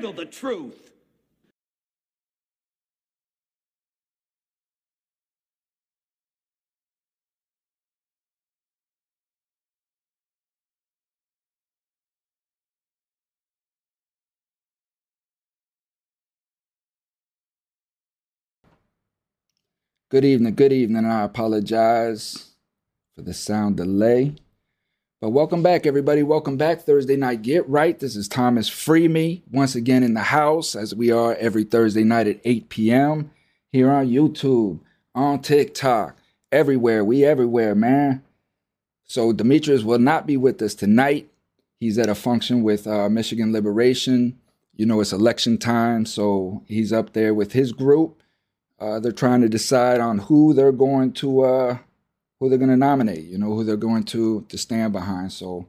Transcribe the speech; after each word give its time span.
handle 0.00 0.12
the 0.14 0.24
truth. 0.24 0.92
Good 20.10 20.24
evening, 20.24 20.54
good 20.54 20.72
evening. 20.72 21.04
I 21.04 21.24
apologize 21.24 22.52
for 23.14 23.20
the 23.20 23.34
sound 23.34 23.76
delay. 23.76 24.36
But 25.20 25.30
welcome 25.30 25.62
back, 25.62 25.84
everybody. 25.84 26.22
Welcome 26.22 26.56
back. 26.56 26.80
Thursday 26.80 27.14
night 27.14 27.42
Get 27.42 27.68
Right. 27.68 27.98
This 27.98 28.16
is 28.16 28.26
Thomas 28.26 28.70
Free 28.70 29.06
Me 29.06 29.42
once 29.50 29.74
again 29.74 30.02
in 30.02 30.14
the 30.14 30.20
house, 30.20 30.74
as 30.74 30.94
we 30.94 31.10
are 31.10 31.34
every 31.34 31.64
Thursday 31.64 32.04
night 32.04 32.26
at 32.26 32.40
8 32.42 32.70
p.m. 32.70 33.30
here 33.70 33.90
on 33.90 34.08
YouTube, 34.08 34.80
on 35.14 35.42
TikTok, 35.42 36.16
everywhere. 36.50 37.04
We 37.04 37.22
everywhere, 37.22 37.74
man. 37.74 38.22
So 39.04 39.34
Demetrius 39.34 39.82
will 39.82 39.98
not 39.98 40.26
be 40.26 40.38
with 40.38 40.62
us 40.62 40.74
tonight. 40.74 41.28
He's 41.78 41.98
at 41.98 42.08
a 42.08 42.14
function 42.14 42.62
with 42.62 42.86
uh, 42.86 43.10
Michigan 43.10 43.52
Liberation. 43.52 44.38
You 44.74 44.86
know, 44.86 45.02
it's 45.02 45.12
election 45.12 45.58
time, 45.58 46.06
so 46.06 46.62
he's 46.66 46.94
up 46.94 47.12
there 47.12 47.34
with 47.34 47.52
his 47.52 47.72
group 47.72 48.20
uh, 48.80 48.98
they're 48.98 49.12
trying 49.12 49.42
to 49.42 49.48
decide 49.48 50.00
on 50.00 50.18
who 50.18 50.54
they're 50.54 50.72
going 50.72 51.12
to 51.12 51.42
uh, 51.42 51.78
who 52.40 52.48
they're 52.48 52.58
going 52.58 52.70
to 52.70 52.76
nominate. 52.76 53.24
You 53.24 53.38
know 53.38 53.54
who 53.54 53.62
they're 53.62 53.76
going 53.76 54.04
to 54.04 54.44
to 54.48 54.58
stand 54.58 54.92
behind. 54.92 55.32
So 55.32 55.66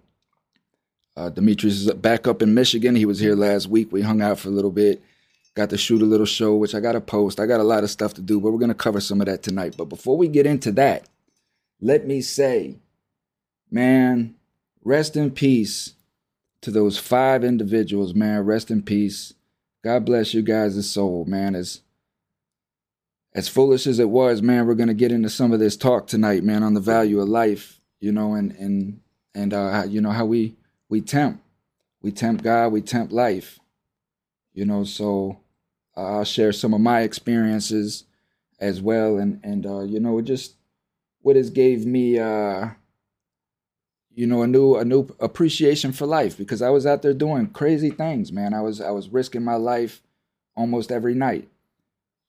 uh, 1.16 1.30
Demetrius 1.30 1.82
is 1.82 1.94
back 1.94 2.28
up 2.28 2.42
in 2.42 2.54
Michigan. 2.54 2.96
He 2.96 3.06
was 3.06 3.20
here 3.20 3.36
last 3.36 3.68
week. 3.68 3.92
We 3.92 4.02
hung 4.02 4.22
out 4.22 4.40
for 4.40 4.48
a 4.48 4.52
little 4.52 4.72
bit. 4.72 5.04
Got 5.54 5.70
to 5.72 5.78
shoot 5.78 6.02
a 6.02 6.06
little 6.06 6.26
show, 6.26 6.56
which 6.56 6.74
I 6.74 6.80
got 6.80 6.94
to 6.94 7.02
post. 7.02 7.42
I 7.42 7.46
got 7.46 7.60
a 7.60 7.64
lot 7.64 7.84
of 7.84 7.90
stuff 7.90 8.14
to 8.14 8.22
do, 8.22 8.40
but 8.40 8.52
we're 8.52 8.60
going 8.60 8.70
to 8.70 8.76
cover 8.76 9.02
some 9.02 9.20
of 9.20 9.28
that 9.28 9.44
tonight. 9.44 9.76
But 9.78 9.90
before 9.90 10.16
we 10.16 10.30
get 10.30 10.46
into 10.46 10.72
that, 10.74 11.10
let 11.82 12.08
me 12.08 12.22
say, 12.22 12.78
man, 13.70 14.36
rest 14.84 15.18
in 15.18 15.32
peace 15.32 15.96
to 16.62 16.72
those 16.72 16.98
five 16.98 17.44
individuals, 17.44 18.14
man. 18.14 18.46
Rest 18.46 18.72
in 18.72 18.82
peace. 18.82 19.34
God 19.84 20.06
bless 20.06 20.34
you 20.34 20.42
guys' 20.42 20.90
soul, 20.90 21.26
man. 21.26 21.54
As 21.54 21.82
as 23.34 23.48
foolish 23.48 23.88
as 23.88 24.00
it 24.00 24.10
was, 24.10 24.42
man, 24.42 24.68
we're 24.68 24.76
gonna 24.76 24.94
get 24.94 25.12
into 25.12 25.30
some 25.30 25.52
of 25.52 25.60
this 25.60 25.78
talk 25.78 26.08
tonight, 26.08 26.44
man, 26.44 26.64
on 26.64 26.74
the 26.74 26.80
value 26.80 27.20
of 27.20 27.30
life, 27.30 27.80
you 28.00 28.12
know, 28.12 28.34
and 28.34 28.52
and 28.54 29.00
and 29.34 29.54
uh, 29.54 29.84
you 29.88 30.02
know 30.02 30.12
how 30.12 30.26
we 30.26 30.56
we 30.90 31.02
tempt, 31.02 31.42
we 32.02 32.12
tempt 32.12 32.44
God, 32.44 32.72
we 32.72 32.82
tempt 32.82 33.14
life, 33.14 33.59
you 34.54 34.66
know. 34.66 34.84
So 34.84 35.40
uh, 35.96 36.18
I'll 36.18 36.24
share 36.26 36.52
some 36.52 36.74
of 36.74 36.82
my 36.82 37.02
experiences 37.02 38.04
as 38.59 38.82
well, 38.82 39.18
and 39.18 39.40
and 39.44 39.66
uh, 39.66 39.82
you 39.82 40.00
know, 40.00 40.18
it 40.18 40.24
just 40.24 40.56
what 41.22 41.36
has 41.36 41.50
gave 41.50 41.86
me, 41.86 42.20
uh, 42.20 42.70
you 44.14 44.28
know, 44.28 44.42
a 44.42 44.48
new 44.48 44.76
a 44.76 44.84
new 44.84 45.08
appreciation 45.22 45.94
for 45.94 46.06
life 46.06 46.38
because 46.38 46.62
I 46.62 46.70
was 46.70 46.86
out 46.86 47.02
there 47.02 47.14
doing 47.14 47.48
crazy 47.48 47.92
things, 47.92 48.34
man. 48.34 48.54
I 48.54 48.62
was 48.62 48.82
I 48.82 48.92
was 48.92 49.08
risking 49.08 49.44
my 49.44 49.56
life 49.56 50.02
almost 50.54 50.92
every 50.92 51.16
night 51.16 51.48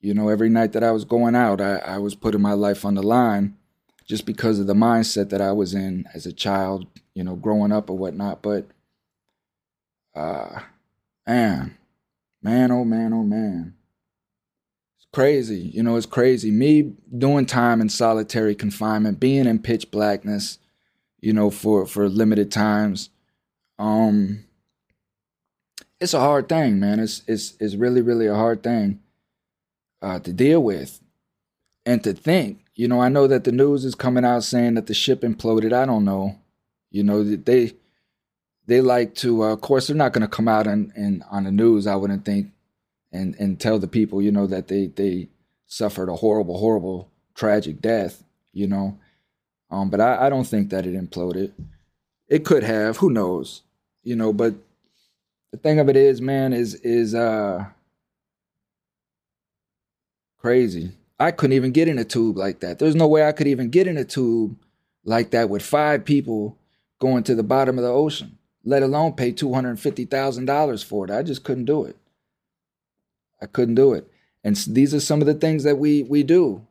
you 0.03 0.12
know, 0.12 0.28
every 0.28 0.48
night 0.50 0.72
that 0.72 0.83
I 0.83 0.91
was 0.91 1.05
going 1.05 1.36
out, 1.36 1.61
I, 1.61 1.77
I 1.77 1.98
was 1.98 2.17
putting 2.17 2.42
my 2.42 2.53
life 2.55 2.84
on 2.84 2.97
the 2.97 3.03
line 3.03 3.56
just 4.05 4.27
because 4.27 4.58
of 4.58 4.67
the 4.67 4.75
mindset 4.75 5.31
that 5.31 5.41
I 5.41 5.53
was 5.53 5.75
in 5.75 6.06
as 6.12 6.27
a 6.27 6.33
child, 6.33 6.86
you 7.14 7.22
know, 7.22 7.36
growing 7.36 7.70
up 7.70 7.89
or 7.89 7.97
whatnot. 7.97 8.42
But, 8.42 8.67
uh, 10.17 10.61
man, 11.27 11.79
man, 12.42 12.73
oh 12.73 12.85
man, 12.85 13.13
oh 13.13 13.23
man. 13.23 13.74
It's 14.98 15.07
crazy. 15.13 15.70
You 15.73 15.85
know, 15.85 15.95
it's 15.95 16.05
crazy. 16.05 16.51
Me 16.51 16.95
doing 17.17 17.46
time 17.46 17.80
in 17.80 17.89
solitary 17.89 18.57
confinement, 18.57 19.20
being 19.20 19.46
in 19.46 19.61
pitch 19.61 19.92
blackness, 19.92 20.58
you 21.20 21.33
know, 21.33 21.48
for, 21.48 21.86
for 21.86 22.08
limited 22.08 22.51
times. 22.51 23.08
Um, 23.79 24.46
it's 26.01 26.13
a 26.13 26.20
hard 26.20 26.48
thing, 26.48 26.80
man. 26.80 26.98
It's, 26.98 27.23
it's, 27.29 27.55
it's 27.61 27.77
really, 27.77 28.02
really 28.02 28.27
a 28.27 28.34
hard 28.34 28.64
thing 28.64 28.98
uh, 30.02 30.18
to 30.18 30.33
deal 30.33 30.63
with 30.63 31.01
and 31.86 32.02
to 32.05 32.13
think. 32.13 32.58
You 32.74 32.89
know, 32.89 33.01
I 33.01 33.08
know 33.08 33.27
that 33.27 33.45
the 33.45 33.52
news 33.52 33.85
is 33.85 33.95
coming 33.95 34.24
out 34.24 34.45
saying 34.45 34.74
that 34.74 34.86
the 34.86 34.95
ship 34.95 35.23
imploded. 35.23 35.73
I 35.73 35.86
don't 35.86 36.05
know. 36.05 36.39
You 36.90 37.02
know, 37.02 37.23
they 37.23 37.73
they 38.67 38.80
like 38.80 39.14
to. 39.17 39.45
Uh, 39.45 39.52
of 39.52 39.61
course, 39.61 39.86
they're 39.86 39.96
not 39.96 40.13
going 40.13 40.23
to 40.23 40.29
come 40.29 40.48
out 40.48 40.67
and, 40.67 40.92
and 40.96 41.23
on 41.30 41.45
the 41.45 41.52
news. 41.52 41.86
I 41.86 41.96
wouldn't 41.96 42.24
think, 42.24 42.51
and 43.13 43.35
and 43.39 43.61
tell 43.61 43.79
the 43.79 43.89
people, 43.89 44.23
you 44.23 44.33
know, 44.33 44.46
that 44.46 44.68
they 44.68 44.86
they 44.86 45.29
suffered 45.67 46.08
a 46.08 46.17
horrible, 46.17 46.58
horrible, 46.58 47.11
tragic 47.34 47.80
death. 47.80 48.24
You 48.52 48.67
know, 48.67 48.98
um, 49.70 49.90
but 49.90 50.01
I, 50.01 50.27
I 50.27 50.29
don't 50.30 50.46
think 50.46 50.70
that 50.70 50.86
it 50.86 50.95
imploded. 50.95 51.52
It 52.29 52.45
could 52.45 52.63
have. 52.63 52.98
Who 52.98 53.11
knows? 53.11 53.63
You 54.02 54.17
know, 54.17 54.33
but 54.33 54.55
the 55.51 55.58
thing 55.58 55.79
of 55.79 55.89
it 55.89 55.96
is, 55.96 56.20
man, 56.20 56.52
is 56.52 56.74
is 56.77 57.14
uh 57.14 57.67
Crazy. 60.42 60.91
I 61.20 61.30
couldn't 61.30 61.55
even 61.55 61.70
get 61.70 61.86
in 61.86 62.01
a 62.01 62.05
tube 62.05 62.36
like 62.36 62.61
that. 62.61 62.80
There's 62.80 62.97
no 62.97 63.07
way 63.07 63.25
I 63.25 63.30
could 63.30 63.47
even 63.47 63.70
get 63.70 63.86
in 63.86 63.97
a 63.97 64.05
tube 64.05 64.57
like 65.05 65.30
that 65.30 65.48
with 65.48 65.63
five 65.63 66.05
people 66.05 66.58
going 66.98 67.23
to 67.25 67.36
the 67.36 67.45
bottom 67.45 67.79
of 67.79 67.85
the 67.85 67.91
ocean, 67.91 68.39
let 68.64 68.83
alone 68.83 69.13
pay 69.13 69.33
$250,000 69.33 70.85
for 70.85 71.05
it. 71.05 71.13
I 71.13 71.23
just 71.23 71.45
couldn't 71.45 71.67
do 71.67 71.85
it. 71.85 71.97
I 73.41 73.47
couldn't 73.47 73.77
do 73.77 73.92
it. 73.92 74.11
And 74.42 74.57
these 74.57 74.92
are 74.92 75.01
some 75.01 75.20
of 75.20 75.29
the 75.29 75.35
things 75.35 75.63
that 75.63 75.79
we 75.79 76.02
we 76.02 76.25
do. 76.25 76.67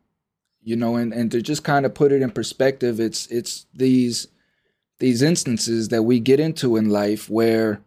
You 0.64 0.76
know, 0.76 0.98
and, 0.98 1.14
and 1.14 1.32
to 1.32 1.42
just 1.42 1.64
kind 1.64 1.86
of 1.86 1.94
put 1.94 2.12
it 2.12 2.22
in 2.22 2.32
perspective, 2.32 3.00
it's 3.00 3.28
it's 3.28 3.66
these 3.74 4.28
these 5.00 5.22
instances 5.22 5.88
that 5.90 6.04
we 6.04 6.20
get 6.20 6.42
into 6.42 6.76
in 6.76 6.90
life 6.90 7.30
where 7.30 7.82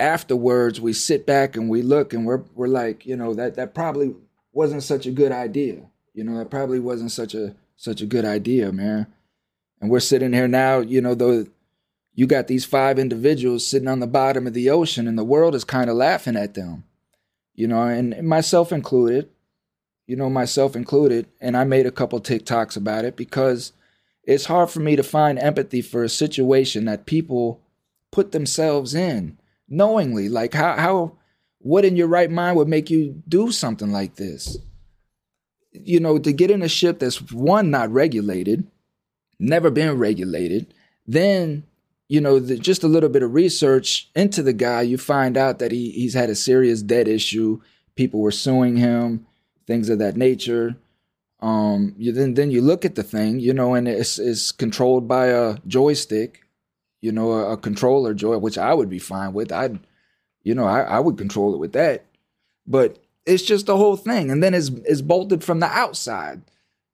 afterwards 0.00 0.80
we 0.80 0.92
sit 0.92 1.26
back 1.26 1.56
and 1.56 1.68
we 1.68 1.82
look 1.82 2.14
and 2.14 2.24
we're 2.26 2.42
we're 2.54 2.68
like, 2.68 3.04
you 3.04 3.16
know, 3.16 3.34
that 3.34 3.54
that 3.56 3.74
probably 3.74 4.14
wasn't 4.54 4.82
such 4.82 5.06
a 5.06 5.10
good 5.10 5.32
idea. 5.32 5.82
You 6.14 6.24
know, 6.24 6.40
it 6.40 6.50
probably 6.50 6.80
wasn't 6.80 7.12
such 7.12 7.34
a 7.34 7.54
such 7.76 8.00
a 8.00 8.06
good 8.06 8.24
idea, 8.24 8.72
man. 8.72 9.06
And 9.80 9.90
we're 9.90 10.00
sitting 10.00 10.32
here 10.32 10.48
now, 10.48 10.78
you 10.78 11.00
know, 11.00 11.14
though 11.14 11.46
you 12.14 12.26
got 12.26 12.46
these 12.46 12.64
five 12.64 12.98
individuals 12.98 13.66
sitting 13.66 13.88
on 13.88 14.00
the 14.00 14.06
bottom 14.06 14.46
of 14.46 14.54
the 14.54 14.70
ocean 14.70 15.08
and 15.08 15.18
the 15.18 15.24
world 15.24 15.54
is 15.54 15.64
kind 15.64 15.90
of 15.90 15.96
laughing 15.96 16.36
at 16.36 16.54
them. 16.54 16.84
You 17.54 17.66
know, 17.66 17.82
and, 17.82 18.26
myself 18.26 18.72
included. 18.72 19.28
You 20.06 20.16
know, 20.16 20.28
myself 20.28 20.76
included, 20.76 21.26
and 21.40 21.56
I 21.56 21.64
made 21.64 21.86
a 21.86 21.90
couple 21.90 22.20
TikToks 22.20 22.76
about 22.76 23.06
it 23.06 23.16
because 23.16 23.72
it's 24.22 24.44
hard 24.44 24.68
for 24.68 24.80
me 24.80 24.96
to 24.96 25.02
find 25.02 25.38
empathy 25.38 25.80
for 25.80 26.04
a 26.04 26.10
situation 26.10 26.84
that 26.84 27.06
people 27.06 27.62
put 28.10 28.32
themselves 28.32 28.94
in 28.94 29.38
knowingly. 29.66 30.28
Like 30.28 30.52
how 30.52 30.76
how 30.76 31.12
what 31.64 31.86
in 31.86 31.96
your 31.96 32.08
right 32.08 32.30
mind 32.30 32.58
would 32.58 32.68
make 32.68 32.90
you 32.90 33.22
do 33.26 33.50
something 33.50 33.90
like 33.90 34.16
this? 34.16 34.58
You 35.72 35.98
know, 35.98 36.18
to 36.18 36.30
get 36.30 36.50
in 36.50 36.60
a 36.60 36.68
ship 36.68 36.98
that's 36.98 37.22
one, 37.32 37.70
not 37.70 37.90
regulated, 37.90 38.66
never 39.38 39.70
been 39.70 39.96
regulated, 39.96 40.74
then, 41.06 41.64
you 42.06 42.20
know, 42.20 42.38
the, 42.38 42.58
just 42.58 42.84
a 42.84 42.88
little 42.88 43.08
bit 43.08 43.22
of 43.22 43.32
research 43.32 44.10
into 44.14 44.42
the 44.42 44.52
guy, 44.52 44.82
you 44.82 44.98
find 44.98 45.38
out 45.38 45.58
that 45.58 45.72
he, 45.72 45.90
he's 45.90 46.12
had 46.12 46.28
a 46.28 46.34
serious 46.34 46.82
debt 46.82 47.08
issue. 47.08 47.62
People 47.96 48.20
were 48.20 48.30
suing 48.30 48.76
him, 48.76 49.26
things 49.66 49.88
of 49.88 49.98
that 50.00 50.18
nature. 50.18 50.76
Um, 51.40 51.94
you 51.96 52.12
then 52.12 52.34
then 52.34 52.50
you 52.50 52.60
look 52.60 52.84
at 52.84 52.94
the 52.94 53.02
thing, 53.02 53.40
you 53.40 53.54
know, 53.54 53.74
and 53.74 53.88
it's 53.88 54.18
it's 54.18 54.52
controlled 54.52 55.08
by 55.08 55.28
a 55.28 55.56
joystick, 55.66 56.42
you 57.00 57.10
know, 57.10 57.32
a, 57.32 57.52
a 57.52 57.56
controller 57.56 58.12
joy, 58.12 58.36
which 58.36 58.58
I 58.58 58.74
would 58.74 58.90
be 58.90 58.98
fine 58.98 59.32
with. 59.32 59.50
I'd 59.50 59.78
you 60.44 60.54
know, 60.54 60.66
I, 60.66 60.82
I 60.82 61.00
would 61.00 61.18
control 61.18 61.54
it 61.54 61.58
with 61.58 61.72
that. 61.72 62.04
But 62.66 62.98
it's 63.26 63.42
just 63.42 63.66
the 63.66 63.76
whole 63.76 63.96
thing. 63.96 64.30
And 64.30 64.42
then 64.42 64.54
it's, 64.54 64.68
it's 64.68 65.00
bolted 65.00 65.42
from 65.42 65.60
the 65.60 65.66
outside. 65.66 66.42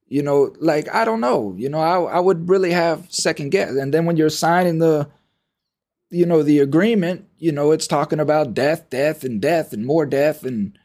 You 0.09 0.23
know, 0.23 0.55
like, 0.59 0.93
I 0.93 1.05
don't 1.05 1.21
know. 1.21 1.55
You 1.57 1.69
know, 1.69 1.81
I, 1.81 2.17
I 2.17 2.21
would 2.21 2.49
really 2.49 2.73
have 2.73 3.07
second 3.11 3.51
guess. 3.51 3.71
And 3.71 3.93
then 3.93 4.07
when 4.07 4.17
you're 4.17 4.31
signing 4.31 4.79
the, 4.79 5.09
you 6.11 6.27
know, 6.27 6.43
the 6.43 6.59
agreement, 6.59 7.29
you 7.39 7.53
know, 7.53 7.71
it's 7.71 7.87
talking 7.87 8.19
about 8.19 8.55
death, 8.55 8.91
death, 8.91 9.23
and 9.23 9.41
death, 9.41 9.73
and 9.73 9.87
more 9.87 10.07
death. 10.07 10.45
And, 10.45 10.77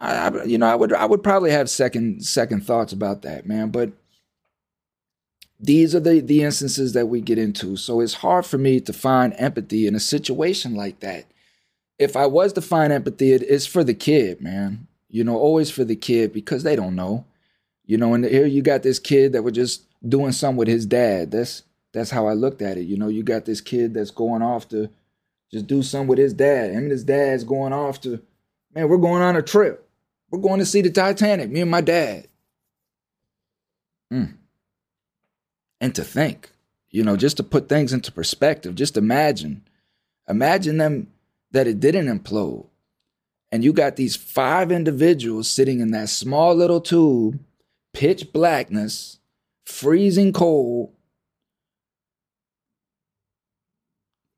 I, 0.00 0.28
I 0.28 0.44
you 0.44 0.58
know, 0.58 0.66
I 0.66 0.76
would, 0.76 0.92
I 0.92 1.06
would 1.06 1.24
probably 1.24 1.50
have 1.50 1.68
second, 1.68 2.24
second 2.24 2.64
thoughts 2.64 2.92
about 2.92 3.22
that, 3.22 3.46
man. 3.46 3.70
But 3.70 3.92
these 5.58 5.92
are 5.94 6.00
the, 6.00 6.20
the 6.20 6.44
instances 6.44 6.92
that 6.92 7.06
we 7.06 7.20
get 7.20 7.38
into. 7.38 7.76
So 7.76 8.00
it's 8.00 8.14
hard 8.14 8.46
for 8.46 8.58
me 8.58 8.78
to 8.80 8.92
find 8.92 9.34
empathy 9.36 9.88
in 9.88 9.96
a 9.96 10.00
situation 10.00 10.76
like 10.76 11.00
that 11.00 11.24
if 11.98 12.16
I 12.16 12.26
was 12.26 12.52
to 12.54 12.60
find 12.60 12.92
empathy, 12.92 13.32
it 13.32 13.42
is 13.42 13.66
for 13.66 13.82
the 13.82 13.94
kid, 13.94 14.40
man. 14.40 14.86
You 15.10 15.24
know, 15.24 15.36
always 15.36 15.70
for 15.70 15.84
the 15.84 15.96
kid 15.96 16.32
because 16.32 16.62
they 16.62 16.76
don't 16.76 16.94
know. 16.94 17.24
You 17.86 17.96
know, 17.96 18.14
and 18.14 18.24
here 18.24 18.46
you 18.46 18.62
got 18.62 18.82
this 18.82 18.98
kid 18.98 19.32
that 19.32 19.42
was 19.42 19.54
just 19.54 19.82
doing 20.06 20.32
something 20.32 20.58
with 20.58 20.68
his 20.68 20.86
dad. 20.86 21.30
That's 21.30 21.62
that's 21.92 22.10
how 22.10 22.26
I 22.26 22.34
looked 22.34 22.62
at 22.62 22.76
it. 22.76 22.82
You 22.82 22.96
know, 22.96 23.08
you 23.08 23.22
got 23.22 23.44
this 23.44 23.60
kid 23.60 23.94
that's 23.94 24.10
going 24.10 24.42
off 24.42 24.68
to 24.68 24.90
just 25.50 25.66
do 25.66 25.82
some 25.82 26.06
with 26.06 26.18
his 26.18 26.34
dad. 26.34 26.70
Him 26.70 26.84
and 26.84 26.90
his 26.90 27.04
dad's 27.04 27.44
going 27.44 27.72
off 27.72 28.00
to, 28.02 28.20
man, 28.74 28.88
we're 28.88 28.98
going 28.98 29.22
on 29.22 29.36
a 29.36 29.42
trip. 29.42 29.88
We're 30.30 30.40
going 30.40 30.58
to 30.58 30.66
see 30.66 30.82
the 30.82 30.90
Titanic, 30.90 31.50
me 31.50 31.62
and 31.62 31.70
my 31.70 31.80
dad. 31.80 32.28
Mm. 34.12 34.34
And 35.80 35.94
to 35.94 36.04
think, 36.04 36.50
you 36.90 37.02
know, 37.02 37.16
just 37.16 37.38
to 37.38 37.42
put 37.42 37.68
things 37.68 37.94
into 37.94 38.12
perspective, 38.12 38.74
just 38.74 38.98
imagine. 38.98 39.62
Imagine 40.28 40.76
them 40.76 41.10
that 41.50 41.66
it 41.66 41.80
didn't 41.80 42.06
implode. 42.06 42.68
And 43.50 43.64
you 43.64 43.72
got 43.72 43.96
these 43.96 44.16
five 44.16 44.70
individuals 44.70 45.50
sitting 45.50 45.80
in 45.80 45.90
that 45.92 46.10
small 46.10 46.54
little 46.54 46.80
tube, 46.80 47.40
pitch 47.94 48.32
blackness, 48.32 49.18
freezing 49.64 50.32
cold, 50.32 50.92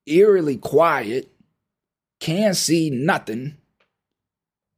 eerily 0.07 0.57
quiet, 0.57 1.31
can't 2.21 2.57
see 2.57 2.91
nothing. 2.91 3.57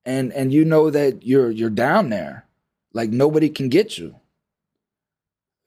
And 0.05 0.33
and 0.33 0.53
you 0.53 0.65
know 0.65 0.91
that 0.91 1.25
you're 1.25 1.51
you're 1.51 1.71
down 1.71 2.09
there. 2.09 2.47
Like 2.93 3.11
nobody 3.11 3.49
can 3.49 3.69
get 3.69 3.99
you. 3.99 4.17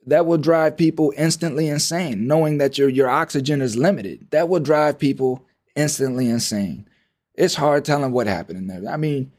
That 0.08 0.26
will 0.26 0.38
drive 0.38 0.78
people 0.78 1.14
instantly 1.18 1.68
insane, 1.68 2.28
knowing 2.28 2.58
that 2.58 2.78
your 2.78 2.90
your 2.90 3.10
oxygen 3.10 3.62
is 3.62 3.78
limited. 3.78 4.28
That 4.32 4.50
will 4.50 4.60
drive 4.60 5.00
people 5.00 5.46
instantly 5.76 6.30
insane. 6.30 6.88
It's 7.34 7.56
hard 7.56 7.86
telling 7.86 8.12
what 8.12 8.28
happened 8.28 8.58
in 8.60 8.68
there. 8.68 8.92
I 8.92 8.98
mean, 8.98 9.32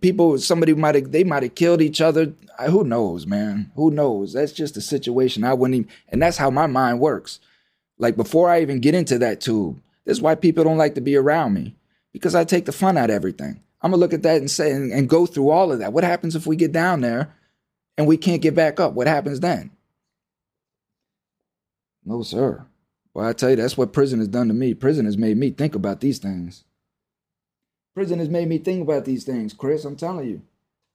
people 0.00 0.38
somebody 0.38 0.74
might 0.74 0.94
have 0.94 1.12
they 1.12 1.24
might 1.24 1.42
have 1.42 1.54
killed 1.54 1.80
each 1.80 2.00
other 2.00 2.32
who 2.68 2.82
knows 2.82 3.26
man 3.26 3.70
who 3.76 3.90
knows 3.90 4.32
that's 4.32 4.52
just 4.52 4.76
a 4.76 4.80
situation 4.80 5.44
i 5.44 5.54
wouldn't 5.54 5.76
even 5.76 5.90
and 6.08 6.20
that's 6.20 6.38
how 6.38 6.50
my 6.50 6.66
mind 6.66 6.98
works 6.98 7.38
like 8.00 8.16
before 8.16 8.50
I 8.50 8.62
even 8.62 8.80
get 8.80 8.94
into 8.94 9.18
that 9.18 9.42
tube, 9.42 9.80
this 10.06 10.16
is 10.16 10.22
why 10.22 10.34
people 10.34 10.64
don't 10.64 10.78
like 10.78 10.94
to 10.94 11.02
be 11.02 11.16
around 11.16 11.52
me 11.52 11.76
because 12.12 12.34
I 12.34 12.44
take 12.44 12.64
the 12.64 12.72
fun 12.72 12.96
out 12.96 13.10
of 13.10 13.14
everything. 13.14 13.62
I'm 13.82 13.90
gonna 13.90 14.00
look 14.00 14.14
at 14.14 14.22
that 14.22 14.38
and 14.38 14.50
say 14.50 14.72
and, 14.72 14.90
and 14.90 15.08
go 15.08 15.26
through 15.26 15.50
all 15.50 15.70
of 15.70 15.78
that. 15.78 15.92
What 15.92 16.02
happens 16.02 16.34
if 16.34 16.46
we 16.46 16.56
get 16.56 16.72
down 16.72 17.02
there 17.02 17.34
and 17.98 18.06
we 18.06 18.16
can't 18.16 18.40
get 18.40 18.54
back 18.54 18.80
up? 18.80 18.94
What 18.94 19.06
happens 19.06 19.40
then? 19.40 19.70
No, 22.04 22.22
sir. 22.22 22.64
Well, 23.20 23.28
I 23.28 23.34
tell 23.34 23.50
you, 23.50 23.56
that's 23.56 23.76
what 23.76 23.92
prison 23.92 24.18
has 24.20 24.28
done 24.28 24.48
to 24.48 24.54
me. 24.54 24.72
Prison 24.72 25.04
has 25.04 25.18
made 25.18 25.36
me 25.36 25.50
think 25.50 25.74
about 25.74 26.00
these 26.00 26.18
things. 26.18 26.64
Prison 27.94 28.18
has 28.18 28.30
made 28.30 28.48
me 28.48 28.56
think 28.56 28.80
about 28.80 29.04
these 29.04 29.24
things, 29.24 29.52
Chris. 29.52 29.84
I'm 29.84 29.94
telling 29.94 30.26
you. 30.26 30.40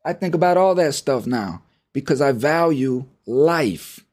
I 0.03 0.13
think 0.13 0.33
about 0.33 0.57
all 0.57 0.73
that 0.73 0.95
stuff 0.95 1.27
now 1.27 1.61
because 1.93 2.21
I 2.21 2.31
value 2.31 3.05
life. 3.27 4.03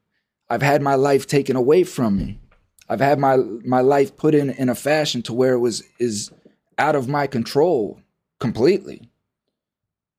I've 0.50 0.60
had 0.60 0.82
my 0.82 0.94
life 0.94 1.26
taken 1.26 1.56
away 1.56 1.84
from 1.84 2.18
me. 2.18 2.38
I've 2.86 3.00
had 3.00 3.18
my 3.18 3.36
my 3.38 3.80
life 3.80 4.14
put 4.18 4.34
in 4.34 4.50
in 4.50 4.68
a 4.68 4.74
fashion 4.74 5.22
to 5.22 5.32
where 5.32 5.54
it 5.54 5.60
was 5.60 5.82
is 5.98 6.30
out 6.76 6.94
of 6.94 7.08
my 7.08 7.26
control 7.26 7.98
completely. 8.38 9.08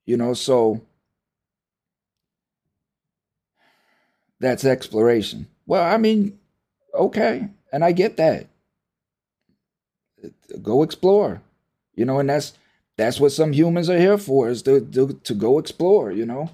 You 0.07 0.17
know, 0.17 0.33
so 0.33 0.81
that's 4.39 4.65
exploration. 4.65 5.45
Well, 5.67 5.83
I 5.83 5.97
mean, 5.97 6.39
okay, 6.95 7.49
and 7.73 7.83
I 7.83 7.91
get 7.91 8.15
that. 8.17 8.47
Go 10.61 10.83
explore. 10.83 11.41
You 11.95 12.05
know, 12.05 12.19
and 12.19 12.29
that's 12.29 12.53
that's 12.95 13.19
what 13.19 13.33
some 13.33 13.51
humans 13.51 13.89
are 13.89 13.99
here 13.99 14.17
for 14.17 14.47
is 14.47 14.61
to 14.63 14.79
to, 14.79 15.19
to 15.23 15.33
go 15.33 15.59
explore, 15.59 16.11
you 16.11 16.25
know. 16.25 16.51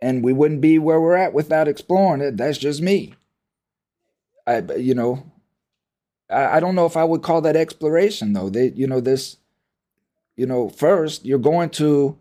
And 0.00 0.22
we 0.22 0.32
wouldn't 0.32 0.60
be 0.60 0.78
where 0.78 1.00
we're 1.00 1.16
at 1.16 1.32
without 1.32 1.66
exploring. 1.66 2.36
That's 2.36 2.58
just 2.58 2.82
me. 2.82 3.14
I, 4.46 4.60
you 4.76 4.94
know, 4.94 5.24
I, 6.30 6.56
I 6.56 6.60
don't 6.60 6.74
know 6.74 6.86
if 6.86 6.96
I 6.96 7.04
would 7.04 7.22
call 7.22 7.40
that 7.40 7.56
exploration 7.56 8.34
though. 8.34 8.50
They, 8.50 8.68
you 8.68 8.86
know, 8.86 9.00
this, 9.00 9.38
you 10.36 10.46
know, 10.46 10.68
first 10.68 11.24
you're 11.24 11.38
going 11.38 11.70
to, 11.70 12.16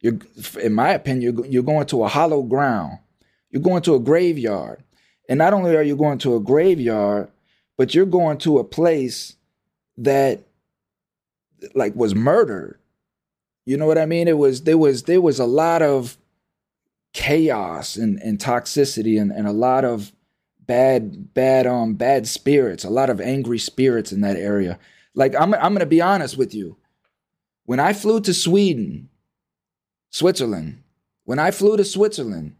you're, 0.00 0.18
in 0.60 0.72
my 0.72 0.90
opinion, 0.90 1.22
you're, 1.22 1.46
you're 1.46 1.62
going 1.62 1.86
to 1.88 2.02
a 2.02 2.08
hollow 2.08 2.42
ground. 2.42 2.98
You're 3.50 3.62
going 3.62 3.82
to 3.82 3.94
a 3.94 4.00
graveyard, 4.00 4.82
and 5.28 5.38
not 5.38 5.52
only 5.54 5.76
are 5.76 5.82
you 5.82 5.96
going 5.96 6.18
to 6.18 6.36
a 6.36 6.40
graveyard, 6.40 7.30
but 7.78 7.94
you're 7.94 8.04
going 8.04 8.36
to 8.38 8.58
a 8.58 8.64
place 8.64 9.36
that, 9.96 10.42
like, 11.74 11.94
was 11.96 12.14
murdered. 12.14 12.78
You 13.64 13.78
know 13.78 13.86
what 13.86 13.98
I 13.98 14.06
mean? 14.06 14.28
It 14.28 14.36
was 14.36 14.62
there 14.62 14.78
was 14.78 15.04
there 15.04 15.20
was 15.20 15.38
a 15.38 15.44
lot 15.44 15.82
of 15.82 16.16
chaos 17.12 17.96
and, 17.96 18.18
and 18.22 18.38
toxicity 18.38 19.20
and, 19.20 19.30
and 19.30 19.46
a 19.46 19.52
lot 19.52 19.84
of 19.84 20.12
bad 20.60 21.34
bad 21.34 21.66
um 21.66 21.94
bad 21.94 22.26
spirits, 22.26 22.84
a 22.84 22.90
lot 22.90 23.10
of 23.10 23.20
angry 23.20 23.58
spirits 23.58 24.12
in 24.12 24.20
that 24.20 24.36
area. 24.36 24.78
Like 25.14 25.34
I'm 25.34 25.54
I'm 25.54 25.78
to 25.78 25.86
be 25.86 26.00
honest 26.00 26.38
with 26.38 26.54
you. 26.54 26.76
When 27.64 27.80
I 27.80 27.92
flew 27.92 28.20
to 28.22 28.32
Sweden, 28.32 29.10
Switzerland, 30.10 30.82
when 31.24 31.38
I 31.38 31.50
flew 31.50 31.76
to 31.76 31.84
Switzerland, 31.84 32.56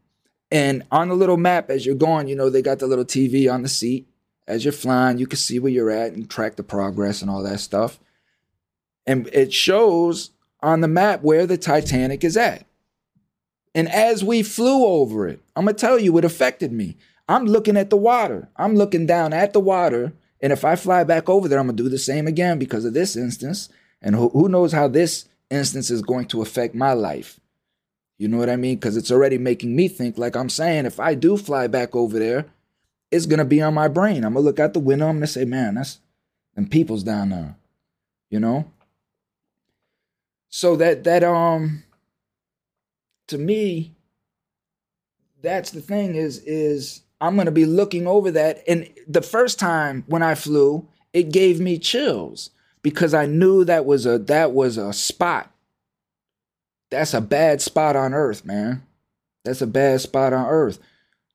and 0.51 0.83
on 0.91 1.09
the 1.09 1.15
little 1.15 1.37
map 1.37 1.71
as 1.71 1.87
you're 1.87 1.95
going, 1.95 2.29
you 2.29 2.37
know, 2.37 2.51
they 2.51 2.63
got 2.63 2.81
the 2.81 2.87
little 2.87 3.05
TV 3.05 3.53
on 3.53 3.63
the 3.63 3.69
seat. 3.69 4.08
As 4.49 4.65
you're 4.65 4.73
flying, 4.73 5.19
you 5.19 5.27
can 5.27 5.37
see 5.37 5.59
where 5.59 5.71
you're 5.71 5.91
at 5.91 6.15
and 6.15 6.29
track 6.29 6.57
the 6.57 6.63
progress 6.63 7.21
and 7.21 7.31
all 7.31 7.43
that 7.43 7.61
stuff. 7.61 8.01
And 9.07 9.29
it 9.33 9.53
shows 9.53 10.31
on 10.61 10.81
the 10.81 10.89
map 10.89 11.23
where 11.23 11.47
the 11.47 11.59
Titanic 11.59 12.25
is 12.25 12.37
at. 12.37 12.65
And 13.75 13.91
as 13.91 14.25
we 14.25 14.43
flew 14.43 14.87
over 14.87 15.29
it, 15.29 15.43
I'm 15.55 15.67
going 15.67 15.77
to 15.77 15.81
tell 15.81 15.99
you, 15.99 16.17
it 16.17 16.25
affected 16.25 16.73
me. 16.73 16.97
I'm 17.29 17.45
looking 17.45 17.77
at 17.77 17.91
the 17.91 17.97
water. 17.99 18.49
I'm 18.57 18.75
looking 18.75 19.05
down 19.07 19.35
at 19.35 19.53
the 19.53 19.61
water. 19.61 20.15
And 20.41 20.51
if 20.51 20.65
I 20.65 20.77
fly 20.77 21.05
back 21.05 21.29
over 21.29 21.47
there, 21.47 21.59
I'm 21.59 21.67
going 21.67 21.77
to 21.77 21.83
do 21.83 21.91
the 21.91 21.99
same 21.99 22.27
again 22.27 22.59
because 22.59 22.87
of 22.87 22.95
this 22.95 23.17
instance. 23.17 23.69
And 24.01 24.15
who, 24.15 24.31
who 24.31 24.49
knows 24.49 24.73
how 24.73 24.89
this 24.89 25.27
instance 25.51 25.91
is 25.91 26.01
going 26.01 26.27
to 26.29 26.41
affect 26.41 26.75
my 26.75 26.95
life. 26.95 27.39
You 28.17 28.29
know 28.29 28.39
what 28.39 28.51
I 28.51 28.57
mean? 28.57 28.77
Because 28.77 28.97
it's 28.97 29.13
already 29.13 29.37
making 29.37 29.77
me 29.77 29.89
think, 29.89 30.17
like 30.17 30.37
I'm 30.37 30.49
saying, 30.49 30.87
if 30.87 30.99
I 30.99 31.15
do 31.15 31.37
fly 31.37 31.67
back 31.67 31.95
over 31.95 32.19
there, 32.19 32.47
it's 33.11 33.27
to 33.39 33.45
be 33.45 33.63
on 33.63 33.75
my 33.75 33.89
brain. 33.89 34.25
I'm 34.25 34.35
to 34.35 34.41
look 34.41 34.61
out 34.61 34.75
the 34.75 34.81
window. 34.81 35.09
I'm 35.09 35.21
to 35.21 35.27
say, 35.27 35.45
man, 35.45 35.75
that's 35.75 35.99
them 36.55 36.69
people's 36.69 37.03
down 37.03 37.31
there. 37.31 37.57
You 38.31 38.41
know? 38.41 38.71
So 40.49 40.77
that, 40.77 41.05
that, 41.05 41.25
um, 41.25 41.85
to 43.29 43.39
me, 43.39 43.95
that's 45.43 45.71
the 45.71 45.81
thing 45.81 46.15
is, 46.15 46.39
is, 46.45 47.03
I'm 47.21 47.37
to 47.47 47.53
be 47.53 47.67
looking 47.67 48.07
over 48.07 48.31
that. 48.31 48.63
And 48.69 48.89
the 49.07 49.23
first 49.23 49.59
time 49.59 50.05
when 50.07 50.23
I 50.23 50.35
flew, 50.35 50.89
it 51.13 51.33
gave 51.33 51.61
me 51.61 51.79
chills 51.79 52.51
because 52.83 53.15
I 53.15 53.27
knew 53.27 53.65
that 53.65 53.85
was 53.85 54.07
a 54.07 54.19
that 54.19 54.53
was 54.53 54.77
a 54.77 54.93
spot. 54.93 55.51
That's 56.91 57.15
a 57.15 57.21
bad 57.21 57.61
spot 57.61 57.97
on 57.97 58.15
earth, 58.15 58.45
man. 58.45 58.83
That's 59.45 59.63
a 59.63 59.67
bad 59.67 60.01
spot 60.01 60.33
on 60.33 60.47
earth. 60.47 60.79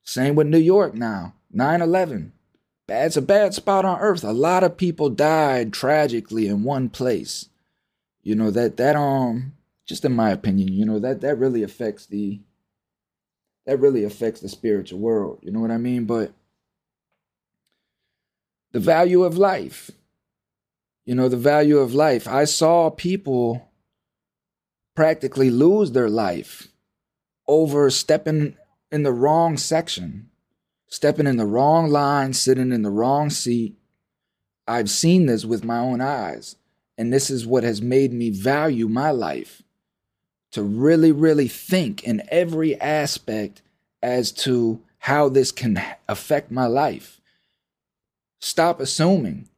Same 0.04 0.36
with 0.36 0.48
New 0.48 0.58
York 0.58 0.94
now. 0.94 1.34
9/11. 1.54 2.32
That's 2.88 3.16
a 3.16 3.22
bad 3.22 3.54
spot 3.54 3.86
on 3.86 4.00
earth. 4.00 4.24
A 4.24 4.34
lot 4.34 4.64
of 4.64 4.78
people 4.78 5.10
died 5.10 5.72
tragically 5.72 6.48
in 6.48 6.64
one 6.64 6.90
place. 6.90 7.50
You 8.22 8.36
know 8.36 8.52
that 8.52 8.78
that 8.78 8.96
um 8.96 9.54
just 9.86 10.06
in 10.06 10.14
my 10.14 10.32
opinion, 10.32 10.74
you 10.74 10.86
know 10.86 11.00
that 11.00 11.22
that 11.22 11.38
really 11.38 11.64
affects 11.64 12.06
the 12.06 12.42
that 13.66 13.80
really 13.80 14.04
affects 14.04 14.42
the 14.42 14.50
spiritual 14.50 15.00
world. 15.00 15.40
You 15.42 15.52
know 15.52 15.60
what 15.60 15.72
I 15.72 15.78
mean? 15.78 16.06
But 16.06 16.34
the 18.72 18.80
value 18.80 19.24
of 19.24 19.38
life, 19.38 19.92
you 21.06 21.16
know, 21.16 21.30
the 21.30 21.38
value 21.38 21.78
of 21.78 21.94
life. 21.94 22.28
I 22.28 22.46
saw 22.46 22.90
people 22.90 23.70
practically 24.96 25.50
lose 25.50 25.92
their 25.92 26.10
life 26.10 26.68
over 27.48 27.90
stepping 27.90 28.58
in 28.92 29.04
the 29.04 29.12
wrong 29.12 29.58
section, 29.58 30.30
stepping 30.94 31.26
in 31.26 31.38
the 31.38 31.46
wrong 31.46 31.90
line, 31.90 32.32
sitting 32.34 32.72
in 32.72 32.84
the 32.84 32.92
wrong 32.92 33.32
seat. 33.32 33.76
I've 34.68 34.92
seen 34.92 35.26
this 35.26 35.44
with 35.44 35.64
my 35.64 35.80
own 35.80 36.02
eyes. 36.02 36.56
And 37.00 37.12
this 37.12 37.32
is 37.32 37.48
what 37.48 37.64
has 37.64 37.82
made 37.82 38.14
me 38.14 38.30
value 38.30 38.88
my 38.88 39.10
life 39.10 39.64
to 40.52 40.62
really, 40.62 41.12
really 41.12 41.48
think 41.48 42.04
in 42.04 42.22
every 42.30 42.80
aspect 42.80 43.64
as 44.04 44.32
to 44.32 44.84
how 45.00 45.30
this 45.30 45.52
can 45.52 45.82
affect 46.08 46.52
my 46.52 46.68
life. 46.68 47.20
Stop 48.40 48.80
assuming. 48.80 49.50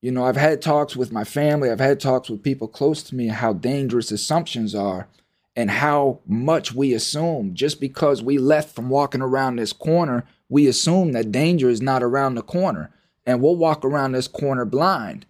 You 0.00 0.12
know, 0.12 0.24
I've 0.24 0.36
had 0.36 0.62
talks 0.62 0.96
with 0.96 1.12
my 1.12 1.24
family, 1.24 1.70
I've 1.70 1.78
had 1.78 2.00
talks 2.00 2.30
with 2.30 2.42
people 2.42 2.68
close 2.68 3.02
to 3.02 3.14
me 3.14 3.26
how 3.26 3.52
dangerous 3.52 4.10
assumptions 4.10 4.74
are 4.74 5.08
and 5.54 5.70
how 5.70 6.20
much 6.26 6.72
we 6.72 6.94
assume. 6.94 7.52
Just 7.52 7.82
because 7.82 8.22
we 8.22 8.38
left 8.38 8.74
from 8.74 8.88
walking 8.88 9.20
around 9.20 9.56
this 9.56 9.74
corner, 9.74 10.24
we 10.48 10.66
assume 10.66 11.12
that 11.12 11.32
danger 11.32 11.68
is 11.68 11.82
not 11.82 12.02
around 12.02 12.34
the 12.34 12.42
corner. 12.42 12.90
And 13.26 13.42
we'll 13.42 13.56
walk 13.56 13.84
around 13.84 14.12
this 14.12 14.28
corner 14.28 14.64
blind 14.64 15.26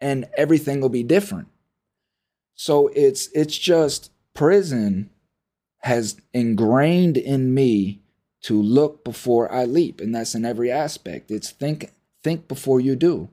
and 0.00 0.28
everything 0.36 0.80
will 0.80 0.88
be 0.88 1.02
different. 1.02 1.48
So 2.54 2.88
it's 2.94 3.28
it's 3.28 3.56
just 3.56 4.10
prison 4.34 5.10
has 5.80 6.20
ingrained 6.32 7.16
in 7.16 7.54
me 7.54 8.00
to 8.42 8.60
look 8.60 9.04
before 9.04 9.50
I 9.52 9.64
leap, 9.64 10.00
and 10.00 10.14
that's 10.14 10.34
in 10.34 10.44
every 10.44 10.70
aspect. 10.70 11.30
It's 11.30 11.50
think 11.50 11.90
think 12.22 12.48
before 12.48 12.80
you 12.80 12.96
do. 12.96 13.28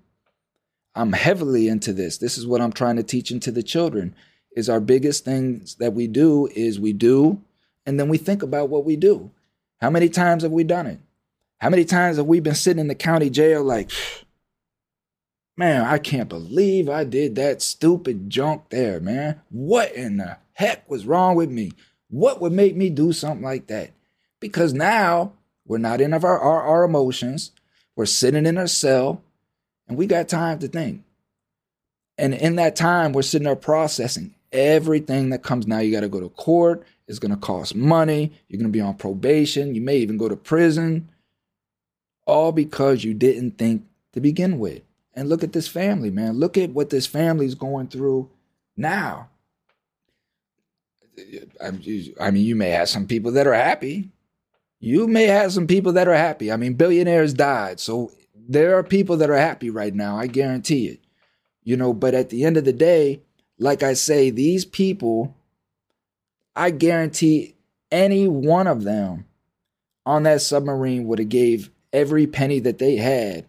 I'm 0.96 1.14
heavily 1.14 1.68
into 1.68 1.94
this. 1.94 2.18
This 2.18 2.38
is 2.38 2.46
what 2.46 2.62
I'm 2.62 2.74
trying 2.74 2.98
to 2.98 3.04
teach 3.04 3.32
into 3.32 3.52
the 3.52 3.64
children. 3.64 4.16
Is 4.56 4.70
our 4.70 4.80
biggest 4.80 5.26
things 5.26 5.76
that 5.76 5.94
we 5.94 6.06
do 6.06 6.48
is 6.56 6.80
we 6.80 6.94
do 6.94 7.42
and 7.86 8.00
then 8.00 8.08
we 8.08 8.18
think 8.18 8.44
about 8.44 8.70
what 8.70 8.86
we 8.86 8.96
do. 8.96 9.32
How 9.84 9.90
many 9.90 10.08
times 10.08 10.44
have 10.44 10.54
we 10.54 10.64
done 10.64 10.88
it? 10.88 11.00
How 11.60 11.70
many 11.70 11.84
times 11.84 12.16
have 12.16 12.26
we 12.26 12.40
been 12.40 12.56
sitting 12.56 12.80
in 12.80 12.88
the 12.88 12.96
county 12.96 13.30
jail 13.30 13.62
like, 13.62 13.92
man, 15.58 15.82
I 15.82 15.98
can't 15.98 16.30
believe 16.30 16.88
I 16.88 17.04
did 17.04 17.36
that 17.36 17.62
stupid 17.62 18.30
junk 18.30 18.70
there, 18.70 19.02
man. 19.02 19.42
What 19.50 19.92
in 19.92 20.16
the 20.16 20.38
heck 20.54 20.90
was 20.90 21.06
wrong 21.06 21.36
with 21.36 21.52
me? 21.52 21.74
What 22.10 22.40
would 22.40 22.54
make 22.54 22.78
me 22.78 22.90
do 22.90 23.12
something 23.12 23.44
like 23.44 23.68
that? 23.68 23.92
Because 24.40 24.74
now 24.74 25.34
we're 25.66 25.80
not 25.80 26.00
in 26.00 26.14
our, 26.14 26.26
our, 26.26 26.62
our 26.62 26.86
emotions. 26.86 27.52
We're 27.98 28.06
sitting 28.06 28.46
in 28.46 28.58
our 28.58 28.68
cell 28.68 29.22
and 29.90 29.98
we 29.98 30.08
got 30.08 30.30
time 30.30 30.60
to 30.60 30.70
think. 30.70 31.04
And 32.18 32.34
in 32.34 32.56
that 32.56 32.78
time, 32.78 33.12
we're 33.12 33.22
sitting 33.22 33.48
there 33.48 33.58
processing 33.58 34.34
everything 34.54 35.30
that 35.32 35.44
comes 35.44 35.68
now. 35.68 35.80
You 35.80 35.92
got 35.92 36.02
to 36.02 36.10
go 36.10 36.22
to 36.22 36.30
court. 36.30 36.86
It's 37.08 37.20
going 37.20 37.32
to 37.32 37.38
cost 37.38 37.76
money. 37.76 38.32
You're 38.48 38.60
going 38.60 38.72
to 38.72 38.78
be 38.78 38.82
on 38.82 38.96
probation. 38.96 39.76
You 39.76 39.82
may 39.82 39.98
even 39.98 40.18
go 40.18 40.30
to 40.30 40.36
prison 40.36 41.10
all 42.26 42.52
because 42.52 43.04
you 43.04 43.14
didn't 43.14 43.58
think 43.58 43.86
to 44.14 44.22
begin 44.22 44.60
with. 44.60 44.82
And 45.14 45.30
look 45.30 45.44
at 45.44 45.54
this 45.54 45.68
family, 45.68 46.10
man. 46.10 46.40
Look 46.40 46.58
at 46.58 46.72
what 46.72 46.90
this 46.90 47.06
family's 47.06 47.56
going 47.56 47.88
through 47.88 48.30
now. 48.78 49.30
I 51.62 51.72
mean, 52.32 52.46
you 52.46 52.56
may 52.56 52.70
have 52.70 52.90
some 52.90 53.06
people 53.06 53.32
that 53.34 53.46
are 53.46 53.54
happy. 53.54 54.10
You 54.80 55.08
may 55.08 55.26
have 55.26 55.54
some 55.54 55.68
people 55.68 55.94
that 55.94 56.08
are 56.08 56.16
happy. 56.16 56.52
I 56.52 56.58
mean, 56.58 56.74
billionaires 56.74 57.34
died. 57.34 57.80
So 57.80 58.12
there 58.36 58.78
are 58.78 58.84
people 58.84 59.18
that 59.18 59.30
are 59.30 59.38
happy 59.38 59.70
right 59.70 59.94
now. 59.94 60.18
I 60.18 60.28
guarantee 60.28 60.88
it. 60.88 61.00
You 61.64 61.78
know, 61.78 61.94
but 61.94 62.14
at 62.14 62.30
the 62.30 62.44
end 62.44 62.58
of 62.58 62.66
the 62.66 62.74
day, 62.74 63.22
like 63.64 63.82
I 63.82 63.94
say, 63.94 64.30
these 64.30 64.66
people, 64.66 65.38
I 66.54 66.70
guarantee 66.70 67.56
any 67.92 68.28
one 68.28 68.68
of 68.68 68.84
them 68.84 69.26
on 70.06 70.24
that 70.24 70.42
submarine 70.42 71.08
would 71.08 71.20
have 71.20 71.30
gave 71.30 71.70
every 71.94 72.28
penny 72.28 72.60
that 72.60 72.78
they 72.78 72.98
had 72.98 73.46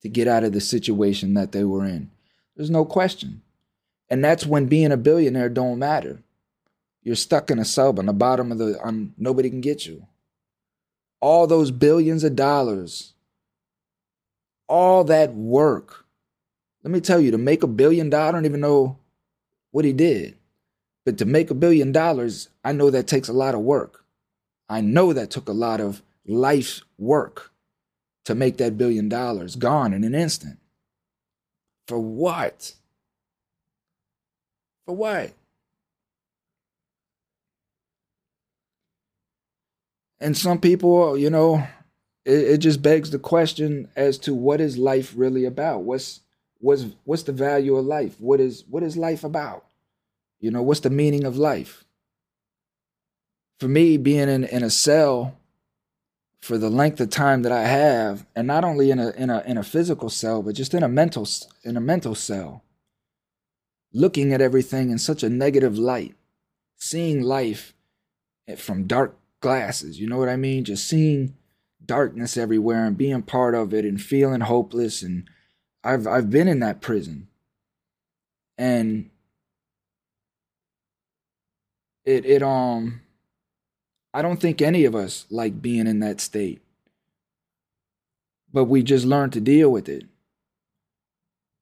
to 0.00 0.08
get 0.08 0.26
out 0.26 0.42
of 0.42 0.52
the 0.52 0.60
situation 0.62 1.34
that 1.34 1.52
they 1.52 1.64
were 1.64 1.84
in. 1.84 2.10
There's 2.56 2.70
no 2.70 2.86
question. 2.86 3.42
And 4.08 4.24
that's 4.24 4.46
when 4.46 4.68
being 4.68 4.90
a 4.90 4.96
billionaire 4.96 5.50
don't 5.50 5.78
matter. 5.78 6.22
You're 7.02 7.14
stuck 7.14 7.50
in 7.50 7.58
a 7.58 7.64
sub 7.66 7.98
on 7.98 8.06
the 8.06 8.14
bottom 8.14 8.50
of 8.50 8.56
the 8.56 8.80
on 8.82 9.12
nobody 9.18 9.50
can 9.50 9.60
get 9.60 9.84
you. 9.84 10.06
All 11.20 11.46
those 11.46 11.70
billions 11.70 12.24
of 12.24 12.36
dollars, 12.36 13.12
all 14.66 15.04
that 15.04 15.34
work. 15.34 16.06
Let 16.82 16.90
me 16.90 17.00
tell 17.00 17.20
you, 17.20 17.32
to 17.32 17.38
make 17.38 17.62
a 17.62 17.66
billion 17.66 18.08
dollars, 18.08 18.28
I 18.30 18.32
don't 18.32 18.46
even 18.46 18.60
know 18.60 18.98
what 19.70 19.84
he 19.84 19.92
did. 19.92 20.36
But 21.04 21.18
to 21.18 21.24
make 21.24 21.50
a 21.50 21.54
billion 21.54 21.92
dollars, 21.92 22.48
I 22.64 22.72
know 22.72 22.90
that 22.90 23.06
takes 23.06 23.28
a 23.28 23.32
lot 23.32 23.54
of 23.54 23.60
work. 23.60 24.04
I 24.68 24.80
know 24.80 25.12
that 25.12 25.30
took 25.30 25.48
a 25.48 25.52
lot 25.52 25.80
of 25.80 26.02
life's 26.26 26.82
work 26.98 27.52
to 28.26 28.34
make 28.34 28.58
that 28.58 28.76
billion 28.76 29.08
dollars 29.08 29.56
gone 29.56 29.94
in 29.94 30.04
an 30.04 30.14
instant. 30.14 30.58
For 31.86 31.98
what? 31.98 32.74
For 34.84 34.94
what? 34.94 35.32
And 40.20 40.36
some 40.36 40.60
people, 40.60 41.16
you 41.16 41.30
know, 41.30 41.66
it, 42.24 42.32
it, 42.32 42.58
just 42.58 42.82
begs 42.82 43.10
the 43.10 43.18
question 43.18 43.88
as 43.96 44.18
to 44.18 44.34
what 44.34 44.60
is 44.60 44.76
life 44.76 45.14
really 45.16 45.44
about? 45.44 45.82
What's 45.84 46.20
what's 46.58 46.86
what's 47.04 47.22
the 47.22 47.32
value 47.32 47.76
of 47.76 47.84
life? 47.84 48.16
What 48.20 48.40
is 48.40 48.64
what 48.68 48.82
is 48.82 48.96
life 48.96 49.24
about? 49.24 49.64
You 50.40 50.50
know, 50.50 50.62
what's 50.62 50.80
the 50.80 50.90
meaning 50.90 51.24
of 51.24 51.36
life? 51.36 51.84
For 53.58 53.68
me, 53.68 53.96
being 53.96 54.28
in, 54.28 54.44
in 54.44 54.62
a 54.62 54.70
cell 54.70 55.36
for 56.40 56.58
the 56.58 56.70
length 56.70 57.00
of 57.00 57.10
time 57.10 57.42
that 57.42 57.50
I 57.50 57.64
have, 57.64 58.24
and 58.36 58.46
not 58.46 58.64
only 58.64 58.90
in 58.90 58.98
a 58.98 59.10
in 59.10 59.30
a 59.30 59.42
in 59.46 59.58
a 59.58 59.64
physical 59.64 60.10
cell, 60.10 60.42
but 60.42 60.54
just 60.54 60.74
in 60.74 60.82
a 60.82 60.88
mental 60.88 61.26
in 61.64 61.76
a 61.76 61.80
mental 61.80 62.14
cell, 62.14 62.62
looking 63.92 64.32
at 64.32 64.40
everything 64.40 64.90
in 64.90 64.98
such 64.98 65.22
a 65.22 65.28
negative 65.28 65.78
light, 65.78 66.14
seeing 66.76 67.22
life 67.22 67.74
from 68.56 68.86
dark 68.86 69.16
glasses, 69.40 70.00
you 70.00 70.08
know 70.08 70.18
what 70.18 70.28
I 70.28 70.36
mean? 70.36 70.64
Just 70.64 70.86
seeing 70.86 71.34
darkness 71.84 72.36
everywhere 72.36 72.84
and 72.84 72.96
being 72.96 73.22
part 73.22 73.54
of 73.54 73.72
it 73.74 73.84
and 73.84 74.00
feeling 74.00 74.40
hopeless 74.40 75.02
and 75.02 75.28
I've 75.88 76.06
I've 76.06 76.30
been 76.30 76.48
in 76.48 76.60
that 76.60 76.82
prison. 76.82 77.28
And 78.58 79.08
it 82.04 82.26
it 82.26 82.42
um 82.42 83.00
I 84.12 84.20
don't 84.20 84.40
think 84.40 84.60
any 84.60 84.84
of 84.84 84.94
us 84.94 85.24
like 85.30 85.62
being 85.62 85.86
in 85.86 86.00
that 86.00 86.20
state. 86.20 86.60
But 88.52 88.64
we 88.64 88.82
just 88.82 89.06
learn 89.06 89.30
to 89.30 89.40
deal 89.40 89.70
with 89.70 89.88
it. 89.88 90.04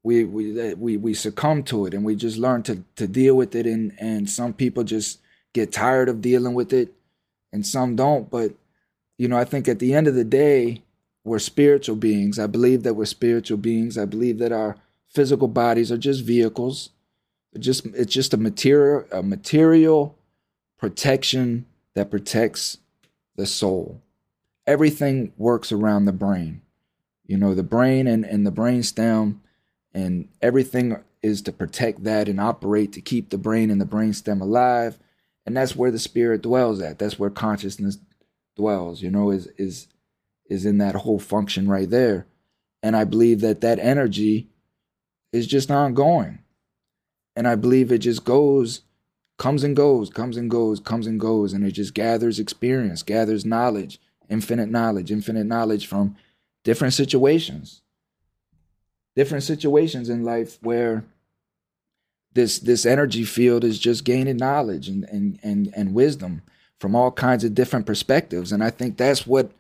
We 0.03 0.25
we 0.25 0.75
we 0.75 0.97
we 0.97 1.15
succumb 1.15 1.63
to 1.65 1.87
it 1.87 1.95
and 1.95 2.05
we 2.05 2.17
just 2.17 2.37
learn 2.37 2.65
to 2.65 2.83
to 2.97 3.07
deal 3.07 3.37
with 3.37 3.55
it 3.55 3.67
and 3.67 3.93
and 3.99 4.29
some 4.29 4.53
people 4.53 4.83
just 4.83 5.21
get 5.53 5.71
tired 5.73 6.09
of 6.09 6.21
dealing 6.21 6.55
with 6.55 6.73
it 6.73 6.93
and 7.53 7.65
some 7.65 7.95
don't, 7.95 8.29
but 8.29 8.53
you 9.19 9.29
know, 9.29 9.39
I 9.39 9.45
think 9.45 9.69
at 9.69 9.79
the 9.79 9.95
end 9.95 10.09
of 10.09 10.15
the 10.15 10.25
day, 10.25 10.83
we're 11.27 11.41
spiritual 11.41 11.97
beings. 11.97 12.39
I 12.39 12.47
believe 12.47 12.85
that 12.85 12.95
we're 12.95 13.05
spiritual 13.05 13.59
beings. 13.59 13.99
I 13.99 14.05
believe 14.05 14.39
that 14.39 14.53
our 14.53 14.77
physical 15.09 15.49
bodies 15.49 15.91
are 15.91 15.99
just 15.99 16.23
vehicles. 16.23 16.91
Just 17.59 17.85
it's 17.87 18.15
just 18.15 18.33
a 18.33 18.37
material 18.37 19.05
a 19.11 19.25
material 19.25 20.17
protection 20.79 21.67
that 21.95 22.13
protects 22.13 22.79
the 23.35 23.45
soul. 23.45 24.01
Everything 24.69 25.33
works 25.37 25.73
around 25.73 26.05
the 26.05 26.13
brain. 26.13 26.63
You 27.27 27.37
know, 27.39 27.55
the 27.55 27.65
brain 27.65 28.07
and, 28.07 28.25
and 28.25 28.47
the 28.47 28.53
brain 28.53 28.85
stem 28.85 29.43
and 29.93 30.29
everything 30.41 30.97
is 31.23 31.43
to 31.43 31.51
protect 31.53 32.05
that 32.05 32.29
and 32.29 32.41
operate 32.41 32.93
to 32.93 33.01
keep 33.01 33.31
the 33.31 33.39
brain 33.39 33.71
and 33.71 33.81
the 33.81 33.85
brain 33.85 34.13
stem 34.13 34.41
alive. 34.41 34.97
And 35.45 35.57
that's 35.57 35.75
where 35.75 35.91
the 35.91 35.99
spirit 35.99 36.43
dwells 36.43 36.81
at. 36.81 37.01
That's 37.01 37.19
where 37.19 37.31
consciousness 37.31 37.99
dwells, 38.55 39.03
you 39.03 39.11
know, 39.11 39.33
is 39.33 39.49
is 39.59 39.89
is 40.49 40.65
in 40.65 40.79
that 40.79 40.95
whole 40.95 41.19
function 41.19 41.69
right 41.69 41.89
there. 41.89 42.27
And 42.83 42.97
I 42.97 43.05
believe 43.05 43.41
that 43.41 43.61
that 43.63 43.79
energy 43.79 44.49
is 45.33 45.47
just 45.47 45.71
ongoing. 45.71 46.41
And 47.35 47.47
I 47.47 47.55
believe 47.55 47.91
it 47.91 47.99
just 47.99 48.25
goes 48.25 48.83
comes 49.39 49.63
and 49.63 49.77
goes, 49.77 50.11
comes 50.11 50.37
and 50.37 50.51
goes, 50.51 50.81
comes 50.81 51.07
and 51.07 51.21
goes, 51.21 51.53
and 51.53 51.65
it 51.65 51.73
just 51.73 51.95
gathers 51.95 52.39
experience, 52.39 53.03
gathers 53.03 53.45
knowledge, 53.45 54.01
infinite 54.29 54.71
knowledge, 54.71 55.11
infinite 55.11 55.45
knowledge 55.45 55.87
from 55.87 56.17
different 56.65 56.95
situations. 56.95 57.83
Different 59.15 59.45
situations 59.45 60.09
in 60.09 60.25
life 60.25 60.59
where 60.63 61.05
this 62.35 62.59
this 62.59 62.85
energy 62.85 63.25
field 63.25 63.65
is 63.65 63.79
just 63.79 64.05
gaining 64.05 64.37
knowledge 64.37 64.89
and 64.89 65.05
and 65.05 65.39
and, 65.43 65.73
and 65.75 65.95
wisdom 65.95 66.43
from 66.79 66.95
all 66.95 67.11
kinds 67.11 67.43
of 67.43 67.55
different 67.55 67.87
perspectives. 67.87 68.53
And 68.53 68.63
I 68.63 68.69
think 68.69 68.99
that's 68.99 69.27
what 69.27 69.53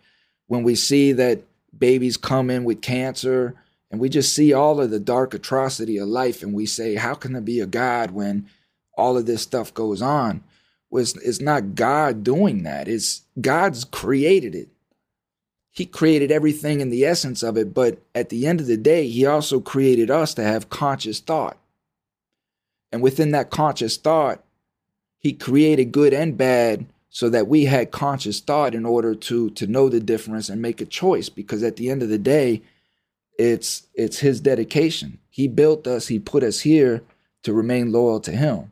when 0.46 0.62
we 0.62 0.74
see 0.74 1.12
that 1.12 1.42
babies 1.76 2.16
come 2.16 2.50
in 2.50 2.64
with 2.64 2.82
cancer 2.82 3.54
and 3.90 4.00
we 4.00 4.08
just 4.08 4.34
see 4.34 4.52
all 4.52 4.80
of 4.80 4.90
the 4.90 5.00
dark 5.00 5.34
atrocity 5.34 5.98
of 5.98 6.08
life 6.08 6.42
and 6.42 6.54
we 6.54 6.66
say, 6.66 6.94
how 6.94 7.14
can 7.14 7.32
there 7.32 7.42
be 7.42 7.60
a 7.60 7.66
God 7.66 8.10
when 8.10 8.48
all 8.96 9.16
of 9.16 9.26
this 9.26 9.42
stuff 9.42 9.72
goes 9.74 10.00
on 10.02 10.42
was 10.90 11.16
it's 11.16 11.40
not 11.40 11.74
God 11.74 12.24
doing 12.24 12.62
that. 12.62 12.88
It's 12.88 13.22
God's 13.40 13.84
created 13.84 14.54
it. 14.54 14.68
He 15.70 15.84
created 15.84 16.32
everything 16.32 16.80
in 16.80 16.88
the 16.88 17.04
essence 17.04 17.42
of 17.42 17.58
it, 17.58 17.74
but 17.74 17.98
at 18.14 18.30
the 18.30 18.46
end 18.46 18.60
of 18.60 18.66
the 18.66 18.78
day, 18.78 19.08
he 19.08 19.26
also 19.26 19.60
created 19.60 20.10
us 20.10 20.32
to 20.34 20.42
have 20.42 20.70
conscious 20.70 21.20
thought. 21.20 21.58
And 22.90 23.02
within 23.02 23.32
that 23.32 23.50
conscious 23.50 23.98
thought, 23.98 24.42
he 25.18 25.34
created 25.34 25.92
good 25.92 26.14
and 26.14 26.36
bad 26.38 26.86
so 27.16 27.30
that 27.30 27.48
we 27.48 27.64
had 27.64 27.92
conscious 27.92 28.40
thought 28.40 28.74
in 28.74 28.84
order 28.84 29.14
to 29.14 29.48
to 29.48 29.66
know 29.66 29.88
the 29.88 30.00
difference 30.00 30.50
and 30.50 30.60
make 30.60 30.82
a 30.82 30.84
choice 30.84 31.30
because 31.30 31.62
at 31.62 31.76
the 31.76 31.88
end 31.88 32.02
of 32.02 32.10
the 32.10 32.18
day, 32.18 32.60
it's 33.38 33.86
it's 33.94 34.18
his 34.18 34.38
dedication. 34.38 35.18
He 35.30 35.48
built 35.48 35.86
us, 35.86 36.08
he 36.08 36.18
put 36.18 36.42
us 36.42 36.60
here 36.60 37.02
to 37.44 37.54
remain 37.54 37.90
loyal 37.90 38.20
to 38.20 38.32
him. 38.32 38.70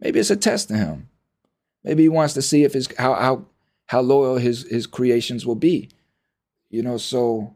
Maybe 0.00 0.18
it's 0.18 0.30
a 0.30 0.34
test 0.34 0.66
to 0.70 0.76
him. 0.76 1.08
Maybe 1.84 2.02
he 2.02 2.08
wants 2.08 2.34
to 2.34 2.42
see 2.42 2.64
if 2.64 2.72
his 2.72 2.88
how 2.98 3.14
how 3.14 3.44
how 3.86 4.00
loyal 4.00 4.38
his 4.38 4.68
his 4.68 4.88
creations 4.88 5.46
will 5.46 5.54
be. 5.54 5.88
You 6.70 6.82
know, 6.82 6.96
so 6.96 7.54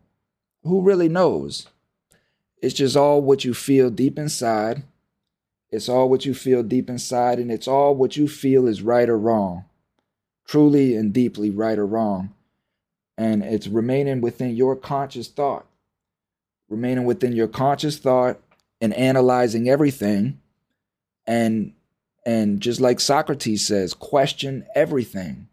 who 0.62 0.82
really 0.82 1.08
knows? 1.08 1.66
It's 2.62 2.74
just 2.74 2.96
all 2.96 3.20
what 3.20 3.44
you 3.44 3.54
feel 3.54 3.90
deep 3.90 4.16
inside. 4.16 4.84
It's 5.72 5.88
all 5.88 6.08
what 6.08 6.24
you 6.24 6.32
feel 6.32 6.62
deep 6.62 6.88
inside, 6.88 7.40
and 7.40 7.50
it's 7.50 7.66
all 7.66 7.96
what 7.96 8.16
you 8.16 8.28
feel 8.28 8.68
is 8.68 8.82
right 8.82 9.08
or 9.08 9.18
wrong. 9.18 9.64
Truly 10.48 10.96
and 10.96 11.12
deeply 11.12 11.50
right 11.50 11.78
or 11.78 11.86
wrong. 11.86 12.34
And 13.16 13.44
it's 13.44 13.68
remaining 13.68 14.20
within 14.20 14.56
your 14.56 14.74
conscious 14.74 15.28
thought. 15.28 15.66
Remaining 16.68 17.04
within 17.04 17.32
your 17.32 17.48
conscious 17.48 17.98
thought 17.98 18.40
and 18.80 18.92
analyzing 18.94 19.68
everything 19.68 20.40
and 21.26 21.74
and 22.26 22.60
just 22.60 22.80
like 22.80 23.00
Socrates 23.00 23.66
says, 23.66 23.94
question 23.94 24.66
everything. 24.74 25.48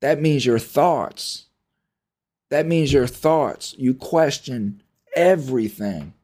That 0.00 0.20
means 0.20 0.44
your 0.46 0.58
thoughts. 0.58 1.46
That 2.48 2.66
means 2.66 2.92
your 2.92 3.06
thoughts. 3.06 3.76
You 3.78 3.94
question 3.94 4.82
everything. 5.14 6.14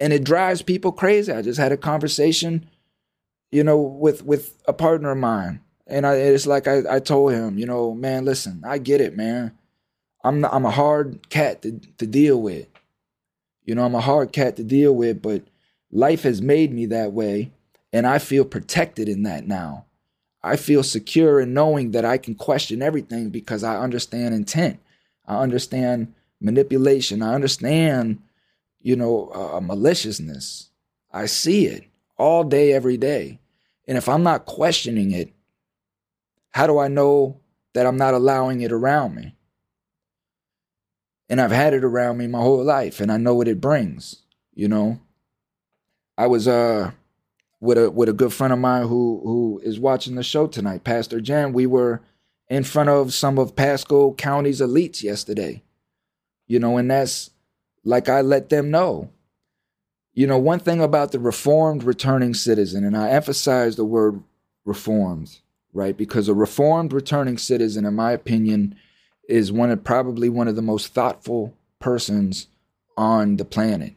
And 0.00 0.12
it 0.12 0.24
drives 0.24 0.62
people 0.62 0.90
crazy. 0.90 1.32
I 1.32 1.42
just 1.42 1.60
had 1.60 1.70
a 1.70 1.76
conversation, 1.76 2.68
you 3.52 3.62
know, 3.62 3.80
with 3.80 4.24
with 4.24 4.60
a 4.66 4.72
partner 4.72 5.10
of 5.12 5.18
mine. 5.18 5.60
And 5.90 6.06
I, 6.06 6.14
it's 6.14 6.46
like 6.46 6.68
I, 6.68 6.82
I 6.88 7.00
told 7.00 7.32
him, 7.32 7.58
you 7.58 7.66
know, 7.66 7.94
man, 7.94 8.24
listen, 8.24 8.62
I 8.64 8.78
get 8.78 9.00
it, 9.00 9.16
man. 9.16 9.52
I'm 10.22 10.44
I'm 10.44 10.64
a 10.64 10.70
hard 10.70 11.28
cat 11.30 11.62
to, 11.62 11.80
to 11.98 12.06
deal 12.06 12.40
with. 12.40 12.66
You 13.64 13.74
know, 13.74 13.84
I'm 13.84 13.94
a 13.94 14.00
hard 14.00 14.32
cat 14.32 14.56
to 14.56 14.64
deal 14.64 14.94
with, 14.94 15.22
but 15.22 15.42
life 15.90 16.22
has 16.22 16.40
made 16.40 16.72
me 16.72 16.86
that 16.86 17.12
way. 17.12 17.52
And 17.92 18.06
I 18.06 18.18
feel 18.18 18.44
protected 18.44 19.08
in 19.08 19.24
that 19.24 19.46
now. 19.46 19.86
I 20.42 20.56
feel 20.56 20.82
secure 20.82 21.40
in 21.40 21.52
knowing 21.52 21.90
that 21.90 22.04
I 22.04 22.18
can 22.18 22.34
question 22.34 22.82
everything 22.82 23.30
because 23.30 23.64
I 23.64 23.78
understand 23.78 24.34
intent. 24.34 24.80
I 25.26 25.36
understand 25.36 26.14
manipulation. 26.40 27.22
I 27.22 27.34
understand, 27.34 28.20
you 28.80 28.96
know, 28.96 29.30
uh, 29.34 29.60
maliciousness. 29.60 30.70
I 31.12 31.26
see 31.26 31.66
it 31.66 31.84
all 32.16 32.44
day, 32.44 32.72
every 32.72 32.96
day. 32.96 33.40
And 33.86 33.98
if 33.98 34.08
I'm 34.08 34.22
not 34.22 34.46
questioning 34.46 35.10
it, 35.10 35.32
how 36.50 36.66
do 36.66 36.78
I 36.78 36.88
know 36.88 37.40
that 37.74 37.86
I'm 37.86 37.96
not 37.96 38.14
allowing 38.14 38.60
it 38.60 38.72
around 38.72 39.14
me? 39.14 39.34
And 41.28 41.40
I've 41.40 41.52
had 41.52 41.74
it 41.74 41.84
around 41.84 42.18
me 42.18 42.26
my 42.26 42.40
whole 42.40 42.64
life 42.64 43.00
and 43.00 43.10
I 43.12 43.16
know 43.16 43.34
what 43.34 43.48
it 43.48 43.60
brings, 43.60 44.22
you 44.54 44.68
know. 44.68 45.00
I 46.18 46.26
was 46.26 46.48
uh 46.48 46.90
with 47.60 47.78
a 47.78 47.90
with 47.90 48.08
a 48.08 48.14
good 48.14 48.32
friend 48.32 48.52
of 48.52 48.58
mine 48.58 48.86
who 48.88 49.20
who 49.24 49.60
is 49.62 49.78
watching 49.78 50.16
the 50.16 50.22
show 50.22 50.46
tonight, 50.46 50.84
Pastor 50.84 51.20
Jan. 51.20 51.52
We 51.52 51.66
were 51.66 52.02
in 52.48 52.64
front 52.64 52.88
of 52.88 53.14
some 53.14 53.38
of 53.38 53.54
Pasco 53.54 54.12
County's 54.14 54.60
elites 54.60 55.02
yesterday. 55.02 55.62
You 56.46 56.58
know, 56.58 56.78
and 56.78 56.90
that's 56.90 57.30
like 57.84 58.08
I 58.08 58.22
let 58.22 58.48
them 58.48 58.70
know. 58.70 59.10
You 60.12 60.26
know, 60.26 60.38
one 60.38 60.58
thing 60.58 60.82
about 60.82 61.12
the 61.12 61.20
reformed 61.20 61.84
returning 61.84 62.34
citizen, 62.34 62.84
and 62.84 62.96
I 62.96 63.10
emphasize 63.10 63.76
the 63.76 63.84
word 63.84 64.22
reformed, 64.64 65.38
right? 65.72 65.96
Because 65.96 66.28
a 66.28 66.34
reformed 66.34 66.92
returning 66.92 67.38
citizen, 67.38 67.84
in 67.84 67.94
my 67.94 68.12
opinion, 68.12 68.76
is 69.28 69.52
one 69.52 69.70
of 69.70 69.84
probably 69.84 70.28
one 70.28 70.48
of 70.48 70.56
the 70.56 70.62
most 70.62 70.88
thoughtful 70.88 71.54
persons 71.78 72.48
on 72.96 73.36
the 73.36 73.44
planet 73.44 73.94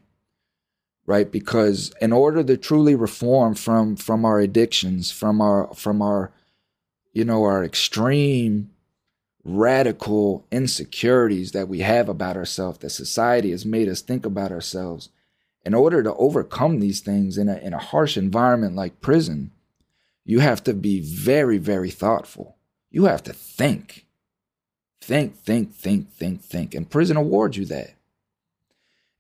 right 1.06 1.32
because 1.32 1.94
in 2.02 2.14
order 2.14 2.44
to 2.44 2.58
truly 2.58 2.96
reform 2.96 3.54
from 3.54 3.96
from 3.96 4.24
our 4.24 4.40
addictions 4.40 5.12
from 5.12 5.42
our 5.42 5.74
from 5.74 6.02
our 6.02 6.32
you 7.12 7.26
know 7.26 7.44
our 7.44 7.64
extreme 7.64 8.70
radical 9.44 10.46
insecurities 10.52 11.52
that 11.52 11.68
we 11.68 11.80
have 11.80 12.08
about 12.08 12.38
ourselves 12.38 12.80
that 12.80 12.90
society 12.90 13.52
has 13.52 13.66
made 13.66 13.90
us 13.90 14.02
think 14.02 14.26
about 14.26 14.52
ourselves 14.52 15.10
in 15.66 15.74
order 15.74 16.02
to 16.02 16.14
overcome 16.16 16.80
these 16.80 17.02
things 17.02 17.38
in 17.38 17.50
a 17.50 17.58
in 17.58 17.74
a 17.74 17.78
harsh 17.78 18.16
environment 18.16 18.76
like 18.76 19.02
prison 19.02 19.52
you 20.26 20.40
have 20.40 20.64
to 20.64 20.74
be 20.74 21.00
very 21.00 21.58
very 21.58 21.90
thoughtful. 21.90 22.58
You 22.90 23.06
have 23.06 23.24
to 23.24 23.34
think. 23.34 24.06
Think 25.02 25.36
think 25.36 25.74
think 25.74 26.12
think 26.12 26.42
think 26.42 26.74
and 26.74 26.90
prison 26.90 27.18
awards 27.18 27.58
you 27.58 27.66
that. 27.66 27.96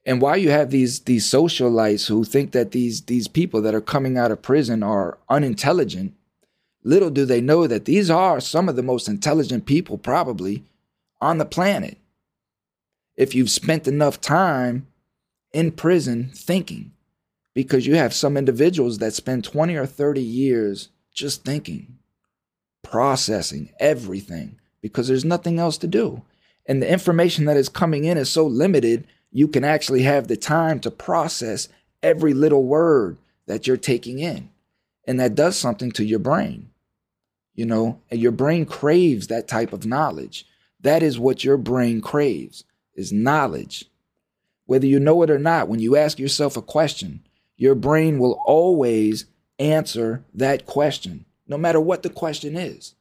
And 0.05 0.21
why 0.21 0.35
you 0.35 0.49
have 0.49 0.69
these 0.69 1.01
these 1.01 1.25
socialites 1.25 2.07
who 2.07 2.23
think 2.23 2.51
that 2.51 2.71
these 2.71 3.01
these 3.01 3.27
people 3.27 3.61
that 3.61 3.75
are 3.75 3.81
coming 3.81 4.17
out 4.17 4.31
of 4.31 4.41
prison 4.41 4.83
are 4.83 5.17
unintelligent, 5.29 6.13
little 6.83 7.09
do 7.09 7.25
they 7.25 7.41
know 7.41 7.67
that 7.67 7.85
these 7.85 8.09
are 8.09 8.39
some 8.39 8.67
of 8.67 8.75
the 8.75 8.83
most 8.83 9.07
intelligent 9.07 9.65
people 9.65 9.97
probably 9.97 10.63
on 11.21 11.37
the 11.37 11.45
planet. 11.45 11.97
If 13.15 13.33
you've 13.33 13.51
spent 13.51 13.87
enough 13.87 14.19
time 14.19 14.87
in 15.53 15.71
prison 15.71 16.31
thinking, 16.33 16.91
because 17.53 17.85
you 17.85 17.95
have 17.95 18.13
some 18.13 18.35
individuals 18.35 18.97
that 18.97 19.13
spend 19.13 19.43
20 19.43 19.75
or 19.75 19.85
30 19.85 20.21
years 20.21 20.89
just 21.13 21.45
thinking, 21.45 21.99
processing 22.81 23.69
everything, 23.79 24.59
because 24.81 25.07
there's 25.07 25.25
nothing 25.25 25.59
else 25.59 25.77
to 25.79 25.87
do. 25.87 26.21
And 26.65 26.81
the 26.81 26.91
information 26.91 27.45
that 27.45 27.57
is 27.57 27.69
coming 27.69 28.05
in 28.05 28.17
is 28.17 28.29
so 28.29 28.45
limited 28.45 29.07
you 29.31 29.47
can 29.47 29.63
actually 29.63 30.03
have 30.03 30.27
the 30.27 30.37
time 30.37 30.79
to 30.81 30.91
process 30.91 31.67
every 32.03 32.33
little 32.33 32.63
word 32.63 33.17
that 33.47 33.65
you're 33.65 33.77
taking 33.77 34.19
in. 34.19 34.49
And 35.05 35.19
that 35.19 35.35
does 35.35 35.57
something 35.57 35.91
to 35.93 36.05
your 36.05 36.19
brain. 36.19 36.69
You 37.55 37.65
know, 37.65 37.99
and 38.09 38.19
your 38.19 38.31
brain 38.31 38.65
craves 38.65 39.27
that 39.27 39.47
type 39.47 39.73
of 39.73 39.85
knowledge. 39.85 40.45
That 40.81 41.03
is 41.03 41.19
what 41.19 41.43
your 41.43 41.57
brain 41.57 42.01
craves 42.01 42.63
is 42.95 43.11
knowledge. 43.11 43.85
Whether 44.65 44.87
you 44.87 44.99
know 44.99 45.21
it 45.23 45.29
or 45.29 45.39
not, 45.39 45.67
when 45.67 45.79
you 45.79 45.95
ask 45.95 46.19
yourself 46.19 46.57
a 46.57 46.61
question, 46.61 47.21
your 47.57 47.75
brain 47.75 48.17
will 48.17 48.41
always 48.45 49.25
answer 49.63 50.23
that 50.33 50.65
question, 50.65 51.25
no 51.47 51.57
matter 51.57 51.79
what 51.79 52.03
the 52.03 52.09
question 52.09 52.55
is. 52.55 52.95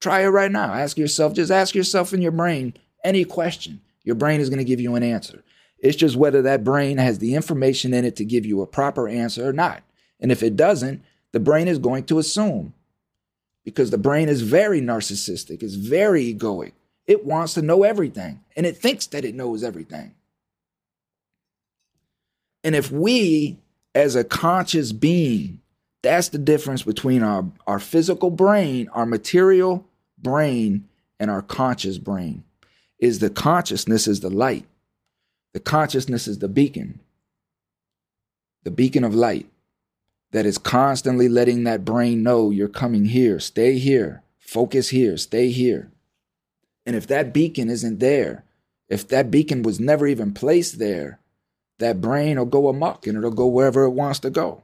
Try 0.00 0.20
it 0.20 0.28
right 0.28 0.50
now. 0.50 0.72
Ask 0.72 0.96
yourself, 0.96 1.34
just 1.34 1.50
ask 1.50 1.74
yourself 1.74 2.14
in 2.14 2.22
your 2.22 2.32
brain 2.32 2.74
any 3.04 3.24
question. 3.24 3.80
Your 4.04 4.14
brain 4.14 4.40
is 4.40 4.48
going 4.48 4.58
to 4.58 4.64
give 4.64 4.80
you 4.80 4.94
an 4.94 5.02
answer. 5.02 5.42
It's 5.78 5.96
just 5.96 6.16
whether 6.16 6.42
that 6.42 6.64
brain 6.64 6.98
has 6.98 7.18
the 7.18 7.34
information 7.34 7.94
in 7.94 8.04
it 8.04 8.16
to 8.16 8.24
give 8.24 8.46
you 8.46 8.62
a 8.62 8.66
proper 8.66 9.08
answer 9.08 9.48
or 9.48 9.52
not. 9.52 9.82
And 10.20 10.32
if 10.32 10.42
it 10.42 10.56
doesn't, 10.56 11.02
the 11.32 11.40
brain 11.40 11.68
is 11.68 11.78
going 11.78 12.04
to 12.04 12.18
assume 12.18 12.74
because 13.64 13.90
the 13.90 13.98
brain 13.98 14.28
is 14.28 14.42
very 14.42 14.80
narcissistic, 14.80 15.62
it's 15.62 15.74
very 15.74 16.34
egoic. 16.34 16.72
It 17.06 17.24
wants 17.24 17.54
to 17.54 17.62
know 17.62 17.84
everything 17.84 18.40
and 18.56 18.66
it 18.66 18.76
thinks 18.76 19.06
that 19.08 19.24
it 19.24 19.34
knows 19.34 19.62
everything. 19.62 20.14
And 22.64 22.74
if 22.74 22.90
we, 22.90 23.58
as 23.94 24.14
a 24.14 24.24
conscious 24.24 24.92
being, 24.92 25.60
that's 26.02 26.28
the 26.28 26.38
difference 26.38 26.82
between 26.82 27.22
our, 27.22 27.44
our 27.66 27.78
physical 27.78 28.30
brain, 28.30 28.88
our 28.92 29.06
material 29.06 29.84
brain, 30.18 30.88
and 31.18 31.30
our 31.30 31.42
conscious 31.42 31.98
brain. 31.98 32.44
Is 32.98 33.20
the 33.20 33.30
consciousness 33.30 34.08
is 34.08 34.20
the 34.20 34.30
light. 34.30 34.64
The 35.54 35.60
consciousness 35.60 36.28
is 36.28 36.38
the 36.38 36.48
beacon, 36.48 37.00
the 38.64 38.70
beacon 38.70 39.02
of 39.02 39.14
light 39.14 39.46
that 40.30 40.44
is 40.44 40.58
constantly 40.58 41.28
letting 41.28 41.64
that 41.64 41.84
brain 41.84 42.22
know 42.22 42.50
you're 42.50 42.68
coming 42.68 43.06
here, 43.06 43.40
stay 43.40 43.78
here, 43.78 44.22
focus 44.38 44.90
here, 44.90 45.16
stay 45.16 45.50
here. 45.50 45.90
And 46.84 46.94
if 46.94 47.06
that 47.06 47.32
beacon 47.32 47.70
isn't 47.70 47.98
there, 47.98 48.44
if 48.88 49.08
that 49.08 49.30
beacon 49.30 49.62
was 49.62 49.80
never 49.80 50.06
even 50.06 50.32
placed 50.32 50.78
there, 50.78 51.18
that 51.78 52.00
brain 52.00 52.38
will 52.38 52.46
go 52.46 52.68
amok 52.68 53.06
and 53.06 53.16
it'll 53.16 53.30
go 53.30 53.46
wherever 53.46 53.84
it 53.84 53.90
wants 53.90 54.18
to 54.20 54.30
go 54.30 54.62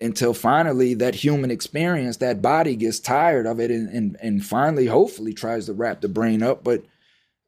until 0.00 0.34
finally 0.34 0.94
that 0.94 1.14
human 1.14 1.50
experience, 1.50 2.18
that 2.18 2.42
body 2.42 2.76
gets 2.76 3.00
tired 3.00 3.46
of 3.46 3.60
it 3.60 3.70
and, 3.70 3.88
and, 3.88 4.16
and 4.20 4.44
finally, 4.44 4.86
hopefully, 4.86 5.32
tries 5.32 5.66
to 5.66 5.72
wrap 5.72 6.00
the 6.00 6.08
brain 6.08 6.42
up. 6.42 6.62
But 6.62 6.84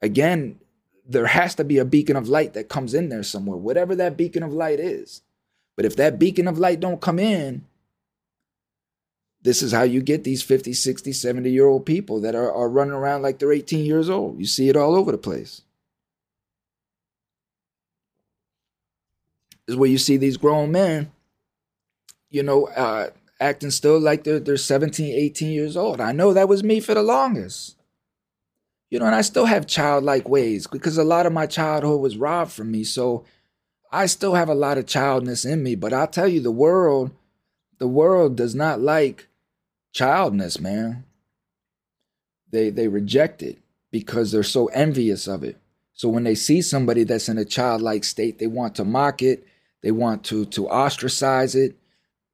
again, 0.00 0.58
there 1.06 1.26
has 1.26 1.54
to 1.56 1.64
be 1.64 1.78
a 1.78 1.84
beacon 1.84 2.16
of 2.16 2.28
light 2.28 2.54
that 2.54 2.68
comes 2.68 2.94
in 2.94 3.08
there 3.08 3.22
somewhere, 3.22 3.56
whatever 3.56 3.94
that 3.96 4.16
beacon 4.16 4.42
of 4.42 4.52
light 4.52 4.80
is. 4.80 5.22
But 5.76 5.84
if 5.84 5.96
that 5.96 6.18
beacon 6.18 6.48
of 6.48 6.58
light 6.58 6.80
don't 6.80 7.00
come 7.00 7.18
in, 7.18 7.64
this 9.42 9.62
is 9.62 9.72
how 9.72 9.82
you 9.82 10.02
get 10.02 10.24
these 10.24 10.42
50, 10.42 10.72
60, 10.72 11.12
70 11.12 11.50
year 11.50 11.66
old 11.66 11.86
people 11.86 12.20
that 12.22 12.34
are, 12.34 12.52
are 12.52 12.68
running 12.68 12.94
around 12.94 13.22
like 13.22 13.38
they're 13.38 13.52
18 13.52 13.84
years 13.84 14.10
old. 14.10 14.38
You 14.38 14.46
see 14.46 14.68
it 14.68 14.76
all 14.76 14.96
over 14.96 15.12
the 15.12 15.18
place. 15.18 15.62
Is 19.68 19.76
where 19.76 19.88
you 19.88 19.98
see 19.98 20.16
these 20.16 20.36
grown 20.36 20.72
men 20.72 21.12
you 22.30 22.42
know, 22.42 22.66
uh, 22.68 23.10
acting 23.40 23.70
still 23.70 23.98
like 23.98 24.24
they're, 24.24 24.40
they're 24.40 24.56
17, 24.56 25.14
18 25.14 25.50
years 25.52 25.76
old. 25.76 26.00
I 26.00 26.12
know 26.12 26.32
that 26.32 26.48
was 26.48 26.62
me 26.62 26.80
for 26.80 26.94
the 26.94 27.02
longest. 27.02 27.76
You 28.90 28.98
know, 28.98 29.06
and 29.06 29.14
I 29.14 29.20
still 29.20 29.44
have 29.44 29.66
childlike 29.66 30.28
ways 30.28 30.66
because 30.66 30.96
a 30.96 31.04
lot 31.04 31.26
of 31.26 31.32
my 31.32 31.46
childhood 31.46 32.00
was 32.00 32.16
robbed 32.16 32.52
from 32.52 32.70
me. 32.70 32.84
So 32.84 33.24
I 33.92 34.06
still 34.06 34.34
have 34.34 34.48
a 34.48 34.54
lot 34.54 34.78
of 34.78 34.86
childness 34.86 35.44
in 35.44 35.62
me. 35.62 35.74
But 35.74 35.92
I'll 35.92 36.06
tell 36.06 36.28
you, 36.28 36.40
the 36.40 36.50
world, 36.50 37.10
the 37.78 37.88
world 37.88 38.36
does 38.36 38.54
not 38.54 38.80
like 38.80 39.28
childness, 39.92 40.58
man. 40.58 41.04
They 42.50 42.70
they 42.70 42.88
reject 42.88 43.42
it 43.42 43.58
because 43.90 44.32
they're 44.32 44.42
so 44.42 44.68
envious 44.68 45.26
of 45.28 45.44
it. 45.44 45.58
So 45.92 46.08
when 46.08 46.24
they 46.24 46.34
see 46.34 46.62
somebody 46.62 47.04
that's 47.04 47.28
in 47.28 47.36
a 47.36 47.44
childlike 47.44 48.04
state, 48.04 48.38
they 48.38 48.46
want 48.46 48.74
to 48.76 48.86
mock 48.86 49.20
it, 49.20 49.46
they 49.82 49.90
want 49.90 50.24
to 50.24 50.44
to 50.46 50.68
ostracize 50.68 51.54
it, 51.54 51.76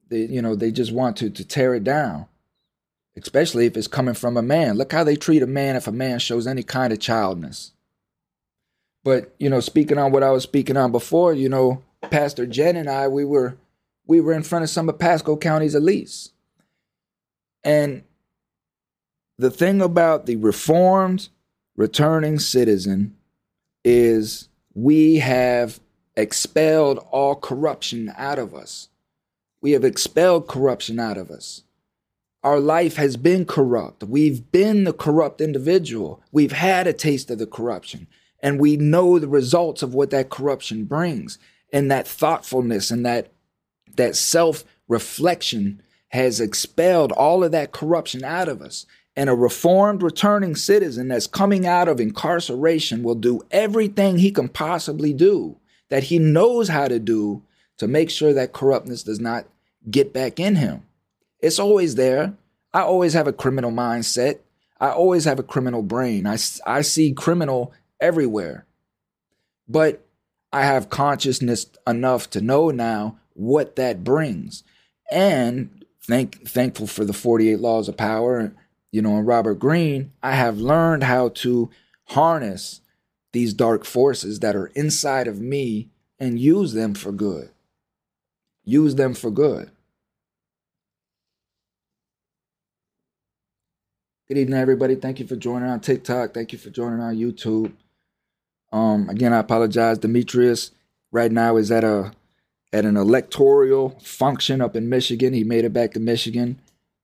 they, 0.09 0.25
you 0.25 0.41
know, 0.41 0.55
they 0.55 0.71
just 0.71 0.91
want 0.91 1.17
to 1.17 1.29
to 1.29 1.43
tear 1.43 1.75
it 1.75 1.83
down, 1.83 2.25
especially 3.17 3.65
if 3.65 3.77
it's 3.77 3.87
coming 3.87 4.15
from 4.15 4.37
a 4.37 4.41
man. 4.41 4.77
Look 4.77 4.91
how 4.91 5.03
they 5.03 5.15
treat 5.15 5.43
a 5.43 5.47
man 5.47 5.75
if 5.75 5.87
a 5.87 5.91
man 5.91 6.19
shows 6.19 6.47
any 6.47 6.63
kind 6.63 6.91
of 6.91 6.99
childness. 6.99 7.71
But 9.03 9.35
you 9.39 9.49
know, 9.49 9.59
speaking 9.59 9.97
on 9.97 10.11
what 10.11 10.23
I 10.23 10.31
was 10.31 10.43
speaking 10.43 10.77
on 10.77 10.91
before, 10.91 11.33
you 11.33 11.49
know, 11.49 11.83
Pastor 12.09 12.45
Jen 12.45 12.75
and 12.75 12.89
I, 12.89 13.07
we 13.07 13.25
were 13.25 13.57
we 14.07 14.21
were 14.21 14.33
in 14.33 14.43
front 14.43 14.63
of 14.63 14.69
some 14.69 14.89
of 14.89 14.99
Pasco 14.99 15.37
County's 15.37 15.75
elites. 15.75 16.31
And 17.63 18.03
the 19.37 19.51
thing 19.51 19.81
about 19.81 20.25
the 20.25 20.35
reformed 20.35 21.29
returning 21.75 22.39
citizen 22.39 23.15
is 23.83 24.49
we 24.73 25.17
have 25.17 25.79
expelled 26.17 26.99
all 27.11 27.35
corruption 27.35 28.13
out 28.17 28.39
of 28.39 28.53
us. 28.53 28.89
We 29.61 29.71
have 29.71 29.83
expelled 29.83 30.47
corruption 30.47 30.99
out 30.99 31.17
of 31.17 31.29
us. 31.31 31.63
Our 32.43 32.59
life 32.59 32.97
has 32.97 33.17
been 33.17 33.45
corrupt. 33.45 34.03
We've 34.03 34.51
been 34.51 34.83
the 34.83 34.93
corrupt 34.93 35.41
individual. 35.41 36.21
We've 36.31 36.51
had 36.51 36.85
a 36.85 36.93
taste 36.93 37.31
of 37.31 37.39
the 37.39 37.47
corruption, 37.47 38.07
and 38.39 38.59
we 38.59 38.77
know 38.77 39.17
the 39.17 39.27
results 39.27 39.81
of 39.81 39.95
what 39.95 40.11
that 40.11 40.29
corruption 40.29 40.85
brings. 40.85 41.39
And 41.73 41.91
that 41.91 42.07
thoughtfulness 42.07 42.91
and 42.91 43.05
that 43.05 43.31
that 43.97 44.15
self 44.15 44.63
reflection 44.87 45.81
has 46.09 46.39
expelled 46.39 47.11
all 47.11 47.43
of 47.43 47.51
that 47.51 47.71
corruption 47.71 48.23
out 48.23 48.47
of 48.47 48.61
us. 48.61 48.85
And 49.17 49.29
a 49.29 49.35
reformed 49.35 50.03
returning 50.03 50.55
citizen 50.55 51.07
that's 51.07 51.27
coming 51.27 51.65
out 51.65 51.87
of 51.87 51.99
incarceration 51.99 53.01
will 53.01 53.15
do 53.15 53.41
everything 53.49 54.19
he 54.19 54.31
can 54.31 54.47
possibly 54.47 55.11
do 55.11 55.57
that 55.89 56.03
he 56.03 56.19
knows 56.19 56.67
how 56.67 56.87
to 56.87 56.99
do 56.99 57.43
to 57.77 57.87
make 57.87 58.09
sure 58.09 58.33
that 58.33 58.53
corruptness 58.53 59.03
does 59.03 59.19
not 59.19 59.45
get 59.89 60.13
back 60.13 60.39
in 60.39 60.55
him. 60.55 60.83
It's 61.39 61.59
always 61.59 61.95
there. 61.95 62.33
I 62.73 62.81
always 62.81 63.13
have 63.13 63.27
a 63.27 63.33
criminal 63.33 63.71
mindset. 63.71 64.39
I 64.79 64.89
always 64.89 65.25
have 65.25 65.39
a 65.39 65.43
criminal 65.43 65.81
brain. 65.81 66.25
I, 66.27 66.37
I 66.65 66.81
see 66.81 67.13
criminal 67.13 67.73
everywhere. 67.99 68.65
But 69.67 70.05
I 70.51 70.63
have 70.63 70.89
consciousness 70.89 71.67
enough 71.85 72.29
to 72.31 72.41
know 72.41 72.69
now 72.69 73.17
what 73.33 73.75
that 73.75 74.03
brings. 74.03 74.63
And 75.11 75.85
thank 76.03 76.47
thankful 76.47 76.87
for 76.87 77.05
the 77.05 77.13
48 77.13 77.59
laws 77.59 77.87
of 77.87 77.97
power, 77.97 78.53
you 78.91 79.01
know, 79.01 79.17
and 79.17 79.27
Robert 79.27 79.55
Greene, 79.55 80.11
I 80.23 80.31
have 80.31 80.57
learned 80.57 81.03
how 81.03 81.29
to 81.29 81.69
harness 82.05 82.81
these 83.35 83.53
dark 83.53 83.83
forces 83.83 84.39
that 84.39 84.55
are 84.55 84.67
inside 84.67 85.27
of 85.27 85.41
me 85.41 85.89
and 86.17 86.39
use 86.39 86.71
them 86.71 86.93
for 86.93 87.11
good. 87.11 87.49
Use 88.63 88.95
them 88.95 89.13
for 89.13 89.29
good. 89.29 89.69
Good 94.29 94.37
evening, 94.37 94.57
everybody. 94.57 94.95
Thank 94.95 95.19
you 95.19 95.27
for 95.27 95.35
joining 95.35 95.67
on 95.67 95.81
TikTok. 95.81 96.33
Thank 96.33 96.53
you 96.53 96.57
for 96.57 96.69
joining 96.69 97.01
on 97.01 97.17
YouTube. 97.17 97.73
Um, 98.71 99.09
again, 99.09 99.33
I 99.33 99.39
apologize. 99.39 99.97
Demetrius 99.97 100.71
right 101.11 101.31
now 101.31 101.57
is 101.57 101.71
at 101.71 101.83
a 101.83 102.13
at 102.71 102.85
an 102.85 102.95
electoral 102.95 103.99
function 103.99 104.61
up 104.61 104.77
in 104.77 104.87
Michigan. 104.87 105.33
He 105.33 105.43
made 105.43 105.65
it 105.65 105.73
back 105.73 105.91
to 105.91 105.99
Michigan. 105.99 106.59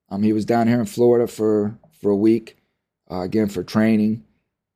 Um, 0.10 0.24
he 0.24 0.32
was 0.32 0.46
down 0.46 0.70
here 0.70 0.80
in 0.80 0.86
Florida 0.86 1.28
for 1.28 1.78
for 2.02 2.10
a 2.10 2.16
week, 2.16 2.56
uh, 3.12 3.20
again 3.20 3.50
for 3.50 3.64
training. 3.64 4.24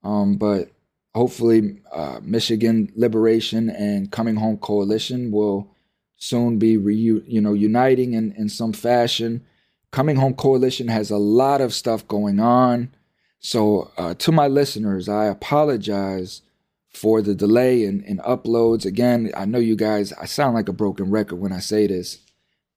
Um, 0.03 0.35
but 0.35 0.69
hopefully, 1.15 1.81
uh, 1.93 2.19
Michigan 2.21 2.91
Liberation 2.95 3.69
and 3.69 4.11
Coming 4.11 4.35
Home 4.35 4.57
Coalition 4.57 5.31
will 5.31 5.71
soon 6.17 6.59
be 6.59 6.77
re- 6.77 6.95
you 6.95 7.41
know 7.41 7.53
uniting 7.53 8.13
in 8.13 8.33
in 8.33 8.49
some 8.49 8.73
fashion. 8.73 9.43
Coming 9.91 10.17
Home 10.17 10.33
Coalition 10.33 10.89
has 10.89 11.09
a 11.09 11.17
lot 11.17 11.61
of 11.61 11.73
stuff 11.73 12.07
going 12.07 12.39
on. 12.39 12.93
So, 13.39 13.91
uh, 13.97 14.13
to 14.15 14.31
my 14.31 14.47
listeners, 14.47 15.07
I 15.07 15.25
apologize 15.25 16.41
for 16.89 17.21
the 17.21 17.35
delay 17.35 17.85
in, 17.85 18.01
in 18.03 18.17
uploads. 18.19 18.85
Again, 18.85 19.31
I 19.35 19.45
know 19.45 19.59
you 19.59 19.75
guys, 19.75 20.11
I 20.13 20.25
sound 20.25 20.55
like 20.55 20.67
a 20.67 20.73
broken 20.73 21.11
record 21.11 21.35
when 21.35 21.53
I 21.53 21.59
say 21.59 21.87
this, 21.87 22.19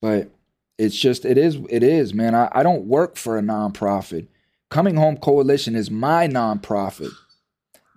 but 0.02 0.30
it's 0.76 0.96
just, 0.96 1.24
it 1.24 1.38
is, 1.38 1.58
it 1.70 1.82
is, 1.82 2.12
man. 2.12 2.34
I, 2.34 2.48
I 2.52 2.62
don't 2.62 2.84
work 2.84 3.16
for 3.16 3.38
a 3.38 3.42
nonprofit. 3.42 4.26
Coming 4.68 4.96
Home 4.96 5.16
Coalition 5.16 5.74
is 5.74 5.90
my 5.90 6.28
nonprofit 6.28 7.12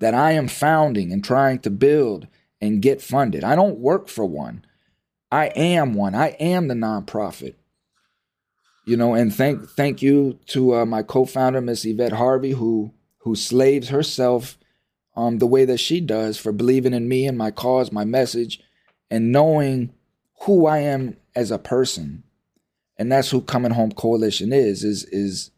that 0.01 0.13
I 0.13 0.33
am 0.33 0.47
founding 0.47 1.13
and 1.13 1.23
trying 1.23 1.59
to 1.59 1.69
build 1.69 2.27
and 2.59 2.81
get 2.81 3.01
funded. 3.01 3.43
I 3.43 3.55
don't 3.55 3.79
work 3.79 4.09
for 4.09 4.25
one. 4.25 4.65
I 5.31 5.45
am 5.47 5.93
one. 5.93 6.13
I 6.13 6.29
am 6.39 6.67
the 6.67 6.73
nonprofit. 6.73 7.55
You 8.85 8.97
know, 8.97 9.13
and 9.13 9.33
thank 9.33 9.69
thank 9.69 10.01
you 10.01 10.39
to 10.47 10.75
uh, 10.75 10.85
my 10.85 11.03
co-founder, 11.03 11.61
Miss 11.61 11.85
Yvette 11.85 12.13
Harvey, 12.13 12.51
who 12.51 12.93
who 13.19 13.35
slaves 13.35 13.89
herself 13.89 14.57
um, 15.15 15.37
the 15.37 15.47
way 15.47 15.65
that 15.65 15.79
she 15.79 16.01
does 16.01 16.37
for 16.37 16.51
believing 16.51 16.93
in 16.93 17.07
me 17.07 17.27
and 17.27 17.37
my 17.37 17.51
cause, 17.51 17.91
my 17.91 18.03
message, 18.03 18.59
and 19.09 19.31
knowing 19.31 19.93
who 20.41 20.65
I 20.65 20.79
am 20.79 21.17
as 21.35 21.51
a 21.51 21.59
person. 21.59 22.23
And 22.97 23.11
that's 23.11 23.29
who 23.29 23.41
Coming 23.41 23.71
Home 23.71 23.91
Coalition 23.91 24.53
is, 24.53 24.83
is, 24.83 25.05
is, 25.05 25.51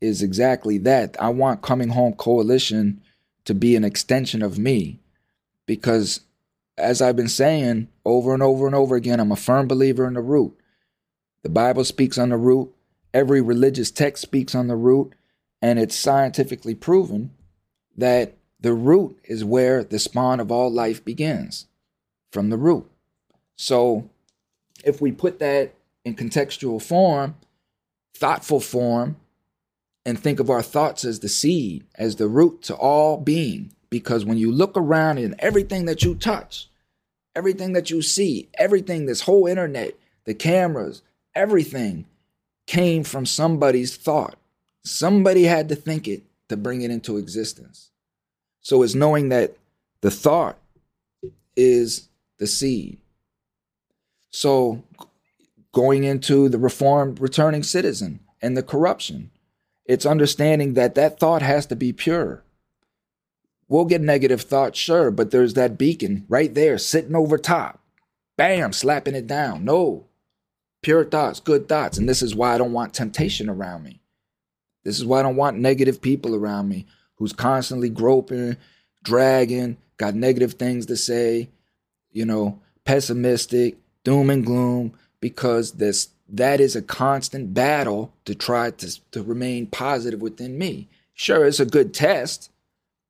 is 0.00 0.22
exactly 0.22 0.78
that. 0.78 1.16
I 1.20 1.28
want 1.30 1.62
Coming 1.62 1.90
Home 1.90 2.14
Coalition 2.14 3.02
to 3.46 3.54
be 3.54 3.74
an 3.74 3.84
extension 3.84 4.42
of 4.42 4.58
me 4.58 5.00
because 5.64 6.20
as 6.78 7.00
I've 7.00 7.16
been 7.16 7.28
saying 7.28 7.88
over 8.04 8.34
and 8.34 8.42
over 8.42 8.66
and 8.66 8.74
over 8.74 8.96
again, 8.96 9.18
I'm 9.18 9.32
a 9.32 9.36
firm 9.36 9.66
believer 9.66 10.06
in 10.06 10.14
the 10.14 10.20
root. 10.20 10.56
The 11.42 11.48
Bible 11.48 11.84
speaks 11.84 12.18
on 12.18 12.28
the 12.28 12.36
root, 12.36 12.74
every 13.14 13.40
religious 13.40 13.90
text 13.90 14.22
speaks 14.22 14.54
on 14.54 14.66
the 14.66 14.76
root, 14.76 15.14
and 15.62 15.78
it's 15.78 15.96
scientifically 15.96 16.74
proven 16.74 17.30
that 17.96 18.34
the 18.60 18.74
root 18.74 19.18
is 19.24 19.44
where 19.44 19.84
the 19.84 19.98
spawn 19.98 20.40
of 20.40 20.50
all 20.50 20.70
life 20.70 21.04
begins, 21.04 21.66
from 22.32 22.50
the 22.50 22.56
root. 22.56 22.90
So, 23.54 24.10
if 24.84 25.00
we 25.00 25.12
put 25.12 25.38
that 25.38 25.74
in 26.04 26.14
contextual 26.14 26.82
form, 26.82 27.36
thoughtful 28.14 28.60
form, 28.60 29.16
and 30.06 30.18
think 30.18 30.38
of 30.38 30.48
our 30.48 30.62
thoughts 30.62 31.04
as 31.04 31.18
the 31.18 31.28
seed, 31.28 31.84
as 31.96 32.14
the 32.14 32.28
root 32.28 32.62
to 32.62 32.76
all 32.76 33.18
being, 33.18 33.72
because 33.90 34.24
when 34.24 34.38
you 34.38 34.52
look 34.52 34.76
around 34.76 35.18
and 35.18 35.34
everything 35.40 35.84
that 35.86 36.04
you 36.04 36.14
touch, 36.14 36.68
everything 37.34 37.72
that 37.72 37.90
you 37.90 38.00
see, 38.00 38.48
everything, 38.56 39.06
this 39.06 39.22
whole 39.22 39.48
internet, 39.48 39.94
the 40.24 40.32
cameras, 40.32 41.02
everything 41.34 42.06
came 42.68 43.02
from 43.02 43.26
somebody's 43.26 43.96
thought. 43.96 44.36
Somebody 44.84 45.42
had 45.42 45.68
to 45.70 45.74
think 45.74 46.06
it 46.06 46.22
to 46.48 46.56
bring 46.56 46.82
it 46.82 46.92
into 46.92 47.16
existence. 47.16 47.90
So 48.60 48.84
it's 48.84 48.94
knowing 48.94 49.30
that 49.30 49.56
the 50.02 50.10
thought 50.12 50.56
is 51.56 52.08
the 52.38 52.46
seed. 52.46 52.98
So 54.30 54.84
going 55.72 56.04
into 56.04 56.48
the 56.48 56.58
reformed 56.58 57.20
returning 57.20 57.64
citizen 57.64 58.20
and 58.40 58.56
the 58.56 58.62
corruption, 58.62 59.32
it's 59.88 60.06
understanding 60.06 60.74
that 60.74 60.94
that 60.94 61.18
thought 61.18 61.42
has 61.42 61.66
to 61.66 61.76
be 61.76 61.92
pure. 61.92 62.42
We'll 63.68 63.84
get 63.84 64.00
negative 64.00 64.42
thoughts, 64.42 64.78
sure, 64.78 65.10
but 65.10 65.30
there's 65.30 65.54
that 65.54 65.78
beacon 65.78 66.24
right 66.28 66.54
there 66.54 66.78
sitting 66.78 67.16
over 67.16 67.36
top. 67.36 67.80
Bam, 68.36 68.72
slapping 68.72 69.14
it 69.14 69.26
down. 69.26 69.64
No. 69.64 70.06
Pure 70.82 71.06
thoughts, 71.06 71.40
good 71.40 71.68
thoughts. 71.68 71.98
And 71.98 72.08
this 72.08 72.22
is 72.22 72.34
why 72.34 72.54
I 72.54 72.58
don't 72.58 72.72
want 72.72 72.94
temptation 72.94 73.48
around 73.48 73.82
me. 73.82 74.00
This 74.84 74.98
is 74.98 75.04
why 75.04 75.20
I 75.20 75.22
don't 75.22 75.36
want 75.36 75.58
negative 75.58 76.00
people 76.00 76.34
around 76.34 76.68
me 76.68 76.86
who's 77.16 77.32
constantly 77.32 77.88
groping, 77.88 78.56
dragging, 79.02 79.78
got 79.96 80.14
negative 80.14 80.52
things 80.54 80.86
to 80.86 80.96
say, 80.96 81.48
you 82.12 82.24
know, 82.24 82.60
pessimistic, 82.84 83.76
doom 84.04 84.30
and 84.30 84.46
gloom, 84.46 84.92
because 85.20 85.72
this 85.72 86.10
that 86.28 86.60
is 86.60 86.74
a 86.74 86.82
constant 86.82 87.54
battle 87.54 88.12
to 88.24 88.34
try 88.34 88.70
to, 88.70 89.10
to 89.12 89.22
remain 89.22 89.66
positive 89.66 90.20
within 90.20 90.58
me. 90.58 90.88
Sure, 91.14 91.46
it's 91.46 91.60
a 91.60 91.66
good 91.66 91.94
test 91.94 92.50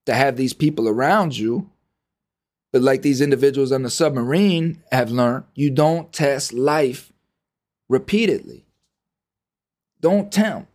to 0.05 0.15
have 0.15 0.37
these 0.37 0.53
people 0.53 0.89
around 0.89 1.37
you, 1.37 1.71
but 2.73 2.83
like 2.83 3.03
these 3.03 3.21
individuals 3.21 3.73
on 3.73 3.83
the 3.83 3.91
submarine 3.91 4.83
have 4.93 5.11
learned, 5.11 5.45
you 5.55 5.71
don't 5.71 6.13
test 6.13 6.53
life 6.53 7.13
repeatedly. 7.89 8.65
Don't 10.01 10.31
tempt. 10.31 10.71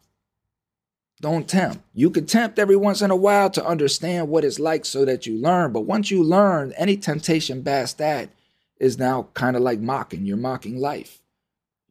Don't 1.21 1.47
tempt. 1.47 1.79
You 1.93 2.09
could 2.09 2.27
tempt 2.27 2.57
every 2.57 2.75
once 2.75 3.01
in 3.03 3.11
a 3.11 3.15
while 3.15 3.51
to 3.51 3.65
understand 3.65 4.27
what 4.27 4.43
it's 4.43 4.59
like 4.59 4.85
so 4.85 5.05
that 5.05 5.27
you 5.27 5.37
learn. 5.37 5.71
But 5.71 5.81
once 5.81 6.09
you 6.09 6.23
learn, 6.23 6.73
any 6.75 6.97
temptation 6.97 7.63
past 7.63 7.99
that 7.99 8.29
is 8.79 8.97
now 8.97 9.27
kind 9.35 9.55
of 9.55 9.61
like 9.61 9.79
mocking. 9.79 10.25
You're 10.25 10.37
mocking 10.37 10.77
life. 10.77 11.20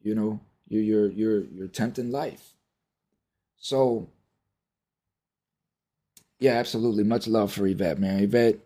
You 0.03 0.15
know, 0.15 0.39
you're 0.67 0.81
you're 0.81 1.09
you're 1.11 1.43
you're 1.45 1.67
tempting 1.67 2.11
life. 2.11 2.53
So 3.57 4.09
yeah, 6.39 6.53
absolutely. 6.53 7.03
Much 7.03 7.27
love 7.27 7.53
for 7.53 7.67
Yvette, 7.67 7.99
man. 7.99 8.23
Yvette, 8.23 8.59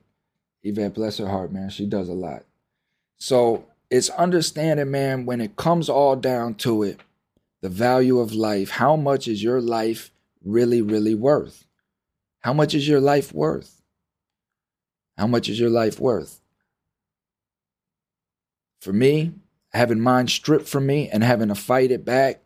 Yvette, 0.63 0.93
bless 0.93 1.17
her 1.17 1.27
heart, 1.27 1.51
man. 1.51 1.69
She 1.69 1.85
does 1.85 2.07
a 2.07 2.13
lot. 2.13 2.43
So 3.17 3.65
it's 3.89 4.09
understanding, 4.11 4.91
man, 4.91 5.25
when 5.25 5.41
it 5.41 5.55
comes 5.57 5.89
all 5.89 6.15
down 6.15 6.55
to 6.55 6.83
it, 6.83 6.99
the 7.61 7.69
value 7.69 8.19
of 8.19 8.33
life. 8.33 8.69
How 8.69 8.95
much 8.95 9.27
is 9.27 9.43
your 9.43 9.59
life 9.59 10.11
really, 10.43 10.81
really 10.81 11.15
worth? 11.15 11.65
How 12.41 12.53
much 12.53 12.73
is 12.73 12.87
your 12.87 13.01
life 13.01 13.33
worth? 13.33 13.81
How 15.17 15.27
much 15.27 15.49
is 15.49 15.59
your 15.59 15.69
life 15.69 15.99
worth? 15.99 16.39
for 18.85 18.93
me, 18.93 19.33
having 19.75 19.99
mine 19.99 20.27
stripped 20.27 20.67
from 20.67 20.85
me 20.85 21.09
and 21.09 21.23
having 21.23 21.49
to 21.49 21.55
fight 21.55 21.91
it 21.91 22.05
back, 22.05 22.41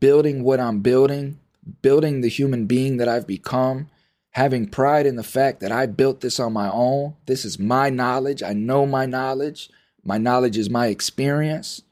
building 0.00 0.42
what 0.42 0.58
I'm 0.58 0.80
building, 0.80 1.38
building 1.80 2.20
the 2.20 2.28
human 2.28 2.66
being 2.66 2.96
that 2.96 3.08
I've 3.08 3.26
become, 3.26 3.88
having 4.30 4.68
pride 4.68 5.06
in 5.06 5.14
the 5.14 5.22
fact 5.22 5.60
that 5.60 5.70
I 5.70 5.86
built 5.86 6.20
this 6.20 6.40
on 6.40 6.52
my 6.52 6.68
own. 6.68 7.14
This 7.26 7.44
is 7.44 7.58
my 7.58 7.88
knowledge. 7.88 8.42
I 8.42 8.52
know 8.52 8.84
my 8.84 9.06
knowledge. 9.06 9.70
My 10.02 10.18
knowledge 10.18 10.58
is 10.58 10.68
my 10.68 10.88
experience. 10.88 11.82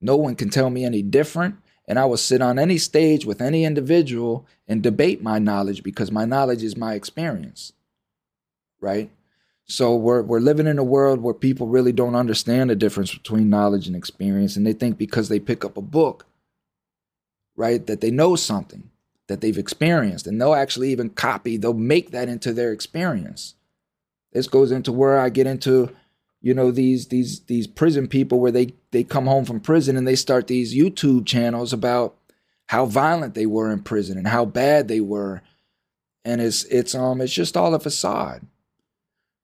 No 0.00 0.16
one 0.16 0.36
can 0.36 0.48
tell 0.48 0.70
me 0.70 0.84
any 0.84 1.02
different. 1.02 1.56
And 1.86 1.98
I 1.98 2.06
will 2.06 2.16
sit 2.16 2.40
on 2.40 2.58
any 2.58 2.78
stage 2.78 3.26
with 3.26 3.42
any 3.42 3.64
individual 3.64 4.46
and 4.66 4.82
debate 4.82 5.22
my 5.22 5.38
knowledge 5.38 5.82
because 5.82 6.10
my 6.10 6.24
knowledge 6.24 6.62
is 6.62 6.76
my 6.76 6.94
experience. 6.94 7.74
Right? 8.80 9.10
So 9.70 9.94
we're 9.94 10.22
we're 10.22 10.40
living 10.40 10.66
in 10.66 10.80
a 10.80 10.84
world 10.84 11.20
where 11.20 11.32
people 11.32 11.68
really 11.68 11.92
don't 11.92 12.16
understand 12.16 12.70
the 12.70 12.74
difference 12.74 13.14
between 13.14 13.48
knowledge 13.48 13.86
and 13.86 13.94
experience 13.94 14.56
and 14.56 14.66
they 14.66 14.72
think 14.72 14.98
because 14.98 15.28
they 15.28 15.38
pick 15.38 15.64
up 15.64 15.76
a 15.76 15.82
book 15.82 16.26
right 17.54 17.86
that 17.86 18.00
they 18.00 18.10
know 18.10 18.34
something 18.34 18.90
that 19.28 19.40
they've 19.40 19.58
experienced 19.58 20.26
and 20.26 20.40
they'll 20.40 20.54
actually 20.54 20.90
even 20.90 21.08
copy 21.08 21.56
they'll 21.56 21.72
make 21.72 22.10
that 22.10 22.28
into 22.28 22.52
their 22.52 22.72
experience. 22.72 23.54
This 24.32 24.48
goes 24.48 24.72
into 24.72 24.90
where 24.90 25.20
I 25.20 25.28
get 25.28 25.46
into 25.46 25.94
you 26.40 26.52
know 26.52 26.72
these 26.72 27.06
these 27.06 27.38
these 27.42 27.68
prison 27.68 28.08
people 28.08 28.40
where 28.40 28.50
they 28.50 28.74
they 28.90 29.04
come 29.04 29.26
home 29.26 29.44
from 29.44 29.60
prison 29.60 29.96
and 29.96 30.06
they 30.06 30.16
start 30.16 30.48
these 30.48 30.74
YouTube 30.74 31.26
channels 31.26 31.72
about 31.72 32.16
how 32.66 32.86
violent 32.86 33.34
they 33.34 33.46
were 33.46 33.70
in 33.70 33.84
prison 33.84 34.18
and 34.18 34.26
how 34.26 34.44
bad 34.44 34.88
they 34.88 35.00
were 35.00 35.42
and 36.24 36.40
it's 36.40 36.64
it's 36.64 36.92
um 36.92 37.20
it's 37.20 37.32
just 37.32 37.56
all 37.56 37.72
a 37.72 37.78
facade 37.78 38.44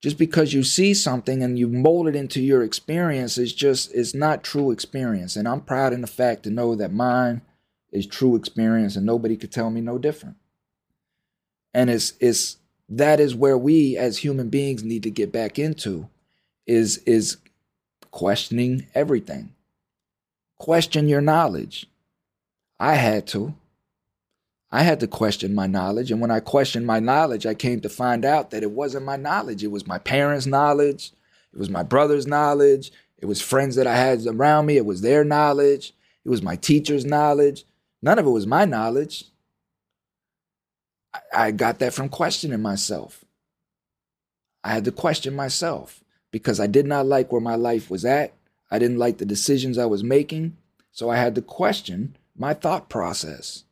just 0.03 0.19
because 0.19 0.53
you 0.53 0.63
see 0.63 0.95
something 0.95 1.43
and 1.43 1.59
you 1.59 1.69
mold 1.69 2.09
it 2.09 2.17
into 2.17 2.41
your 2.41 2.63
experience 2.63 3.39
is 3.39 3.53
just 3.53 3.93
it's 3.95 4.15
not 4.15 4.45
true 4.45 4.71
experience. 4.71 5.37
And 5.37 5.49
i'm 5.49 5.61
proud 5.61 5.93
in 5.93 6.01
the 6.01 6.07
fact 6.07 6.43
to 6.45 6.51
know 6.51 6.75
that 6.75 6.93
mine 6.93 7.43
is 7.93 8.07
true 8.07 8.37
experience 8.37 8.97
and 8.97 9.07
nobody 9.07 9.37
could 9.37 9.53
tell 9.53 9.71
me 9.71 9.81
no 9.81 9.99
different. 9.99 10.37
And 11.73 11.91
it's 11.91 12.13
it's 12.21 12.59
that 12.89 13.21
is 13.21 13.35
where 13.35 13.59
we 13.59 13.97
as 13.97 14.19
human 14.19 14.49
beings 14.49 14.85
need 14.85 15.03
to 15.03 15.11
get 15.11 15.33
back 15.33 15.59
into 15.59 16.09
is 16.67 16.99
is 16.99 17.39
questioning 18.11 18.87
everything. 18.95 19.53
Question 20.59 21.09
your 21.09 21.21
knowledge. 21.21 21.87
I 22.79 22.95
had 22.95 23.27
to 23.29 23.55
I 24.71 24.83
had 24.83 25.01
to 25.01 25.07
question 25.07 25.55
my 25.55 25.67
knowledge. 25.67 26.11
And 26.11 26.21
when 26.21 26.31
I 26.31 26.41
questioned 26.41 26.87
my 26.87 26.99
knowledge, 26.99 27.47
I 27.47 27.55
came 27.55 27.81
to 27.81 27.89
find 27.89 28.25
out 28.25 28.51
that 28.51 28.63
it 28.63 28.73
wasn't 28.73 29.05
my 29.05 29.17
knowledge. 29.17 29.63
It 29.63 29.71
was 29.71 29.87
my 29.87 29.99
parents' 29.99 30.47
knowledge. 30.47 31.13
It 31.53 31.59
was 31.59 31.71
my 31.71 31.83
brother's 31.83 32.27
knowledge. 32.27 32.93
It 33.19 33.27
was 33.27 33.41
friends 33.41 33.77
that 33.77 33.87
I 33.87 33.97
had 33.97 34.27
around 34.27 34.67
me. 34.67 34.77
It 34.77 34.85
was 34.85 35.01
their 35.01 35.25
knowledge. 35.25 35.95
It 36.25 36.31
was 36.31 36.43
my 36.43 36.57
teacher's 36.57 37.05
knowledge. 37.05 37.65
None 38.03 38.19
of 38.19 38.27
it 38.27 38.31
was 38.31 38.47
my 38.47 38.65
knowledge. 38.65 39.25
I, 41.33 41.51
got 41.51 41.79
that 41.79 41.95
from 41.95 42.09
questioning 42.09 42.61
myself. 42.61 43.25
I 44.63 44.71
had 44.71 44.85
to 44.85 44.93
question 44.93 45.35
myself 45.35 46.03
because 46.31 46.61
I 46.61 46.67
did 46.67 46.87
not 46.87 47.07
like 47.07 47.33
where 47.33 47.41
my 47.41 47.55
life 47.55 47.91
was 47.91 48.05
at. 48.05 48.35
I 48.71 48.79
didn't 48.79 48.99
like 48.99 49.19
the 49.19 49.25
decisions 49.25 49.79
I 49.79 49.87
was 49.87 50.05
making. 50.05 50.57
So 50.91 51.09
I 51.09 51.17
had 51.17 51.35
to 51.37 51.43
question 51.43 52.17
my 52.37 52.53
thought 52.53 52.91
process 52.91 53.65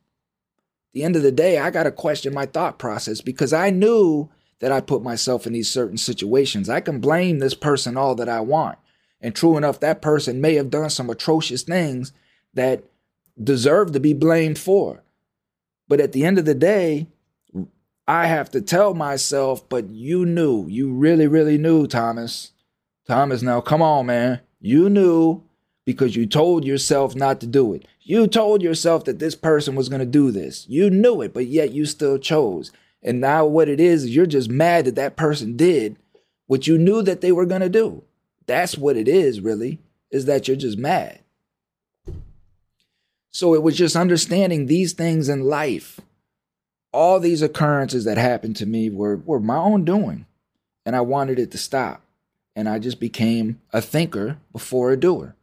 the 0.95 1.03
end 1.03 1.17
of 1.17 1.23
the 1.23 1.31
day, 1.31 1.59
I 1.59 1.71
got 1.71 1.83
to 1.83 1.91
question 1.91 2.33
my 2.33 2.45
thought 2.45 2.79
process 2.79 3.19
because 3.19 3.51
I 3.51 3.69
knew 3.69 4.29
that 4.59 4.71
I 4.71 4.79
put 4.79 5.03
myself 5.03 5.45
in 5.45 5.51
these 5.51 5.69
certain 5.69 5.97
situations. 5.97 6.69
I 6.69 6.79
can 6.79 7.01
blame 7.01 7.39
this 7.39 7.53
person 7.53 7.97
all 7.97 8.15
that 8.15 8.29
I 8.29 8.39
want. 8.39 8.79
And 9.19 9.35
true 9.35 9.57
enough, 9.57 9.81
that 9.81 10.01
person 10.01 10.39
may 10.39 10.55
have 10.55 10.69
done 10.69 10.89
some 10.89 11.09
atrocious 11.09 11.63
things 11.63 12.13
that 12.53 12.85
deserve 13.41 13.91
to 13.91 13.99
be 13.99 14.13
blamed 14.13 14.57
for. 14.57 15.03
But 15.89 15.99
at 15.99 16.13
the 16.13 16.23
end 16.23 16.39
of 16.39 16.45
the 16.45 16.55
day, 16.55 17.07
I 18.07 18.27
have 18.27 18.49
to 18.51 18.61
tell 18.61 18.93
myself, 18.93 19.67
but 19.67 19.89
you 19.89 20.25
knew, 20.25 20.65
you 20.69 20.93
really, 20.93 21.27
really 21.27 21.57
knew, 21.57 21.87
Thomas. 21.87 22.53
Thomas, 23.05 23.41
now 23.41 23.59
come 23.59 23.81
on, 23.81 24.05
man. 24.05 24.39
You 24.61 24.89
knew 24.89 25.43
because 25.85 26.15
you 26.15 26.25
told 26.25 26.65
yourself 26.65 27.15
not 27.15 27.39
to 27.41 27.47
do 27.47 27.73
it. 27.73 27.87
You 28.01 28.27
told 28.27 28.61
yourself 28.61 29.05
that 29.05 29.19
this 29.19 29.35
person 29.35 29.75
was 29.75 29.89
going 29.89 29.99
to 29.99 30.05
do 30.05 30.31
this. 30.31 30.65
You 30.67 30.89
knew 30.89 31.21
it, 31.21 31.33
but 31.33 31.47
yet 31.47 31.71
you 31.71 31.85
still 31.85 32.17
chose. 32.17 32.71
And 33.01 33.21
now 33.21 33.45
what 33.45 33.69
it 33.69 33.79
is, 33.79 34.15
you're 34.15 34.25
just 34.25 34.49
mad 34.49 34.85
that 34.85 34.95
that 34.95 35.15
person 35.15 35.55
did 35.55 35.95
what 36.47 36.67
you 36.67 36.77
knew 36.77 37.01
that 37.01 37.21
they 37.21 37.31
were 37.31 37.45
going 37.45 37.61
to 37.61 37.69
do. 37.69 38.03
That's 38.45 38.77
what 38.77 38.97
it 38.97 39.07
is, 39.07 39.41
really, 39.41 39.79
is 40.11 40.25
that 40.25 40.47
you're 40.47 40.57
just 40.57 40.77
mad. 40.77 41.19
So 43.31 43.53
it 43.53 43.63
was 43.63 43.75
just 43.75 43.95
understanding 43.95 44.65
these 44.65 44.93
things 44.93 45.27
in 45.27 45.41
life. 45.41 45.99
All 46.93 47.19
these 47.19 47.41
occurrences 47.41 48.05
that 48.05 48.17
happened 48.17 48.55
to 48.57 48.65
me 48.65 48.89
were, 48.89 49.17
were 49.17 49.39
my 49.39 49.57
own 49.57 49.83
doing. 49.83 50.25
And 50.85 50.95
I 50.95 51.01
wanted 51.01 51.39
it 51.39 51.51
to 51.51 51.57
stop. 51.57 52.01
And 52.55 52.69
I 52.69 52.79
just 52.79 52.99
became 52.99 53.59
a 53.73 53.81
thinker 53.81 54.37
before 54.53 54.91
a 54.91 54.97
doer. 54.97 55.34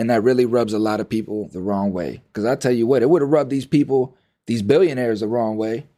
And 0.00 0.08
that 0.08 0.22
really 0.22 0.46
rubs 0.46 0.72
a 0.72 0.78
lot 0.78 1.00
of 1.00 1.10
people 1.10 1.48
the 1.48 1.60
wrong 1.60 1.92
way. 1.92 2.22
Because 2.28 2.46
I 2.46 2.56
tell 2.56 2.72
you 2.72 2.86
what, 2.86 3.02
it 3.02 3.10
would 3.10 3.20
have 3.20 3.30
rubbed 3.30 3.50
these 3.50 3.66
people, 3.66 4.16
these 4.46 4.62
billionaires, 4.62 5.20
the 5.20 5.28
wrong 5.28 5.58
way. 5.58 5.88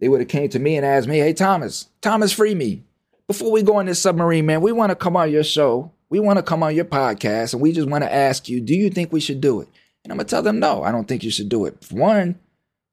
They 0.00 0.10
would 0.10 0.20
have 0.20 0.28
came 0.28 0.50
to 0.50 0.58
me 0.58 0.76
and 0.76 0.84
asked 0.84 1.08
me, 1.08 1.16
"Hey 1.16 1.32
Thomas, 1.32 1.88
Thomas, 2.02 2.30
free 2.30 2.54
me. 2.54 2.82
Before 3.26 3.50
we 3.50 3.62
go 3.62 3.76
on 3.76 3.86
this 3.86 4.02
submarine, 4.02 4.44
man, 4.44 4.60
we 4.60 4.70
want 4.70 4.90
to 4.90 4.96
come 4.96 5.16
on 5.16 5.32
your 5.32 5.44
show. 5.44 5.92
We 6.10 6.20
want 6.20 6.36
to 6.36 6.42
come 6.42 6.62
on 6.62 6.76
your 6.76 6.84
podcast, 6.84 7.54
and 7.54 7.62
we 7.62 7.72
just 7.72 7.88
want 7.88 8.04
to 8.04 8.14
ask 8.14 8.50
you, 8.50 8.60
do 8.60 8.74
you 8.74 8.90
think 8.90 9.10
we 9.14 9.20
should 9.20 9.40
do 9.40 9.62
it?" 9.62 9.68
And 10.04 10.12
I'm 10.12 10.18
gonna 10.18 10.28
tell 10.28 10.42
them, 10.42 10.58
"No, 10.58 10.82
I 10.82 10.92
don't 10.92 11.08
think 11.08 11.24
you 11.24 11.30
should 11.30 11.48
do 11.48 11.64
it. 11.64 11.90
One, 11.90 12.38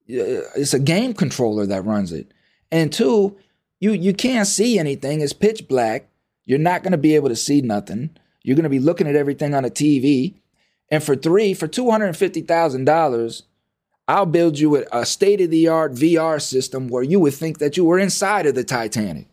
uh, 0.10 0.56
it's 0.56 0.74
a 0.74 0.80
game 0.80 1.14
controller 1.14 1.66
that 1.66 1.84
runs 1.84 2.14
it, 2.14 2.28
and 2.72 2.94
two, 2.94 3.36
you 3.82 3.92
you 3.92 4.14
can't 4.14 4.48
see 4.48 4.80
anything. 4.80 5.20
It's 5.20 5.34
pitch 5.34 5.68
black. 5.68 6.08
You're 6.46 6.60
not 6.60 6.82
gonna 6.82 6.98
be 6.98 7.14
able 7.16 7.28
to 7.28 7.36
see 7.36 7.60
nothing." 7.60 8.12
You're 8.44 8.56
going 8.56 8.64
to 8.64 8.70
be 8.70 8.80
looking 8.80 9.08
at 9.08 9.16
everything 9.16 9.54
on 9.54 9.66
a 9.66 9.70
TV. 9.70 10.36
And 10.90 11.04
for 11.04 11.16
three, 11.16 11.54
for 11.54 11.68
$250,000, 11.68 13.44
I'll 14.08 14.26
build 14.26 14.60
you 14.60 14.86
a 14.92 15.06
state 15.06 15.42
of 15.42 15.52
the 15.52 15.68
art 15.68 15.94
VR 15.94 16.42
system 16.42 16.88
where 16.88 17.04
you 17.04 17.20
would 17.20 17.34
think 17.34 17.60
that 17.60 17.78
you 17.78 17.86
were 17.86 18.00
inside 18.00 18.46
of 18.46 18.56
the 18.56 18.64
Titanic. 18.64 19.28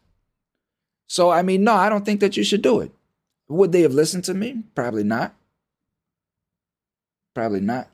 So, 1.07 1.31
I 1.31 1.43
mean, 1.43 1.65
no, 1.65 1.75
I 1.75 1.89
don't 1.89 2.05
think 2.05 2.21
that 2.21 2.37
you 2.37 2.45
should 2.45 2.63
do 2.63 2.81
it. 2.81 2.93
Would 3.49 3.73
they 3.73 3.81
have 3.81 3.95
listened 3.95 4.25
to 4.25 4.35
me? 4.35 4.63
Probably 4.75 5.05
not. 5.05 5.35
Probably 7.35 7.61
not. 7.61 7.89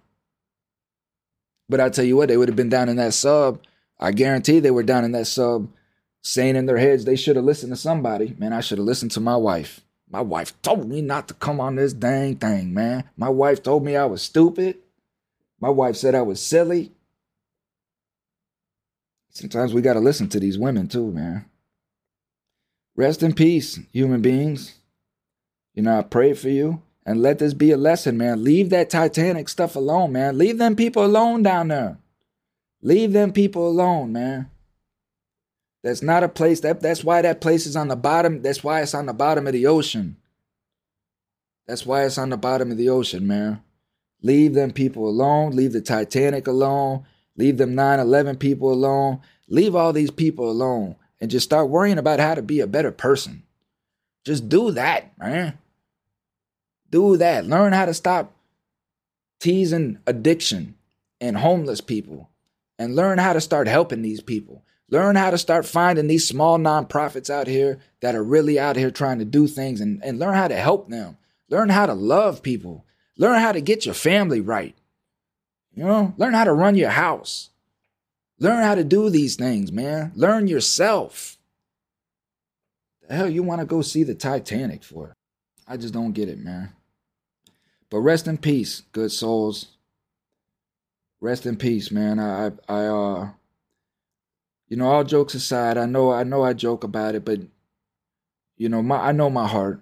But 1.68 1.80
I 1.80 1.88
tell 1.88 2.04
you 2.04 2.16
what, 2.16 2.28
they 2.28 2.36
would 2.36 2.48
have 2.48 2.56
been 2.56 2.68
down 2.68 2.88
in 2.88 2.96
that 2.96 3.14
sub. 3.14 3.60
I 3.98 4.10
guarantee 4.10 4.58
they 4.58 4.70
were 4.70 4.82
down 4.82 5.04
in 5.04 5.12
that 5.12 5.26
sub 5.26 5.68
saying 6.22 6.56
in 6.56 6.66
their 6.66 6.78
heads 6.78 7.04
they 7.04 7.16
should 7.16 7.36
have 7.36 7.44
listened 7.44 7.72
to 7.72 7.76
somebody. 7.76 8.34
Man, 8.38 8.52
I 8.52 8.60
should 8.60 8.78
have 8.78 8.86
listened 8.86 9.12
to 9.12 9.20
my 9.20 9.36
wife. 9.36 9.80
My 10.14 10.20
wife 10.20 10.54
told 10.62 10.88
me 10.88 11.02
not 11.02 11.26
to 11.26 11.34
come 11.34 11.58
on 11.58 11.74
this 11.74 11.92
dang 11.92 12.36
thing, 12.36 12.72
man. 12.72 13.02
My 13.16 13.28
wife 13.28 13.64
told 13.64 13.84
me 13.84 13.96
I 13.96 14.04
was 14.04 14.22
stupid. 14.22 14.78
My 15.58 15.70
wife 15.70 15.96
said 15.96 16.14
I 16.14 16.22
was 16.22 16.40
silly. 16.40 16.92
Sometimes 19.30 19.74
we 19.74 19.82
got 19.82 19.94
to 19.94 19.98
listen 19.98 20.28
to 20.28 20.38
these 20.38 20.56
women 20.56 20.86
too, 20.86 21.10
man. 21.10 21.46
Rest 22.94 23.24
in 23.24 23.34
peace, 23.34 23.80
human 23.90 24.22
beings. 24.22 24.76
You 25.74 25.82
know, 25.82 25.98
I 25.98 26.02
pray 26.02 26.32
for 26.32 26.48
you. 26.48 26.80
And 27.04 27.20
let 27.20 27.40
this 27.40 27.52
be 27.52 27.72
a 27.72 27.76
lesson, 27.76 28.16
man. 28.16 28.44
Leave 28.44 28.70
that 28.70 28.90
Titanic 28.90 29.48
stuff 29.48 29.74
alone, 29.74 30.12
man. 30.12 30.38
Leave 30.38 30.58
them 30.58 30.76
people 30.76 31.04
alone 31.04 31.42
down 31.42 31.66
there. 31.66 31.98
Leave 32.82 33.12
them 33.12 33.32
people 33.32 33.66
alone, 33.66 34.12
man. 34.12 34.48
That's 35.84 36.02
not 36.02 36.24
a 36.24 36.30
place 36.30 36.60
that 36.60 36.80
that's 36.80 37.04
why 37.04 37.20
that 37.20 37.42
place 37.42 37.66
is 37.66 37.76
on 37.76 37.88
the 37.88 37.96
bottom. 37.96 38.40
That's 38.40 38.64
why 38.64 38.80
it's 38.80 38.94
on 38.94 39.04
the 39.04 39.12
bottom 39.12 39.46
of 39.46 39.52
the 39.52 39.66
ocean. 39.66 40.16
That's 41.66 41.84
why 41.84 42.06
it's 42.06 42.16
on 42.16 42.30
the 42.30 42.38
bottom 42.38 42.70
of 42.70 42.78
the 42.78 42.88
ocean, 42.88 43.26
man. 43.26 43.62
Leave 44.22 44.54
them 44.54 44.72
people 44.72 45.06
alone. 45.06 45.54
Leave 45.54 45.74
the 45.74 45.82
Titanic 45.82 46.46
alone. 46.46 47.04
Leave 47.36 47.58
them 47.58 47.74
9/11 47.74 48.38
people 48.38 48.72
alone. 48.72 49.20
Leave 49.46 49.76
all 49.76 49.92
these 49.92 50.10
people 50.10 50.50
alone 50.50 50.96
and 51.20 51.30
just 51.30 51.44
start 51.44 51.68
worrying 51.68 51.98
about 51.98 52.18
how 52.18 52.34
to 52.34 52.40
be 52.40 52.60
a 52.60 52.66
better 52.66 52.90
person. 52.90 53.42
Just 54.24 54.48
do 54.48 54.70
that, 54.70 55.12
man. 55.18 55.58
Do 56.88 57.18
that. 57.18 57.44
Learn 57.46 57.74
how 57.74 57.84
to 57.84 57.92
stop 57.92 58.32
teasing 59.38 59.98
addiction 60.06 60.76
and 61.20 61.36
homeless 61.36 61.82
people 61.82 62.30
and 62.78 62.96
learn 62.96 63.18
how 63.18 63.34
to 63.34 63.40
start 63.42 63.68
helping 63.68 64.00
these 64.00 64.22
people. 64.22 64.62
Learn 64.90 65.16
how 65.16 65.30
to 65.30 65.38
start 65.38 65.66
finding 65.66 66.06
these 66.06 66.28
small 66.28 66.58
nonprofits 66.58 67.30
out 67.30 67.46
here 67.46 67.80
that 68.00 68.14
are 68.14 68.22
really 68.22 68.58
out 68.58 68.76
here 68.76 68.90
trying 68.90 69.18
to 69.18 69.24
do 69.24 69.46
things 69.46 69.80
and, 69.80 70.02
and 70.04 70.18
learn 70.18 70.34
how 70.34 70.48
to 70.48 70.56
help 70.56 70.88
them. 70.88 71.16
Learn 71.48 71.70
how 71.70 71.86
to 71.86 71.94
love 71.94 72.42
people. 72.42 72.84
Learn 73.16 73.40
how 73.40 73.52
to 73.52 73.60
get 73.60 73.86
your 73.86 73.94
family 73.94 74.40
right. 74.40 74.76
You 75.74 75.84
know, 75.84 76.14
learn 76.16 76.34
how 76.34 76.44
to 76.44 76.52
run 76.52 76.76
your 76.76 76.90
house. 76.90 77.50
Learn 78.38 78.62
how 78.62 78.74
to 78.74 78.84
do 78.84 79.10
these 79.10 79.36
things, 79.36 79.72
man. 79.72 80.12
Learn 80.14 80.48
yourself. 80.48 81.38
The 83.08 83.14
hell 83.14 83.28
you 83.28 83.42
want 83.42 83.60
to 83.60 83.66
go 83.66 83.82
see 83.82 84.02
the 84.02 84.14
Titanic 84.14 84.82
for? 84.82 85.14
I 85.66 85.76
just 85.76 85.94
don't 85.94 86.12
get 86.12 86.28
it, 86.28 86.38
man. 86.38 86.72
But 87.90 88.00
rest 88.00 88.26
in 88.26 88.38
peace, 88.38 88.82
good 88.92 89.12
souls. 89.12 89.68
Rest 91.20 91.46
in 91.46 91.56
peace, 91.56 91.90
man. 91.90 92.18
I 92.18 92.52
I 92.68 92.86
uh 92.86 93.28
you 94.68 94.76
know, 94.76 94.86
all 94.86 95.04
jokes 95.04 95.34
aside, 95.34 95.76
I 95.76 95.86
know 95.86 96.10
I 96.12 96.24
know 96.24 96.42
I 96.42 96.52
joke 96.52 96.84
about 96.84 97.14
it, 97.14 97.24
but 97.24 97.40
you 98.56 98.68
know, 98.68 98.82
my 98.82 98.96
I 98.96 99.12
know 99.12 99.30
my 99.30 99.46
heart. 99.46 99.80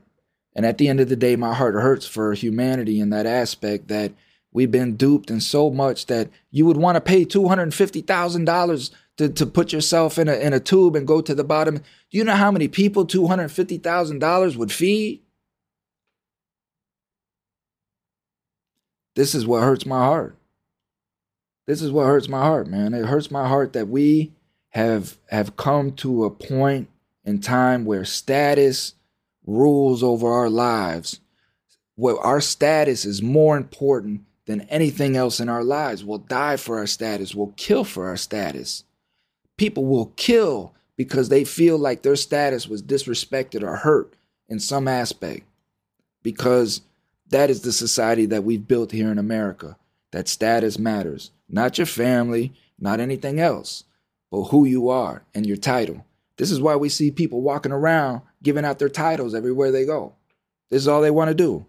And 0.55 0.67
at 0.67 0.77
the 0.77 0.89
end 0.89 1.01
of 1.01 1.09
the 1.09 1.17
day, 1.17 1.35
my 1.37 1.55
heart 1.55 1.75
hurts 1.75 2.07
for 2.07 2.35
humanity 2.35 3.01
in 3.01 3.11
that 3.11 3.25
aspect 3.25 3.89
that 3.89 4.13
we've 4.53 4.71
been 4.71 4.97
duped 4.97 5.31
and 5.31 5.43
so 5.43 5.71
much 5.71 6.07
that 6.07 6.29
you 6.51 6.67
would 6.67 6.77
want 6.77 6.97
to 6.97 7.01
pay 7.01 7.25
two 7.25 7.49
hundred 7.49 7.63
and 7.63 7.75
fifty 7.75 8.03
thousand 8.03 8.45
dollars 8.45 8.91
to, 9.17 9.29
to 9.29 9.47
put 9.47 9.73
yourself 9.73 10.19
in 10.19 10.29
a 10.29 10.35
in 10.35 10.53
a 10.53 10.61
tube 10.61 10.97
and 10.97 11.07
go 11.07 11.21
to 11.21 11.35
the 11.35 11.45
bottom. 11.45 11.77
Do 11.79 11.83
you 12.11 12.25
know 12.25 12.35
how 12.35 12.51
many 12.51 12.69
people 12.69 13.07
two 13.07 13.29
hundred 13.29 13.49
fifty 13.49 13.79
thousand 13.79 14.19
dollars 14.19 14.57
would 14.57 14.73
feed? 14.73 15.23
This 19.15 19.35
is 19.35 19.47
what 19.47 19.63
hurts 19.63 19.87
my 19.87 19.99
heart. 19.99 20.37
This 21.67 21.83
is 21.83 21.93
what 21.93 22.07
hurts 22.07 22.29
my 22.29 22.41
heart, 22.41 22.67
man. 22.67 22.93
It 22.93 23.07
hurts 23.07 23.31
my 23.31 23.47
heart 23.47 23.73
that 23.75 23.89
we 23.89 24.33
have 24.73 25.19
have 25.29 25.57
come 25.57 25.93
to 25.93 26.25
a 26.25 26.31
point 26.31 26.89
in 27.25 27.41
time 27.41 27.85
where 27.85 28.05
status 28.05 28.95
rules 29.47 30.03
over 30.03 30.29
our 30.29 30.51
lives. 30.51 31.21
Where 31.95 32.17
our 32.19 32.41
status 32.41 33.05
is 33.05 33.23
more 33.23 33.57
important 33.57 34.23
than 34.47 34.63
anything 34.63 35.17
else 35.17 35.41
in 35.41 35.49
our 35.49 35.63
lives. 35.63 36.05
We'll 36.05 36.19
die 36.19 36.57
for 36.57 36.79
our 36.79 36.87
status. 36.87 37.35
We'll 37.35 37.55
kill 37.57 37.85
for 37.85 38.09
our 38.09 38.17
status. 38.17 38.85
People 39.57 39.85
will 39.85 40.13
kill 40.17 40.75
because 40.97 41.29
they 41.29 41.45
feel 41.45 41.79
like 41.79 42.03
their 42.03 42.17
status 42.17 42.67
was 42.67 42.83
disrespected 42.83 43.63
or 43.63 43.77
hurt 43.77 44.15
in 44.49 44.59
some 44.59 44.89
aspect. 44.89 45.45
Because 46.23 46.81
that 47.29 47.51
is 47.51 47.61
the 47.61 47.73
society 47.73 48.27
that 48.27 48.45
we've 48.45 48.67
built 48.67 48.91
here 48.91 49.13
in 49.13 49.19
America. 49.19 49.77
That 50.13 50.29
status 50.29 50.79
matters. 50.79 51.31
Not 51.49 51.79
your 51.79 51.87
family, 51.87 52.53
not 52.79 53.01
anything 53.01 53.39
else, 53.39 53.85
but 54.33 54.45
who 54.45 54.65
you 54.65 54.89
are 54.89 55.23
and 55.35 55.47
your 55.47 55.59
title. 55.59 56.07
This 56.39 56.51
is 56.51 56.61
why 56.61 56.75
we 56.75 56.89
see 56.89 57.11
people 57.11 57.43
walking 57.43 57.71
around 57.71 58.23
giving 58.43 58.65
out 58.65 58.79
their 58.79 58.89
titles 58.89 59.35
everywhere 59.35 59.71
they 59.71 59.85
go. 59.85 60.15
This 60.71 60.81
is 60.81 60.89
all 60.89 61.03
they 61.03 61.11
want 61.11 61.29
to 61.29 61.35
do 61.35 61.67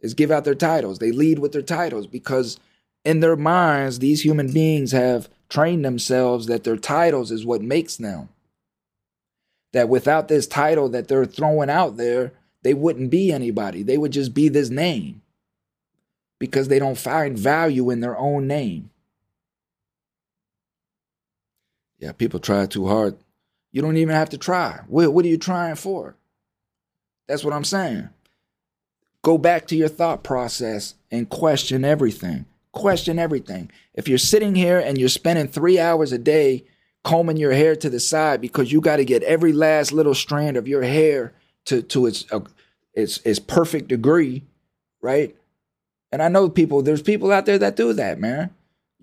is 0.00 0.12
give 0.12 0.30
out 0.30 0.44
their 0.44 0.54
titles. 0.54 0.98
They 0.98 1.10
lead 1.10 1.38
with 1.38 1.52
their 1.52 1.62
titles 1.62 2.06
because 2.06 2.60
in 3.06 3.20
their 3.20 3.36
minds, 3.36 3.98
these 3.98 4.22
human 4.22 4.52
beings 4.52 4.92
have 4.92 5.30
trained 5.48 5.82
themselves 5.82 6.46
that 6.46 6.62
their 6.62 6.76
titles 6.76 7.30
is 7.30 7.46
what 7.46 7.62
makes 7.62 7.96
them. 7.96 8.28
That 9.72 9.88
without 9.88 10.28
this 10.28 10.46
title 10.46 10.90
that 10.90 11.08
they're 11.08 11.24
throwing 11.24 11.70
out 11.70 11.96
there, 11.96 12.32
they 12.62 12.74
wouldn't 12.74 13.10
be 13.10 13.32
anybody. 13.32 13.82
They 13.82 13.96
would 13.96 14.12
just 14.12 14.34
be 14.34 14.48
this 14.50 14.68
name 14.68 15.22
because 16.38 16.68
they 16.68 16.78
don't 16.78 16.98
find 16.98 17.38
value 17.38 17.88
in 17.88 18.00
their 18.00 18.16
own 18.18 18.46
name. 18.46 18.90
Yeah, 21.98 22.12
people 22.12 22.40
try 22.40 22.66
too 22.66 22.86
hard. 22.86 23.16
You 23.72 23.82
don't 23.82 23.96
even 23.96 24.14
have 24.14 24.30
to 24.30 24.38
try. 24.38 24.80
What, 24.86 25.12
what 25.12 25.24
are 25.24 25.28
you 25.28 25.38
trying 25.38 25.76
for? 25.76 26.16
That's 27.26 27.44
what 27.44 27.54
I'm 27.54 27.64
saying. 27.64 28.08
Go 29.22 29.38
back 29.38 29.66
to 29.68 29.76
your 29.76 29.88
thought 29.88 30.22
process 30.22 30.94
and 31.10 31.28
question 31.28 31.84
everything. 31.84 32.46
Question 32.72 33.18
everything. 33.18 33.70
If 33.94 34.08
you're 34.08 34.18
sitting 34.18 34.54
here 34.54 34.78
and 34.78 34.98
you're 34.98 35.08
spending 35.08 35.48
three 35.48 35.78
hours 35.78 36.12
a 36.12 36.18
day 36.18 36.64
combing 37.04 37.36
your 37.36 37.52
hair 37.52 37.76
to 37.76 37.88
the 37.88 38.00
side 38.00 38.40
because 38.40 38.72
you 38.72 38.80
got 38.80 38.96
to 38.96 39.04
get 39.04 39.22
every 39.22 39.52
last 39.52 39.92
little 39.92 40.14
strand 40.14 40.56
of 40.56 40.66
your 40.66 40.82
hair 40.82 41.32
to 41.66 41.82
to 41.82 42.06
its 42.06 42.30
uh, 42.32 42.40
its 42.92 43.18
its 43.24 43.38
perfect 43.38 43.88
degree, 43.88 44.42
right? 45.00 45.34
And 46.12 46.22
I 46.22 46.28
know 46.28 46.48
people. 46.48 46.82
There's 46.82 47.02
people 47.02 47.32
out 47.32 47.46
there 47.46 47.58
that 47.58 47.76
do 47.76 47.92
that, 47.92 48.18
man. 48.18 48.50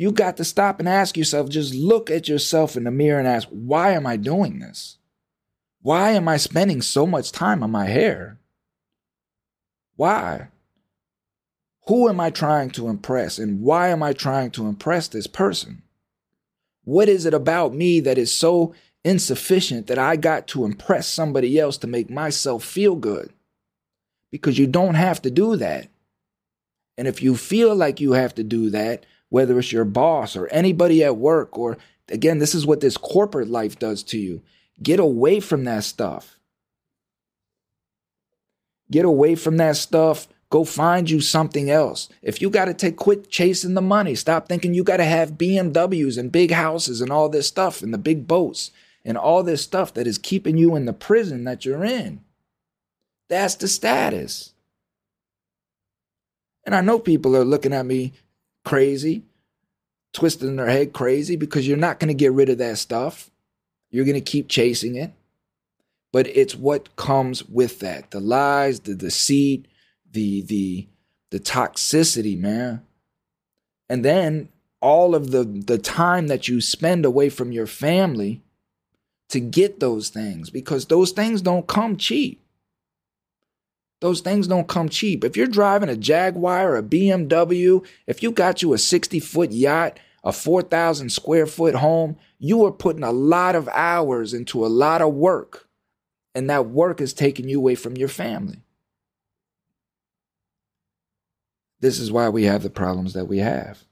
You 0.02 0.12
got 0.12 0.38
to 0.38 0.44
stop 0.44 0.80
and 0.80 0.90
ask 0.90 1.16
yourself. 1.16 1.48
Just 1.48 1.76
look 1.76 2.10
at 2.10 2.28
yourself 2.28 2.76
in 2.76 2.86
the 2.86 2.90
mirror 2.90 3.20
and 3.20 3.28
ask, 3.28 3.48
why 3.50 3.92
am 3.92 4.08
I 4.08 4.18
doing 4.18 4.58
this? 4.58 4.98
Why 5.84 6.14
am 6.14 6.28
I 6.28 6.38
spending 6.38 6.82
so 6.82 7.06
much 7.06 7.32
time 7.32 7.62
on 7.62 7.70
my 7.70 7.86
hair? 7.86 8.40
Why? 9.98 10.48
Who 11.86 12.10
am 12.10 12.20
I 12.20 12.32
trying 12.32 12.72
to 12.72 12.88
impress 12.88 13.38
and 13.38 13.62
why 13.62 13.90
am 13.90 14.02
I 14.02 14.14
trying 14.14 14.50
to 14.52 14.66
impress 14.66 15.08
this 15.08 15.28
person? 15.28 15.84
What 16.84 17.08
is 17.08 17.28
it 17.28 17.36
about 17.36 17.76
me 17.76 18.00
that 18.00 18.18
is 18.18 18.36
so 18.36 18.74
insufficient 19.04 19.86
that 19.86 20.00
I 20.00 20.16
got 20.16 20.48
to 20.48 20.66
impress 20.66 21.06
somebody 21.06 21.60
else 21.60 21.78
to 21.78 21.86
make 21.86 22.10
myself 22.10 22.64
feel 22.64 22.96
good. 22.96 23.34
Because 24.32 24.58
you 24.58 24.66
don't 24.66 24.96
have 24.96 25.22
to 25.22 25.30
do 25.30 25.58
that. 25.58 25.90
And 26.98 27.08
if 27.08 27.22
you 27.22 27.38
feel 27.38 27.76
like 27.76 28.00
you 28.00 28.14
have 28.14 28.34
to 28.34 28.44
do 28.44 28.72
that, 28.72 29.06
whether 29.32 29.58
it's 29.58 29.72
your 29.72 29.86
boss 29.86 30.36
or 30.36 30.48
anybody 30.50 31.04
at 31.04 31.18
work, 31.18 31.58
or 31.58 31.80
again, 32.08 32.38
this 32.38 32.54
is 32.54 32.66
what 32.66 32.82
this 32.82 32.96
corporate 32.96 33.50
life 33.50 33.80
does 33.80 34.04
to 34.04 34.20
you, 34.20 34.44
get 34.84 35.00
away 35.00 35.40
from 35.40 35.64
that 35.64 35.84
stuff. 35.84 36.38
Get 38.92 39.06
away 39.06 39.34
from 39.34 39.58
that 39.58 39.78
stuff 39.78 40.28
Go 40.52 40.66
find 40.66 41.10
you 41.10 41.22
something 41.22 41.70
else. 41.70 42.10
If 42.22 42.42
you 42.42 42.50
got 42.50 42.66
to 42.66 42.74
take 42.74 42.98
quit 42.98 43.30
chasing 43.30 43.74
the 43.74 43.82
money, 43.82 44.16
stop 44.16 44.50
thinking 44.50 44.74
you 44.74 44.84
got 44.84 44.98
to 44.98 45.06
have 45.06 45.38
BMWs 45.38 46.18
and 46.18 46.30
big 46.30 46.52
houses 46.52 47.00
and 47.00 47.10
all 47.10 47.30
this 47.30 47.48
stuff 47.48 47.82
and 47.82 47.94
the 47.94 47.98
big 47.98 48.28
boats 48.28 48.72
and 49.06 49.18
all 49.18 49.44
this 49.44 49.62
stuff 49.62 49.94
that 49.94 50.08
is 50.08 50.18
keeping 50.18 50.58
you 50.58 50.76
in 50.76 50.84
the 50.84 50.94
prison 50.94 51.46
that 51.46 51.64
you're 51.64 51.86
in. 51.86 52.20
That's 53.30 53.56
the 53.56 53.70
status. 53.70 54.52
And 56.66 56.76
I 56.76 56.82
know 56.82 57.00
people 57.00 57.34
are 57.38 57.46
looking 57.46 57.74
at 57.74 57.86
me 57.86 58.12
crazy, 58.64 59.24
twisting 60.14 60.56
their 60.56 60.70
head 60.70 60.94
crazy 60.94 61.36
because 61.36 61.68
you're 61.68 61.78
not 61.78 62.00
going 62.00 62.10
to 62.10 62.14
get 62.14 62.34
rid 62.34 62.50
of 62.50 62.58
that 62.60 62.78
stuff. 62.78 63.30
You're 63.90 64.06
going 64.06 64.16
to 64.16 64.22
keep 64.22 64.48
chasing 64.48 64.96
it. 64.96 65.12
But 66.12 66.28
it's 66.28 66.56
what 66.56 66.96
comes 66.96 67.48
with 67.48 67.80
that 67.80 68.12
the 68.12 68.20
lies, 68.20 68.82
the 68.82 68.96
deceit, 68.96 69.66
the 70.12 70.42
the 70.42 70.88
the 71.30 71.40
toxicity, 71.40 72.38
man. 72.38 72.86
And 73.90 74.04
then 74.04 74.50
all 74.82 75.16
of 75.16 75.32
the 75.32 75.46
the 75.46 75.78
time 75.78 76.28
that 76.28 76.48
you 76.48 76.60
spend 76.60 77.06
away 77.06 77.30
from 77.30 77.52
your 77.52 77.68
family 77.68 78.42
to 79.30 79.40
get 79.40 79.80
those 79.80 80.10
things 80.10 80.50
because 80.50 80.86
those 80.86 81.12
things 81.12 81.42
don't 81.42 81.68
come 81.68 81.96
cheap. 81.96 82.41
Those 84.02 84.22
things 84.22 84.48
don't 84.48 84.68
come 84.68 84.90
cheap. 84.90 85.24
If 85.24 85.38
you're 85.38 85.48
driving 85.48 85.88
a 85.88 85.96
Jaguar 85.96 86.76
a 86.76 86.84
BMW, 86.84 87.86
if 88.08 88.22
you 88.22 88.32
got 88.32 88.62
you 88.62 88.74
a 88.74 88.78
60 88.78 89.20
foot 89.20 89.52
yacht, 89.52 90.00
a 90.24 90.34
4,000 90.34 91.10
square 91.10 91.48
foot 91.48 91.76
home, 91.76 92.18
you 92.40 92.66
are 92.66 92.72
putting 92.72 93.04
a 93.04 93.12
lot 93.12 93.56
of 93.56 93.68
hours 93.70 94.34
into 94.34 94.66
a 94.66 94.68
lot 94.68 95.02
of 95.02 95.14
work. 95.14 95.68
And 96.34 96.50
that 96.50 96.68
work 96.68 97.00
is 97.00 97.14
taking 97.14 97.48
you 97.48 97.60
away 97.60 97.76
from 97.76 97.96
your 97.96 98.08
family. 98.08 98.64
This 101.80 102.00
is 102.00 102.12
why 102.12 102.30
we 102.30 102.44
have 102.44 102.64
the 102.64 102.70
problems 102.70 103.14
that 103.14 103.26
we 103.26 103.40
have. 103.40 103.84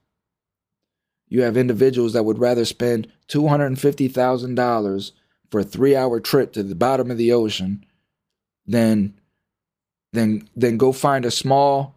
You 1.28 1.44
have 1.44 1.58
individuals 1.58 2.14
that 2.14 2.24
would 2.24 2.40
rather 2.40 2.66
spend 2.66 3.12
$250,000 3.28 5.12
for 5.52 5.60
a 5.60 5.64
three 5.64 5.96
hour 5.96 6.20
trip 6.20 6.54
to 6.54 6.64
the 6.64 6.76
bottom 6.76 7.12
of 7.12 7.18
the 7.18 7.32
ocean 7.32 7.86
than, 8.66 9.19
than, 10.14 10.48
than 10.56 10.78
go 10.78 10.92
find 10.92 11.26
a 11.26 11.32
small 11.32 11.96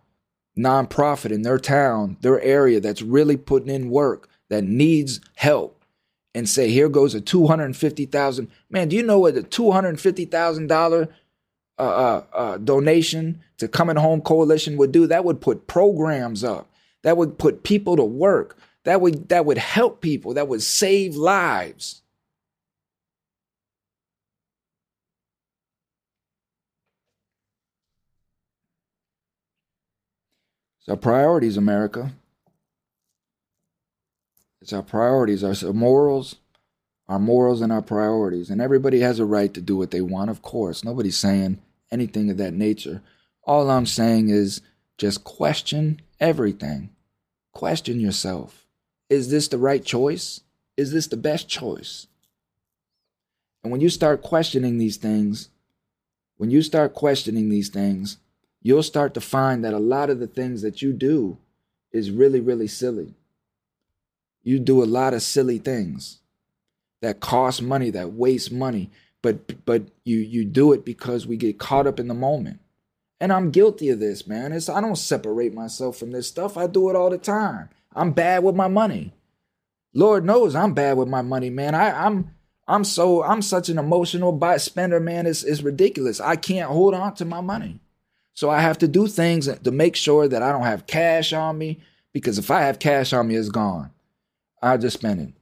nonprofit 0.56 1.30
in 1.30 1.42
their 1.42 1.58
town, 1.58 2.16
their 2.20 2.40
area 2.40 2.80
that's 2.80 3.02
really 3.02 3.36
putting 3.36 3.70
in 3.70 3.90
work, 3.90 4.28
that 4.50 4.64
needs 4.64 5.20
help, 5.36 5.84
and 6.34 6.48
say, 6.48 6.70
here 6.70 6.88
goes 6.88 7.14
a 7.14 7.20
250000 7.20 8.50
Man, 8.70 8.88
do 8.88 8.96
you 8.96 9.02
know 9.02 9.18
what 9.18 9.36
a 9.36 9.42
$250,000 9.42 11.08
uh, 11.78 11.82
uh, 11.82 12.24
uh, 12.34 12.58
donation 12.58 13.42
to 13.56 13.66
Coming 13.66 13.96
Home 13.96 14.20
Coalition 14.20 14.76
would 14.76 14.92
do, 14.92 15.06
that 15.06 15.24
would 15.24 15.40
put 15.40 15.66
programs 15.66 16.44
up. 16.44 16.70
That 17.02 17.16
would 17.16 17.38
put 17.38 17.62
people 17.62 17.96
to 17.96 18.04
work. 18.04 18.58
That 18.84 19.00
would 19.00 19.30
that 19.30 19.46
would 19.46 19.58
help 19.58 20.00
people. 20.00 20.34
That 20.34 20.48
would 20.48 20.62
save 20.62 21.16
lives. 21.16 22.01
It's 30.82 30.88
our 30.88 30.96
priorities, 30.96 31.56
America. 31.56 32.12
It's 34.60 34.72
our 34.72 34.82
priorities, 34.82 35.44
our 35.44 35.72
morals, 35.72 36.36
our 37.08 37.20
morals 37.20 37.60
and 37.60 37.72
our 37.72 37.82
priorities. 37.82 38.50
And 38.50 38.60
everybody 38.60 39.00
has 39.00 39.20
a 39.20 39.24
right 39.24 39.54
to 39.54 39.60
do 39.60 39.76
what 39.76 39.92
they 39.92 40.00
want, 40.00 40.30
of 40.30 40.42
course. 40.42 40.82
Nobody's 40.82 41.16
saying 41.16 41.60
anything 41.92 42.30
of 42.30 42.36
that 42.38 42.54
nature. 42.54 43.00
All 43.44 43.70
I'm 43.70 43.86
saying 43.86 44.28
is 44.28 44.60
just 44.98 45.22
question 45.22 46.00
everything. 46.18 46.90
Question 47.52 48.00
yourself. 48.00 48.66
Is 49.08 49.30
this 49.30 49.46
the 49.48 49.58
right 49.58 49.84
choice? 49.84 50.40
Is 50.76 50.92
this 50.92 51.06
the 51.06 51.16
best 51.16 51.48
choice? 51.48 52.08
And 53.62 53.70
when 53.70 53.80
you 53.80 53.88
start 53.88 54.22
questioning 54.22 54.78
these 54.78 54.96
things, 54.96 55.48
when 56.38 56.50
you 56.50 56.62
start 56.62 56.94
questioning 56.94 57.50
these 57.50 57.68
things, 57.68 58.16
you'll 58.62 58.82
start 58.82 59.14
to 59.14 59.20
find 59.20 59.64
that 59.64 59.74
a 59.74 59.78
lot 59.78 60.10
of 60.10 60.18
the 60.18 60.26
things 60.26 60.62
that 60.62 60.82
you 60.82 60.92
do 60.92 61.38
is 61.92 62.10
really, 62.10 62.40
really 62.40 62.68
silly. 62.68 63.14
You 64.42 64.58
do 64.58 64.82
a 64.82 64.86
lot 64.86 65.14
of 65.14 65.22
silly 65.22 65.58
things 65.58 66.20
that 67.00 67.20
cost 67.20 67.62
money, 67.62 67.90
that 67.90 68.12
waste 68.12 68.50
money, 68.50 68.90
but 69.20 69.64
but 69.64 69.82
you 70.04 70.18
you 70.18 70.44
do 70.44 70.72
it 70.72 70.84
because 70.84 71.26
we 71.26 71.36
get 71.36 71.58
caught 71.58 71.86
up 71.86 72.00
in 72.00 72.08
the 72.08 72.14
moment. 72.14 72.58
And 73.20 73.32
I'm 73.32 73.52
guilty 73.52 73.88
of 73.90 74.00
this, 74.00 74.26
man. 74.26 74.52
It's 74.52 74.68
I 74.68 74.80
don't 74.80 74.96
separate 74.96 75.54
myself 75.54 75.96
from 75.96 76.10
this 76.10 76.26
stuff. 76.26 76.56
I 76.56 76.66
do 76.66 76.90
it 76.90 76.96
all 76.96 77.10
the 77.10 77.18
time. 77.18 77.68
I'm 77.94 78.12
bad 78.12 78.42
with 78.42 78.56
my 78.56 78.68
money. 78.68 79.12
Lord 79.94 80.24
knows 80.24 80.54
I'm 80.54 80.74
bad 80.74 80.96
with 80.96 81.08
my 81.08 81.22
money, 81.22 81.50
man. 81.50 81.74
I, 81.74 82.06
I'm 82.06 82.34
I'm 82.66 82.84
so 82.84 83.22
I'm 83.22 83.42
such 83.42 83.68
an 83.68 83.78
emotional 83.78 84.38
spender, 84.58 84.98
man. 84.98 85.26
It's 85.26 85.44
it's 85.44 85.62
ridiculous. 85.62 86.20
I 86.20 86.36
can't 86.36 86.70
hold 86.70 86.94
on 86.94 87.14
to 87.16 87.24
my 87.24 87.40
money. 87.40 87.78
So 88.34 88.50
I 88.50 88.60
have 88.60 88.78
to 88.78 88.88
do 88.88 89.06
things 89.06 89.46
to 89.46 89.70
make 89.70 89.96
sure 89.96 90.26
that 90.28 90.42
I 90.42 90.52
don't 90.52 90.62
have 90.62 90.86
cash 90.86 91.32
on 91.32 91.58
me. 91.58 91.80
Because 92.12 92.38
if 92.38 92.50
I 92.50 92.62
have 92.62 92.78
cash 92.78 93.12
on 93.12 93.28
me, 93.28 93.36
it's 93.36 93.48
gone. 93.48 93.90
I 94.62 94.76
just 94.76 94.98
spend 94.98 95.20
it. 95.20 95.34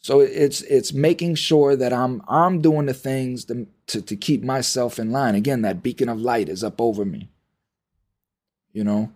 So 0.00 0.20
it's 0.20 0.62
it's 0.62 0.92
making 0.92 1.34
sure 1.34 1.74
that 1.74 1.92
I'm 1.92 2.22
I'm 2.28 2.60
doing 2.60 2.86
the 2.86 2.94
things 2.94 3.44
to, 3.46 3.66
to, 3.88 4.02
to 4.02 4.16
keep 4.16 4.42
myself 4.42 4.98
in 4.98 5.10
line. 5.10 5.34
Again, 5.34 5.62
that 5.62 5.82
beacon 5.82 6.08
of 6.08 6.20
light 6.20 6.48
is 6.48 6.62
up 6.62 6.80
over 6.80 7.04
me. 7.04 7.28
You 8.72 8.84
know? 8.84 9.12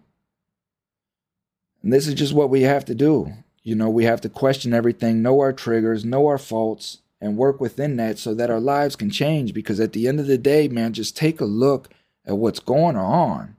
And 1.82 1.92
this 1.92 2.06
is 2.06 2.14
just 2.14 2.32
what 2.32 2.50
we 2.50 2.62
have 2.62 2.84
to 2.86 2.94
do. 2.94 3.32
You 3.62 3.74
know, 3.74 3.90
we 3.90 4.04
have 4.04 4.20
to 4.22 4.28
question 4.28 4.72
everything, 4.74 5.22
know 5.22 5.40
our 5.40 5.52
triggers, 5.52 6.04
know 6.04 6.26
our 6.26 6.38
faults, 6.38 6.98
and 7.20 7.36
work 7.36 7.60
within 7.60 7.96
that 7.96 8.18
so 8.18 8.34
that 8.34 8.50
our 8.50 8.60
lives 8.60 8.96
can 8.96 9.10
change. 9.10 9.54
Because 9.54 9.80
at 9.80 9.92
the 9.92 10.08
end 10.08 10.18
of 10.18 10.26
the 10.26 10.38
day, 10.38 10.66
man, 10.68 10.92
just 10.92 11.16
take 11.16 11.40
a 11.40 11.44
look 11.44 11.88
at 12.30 12.38
what's 12.38 12.60
going 12.60 12.96
on. 12.96 13.56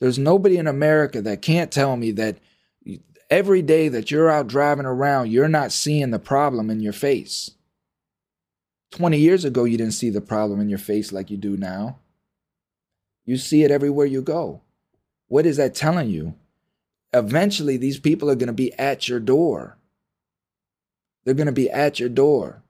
There's 0.00 0.18
nobody 0.18 0.58
in 0.58 0.66
America 0.66 1.22
that 1.22 1.42
can't 1.42 1.72
tell 1.72 1.96
me 1.96 2.12
that 2.12 2.38
every 3.30 3.62
day 3.62 3.88
that 3.88 4.10
you're 4.10 4.30
out 4.30 4.46
driving 4.46 4.86
around, 4.86 5.30
you're 5.30 5.48
not 5.48 5.72
seeing 5.72 6.10
the 6.10 6.18
problem 6.18 6.70
in 6.70 6.80
your 6.80 6.92
face. 6.92 7.50
20 8.92 9.18
years 9.18 9.44
ago, 9.44 9.64
you 9.64 9.78
didn't 9.78 9.94
see 9.94 10.10
the 10.10 10.20
problem 10.20 10.60
in 10.60 10.68
your 10.68 10.78
face 10.78 11.10
like 11.10 11.30
you 11.30 11.36
do 11.36 11.56
now. 11.56 11.98
You 13.24 13.38
see 13.38 13.64
it 13.64 13.70
everywhere 13.70 14.06
you 14.06 14.22
go. 14.22 14.60
What 15.28 15.46
is 15.46 15.56
that 15.56 15.74
telling 15.74 16.10
you? 16.10 16.34
Eventually, 17.12 17.76
these 17.76 17.98
people 17.98 18.30
are 18.30 18.36
going 18.36 18.48
to 18.48 18.52
be 18.52 18.72
at 18.78 19.08
your 19.08 19.20
door. 19.20 19.78
They're 21.24 21.34
going 21.34 21.46
to 21.46 21.52
be 21.52 21.70
at 21.70 21.98
your 21.98 22.10
door. 22.10 22.62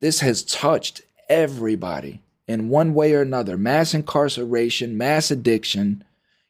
This 0.00 0.20
has 0.20 0.42
touched 0.42 1.02
everybody 1.28 2.23
in 2.46 2.68
one 2.68 2.94
way 2.94 3.14
or 3.14 3.22
another 3.22 3.56
mass 3.56 3.94
incarceration, 3.94 4.96
mass 4.96 5.30
addiction. 5.30 6.04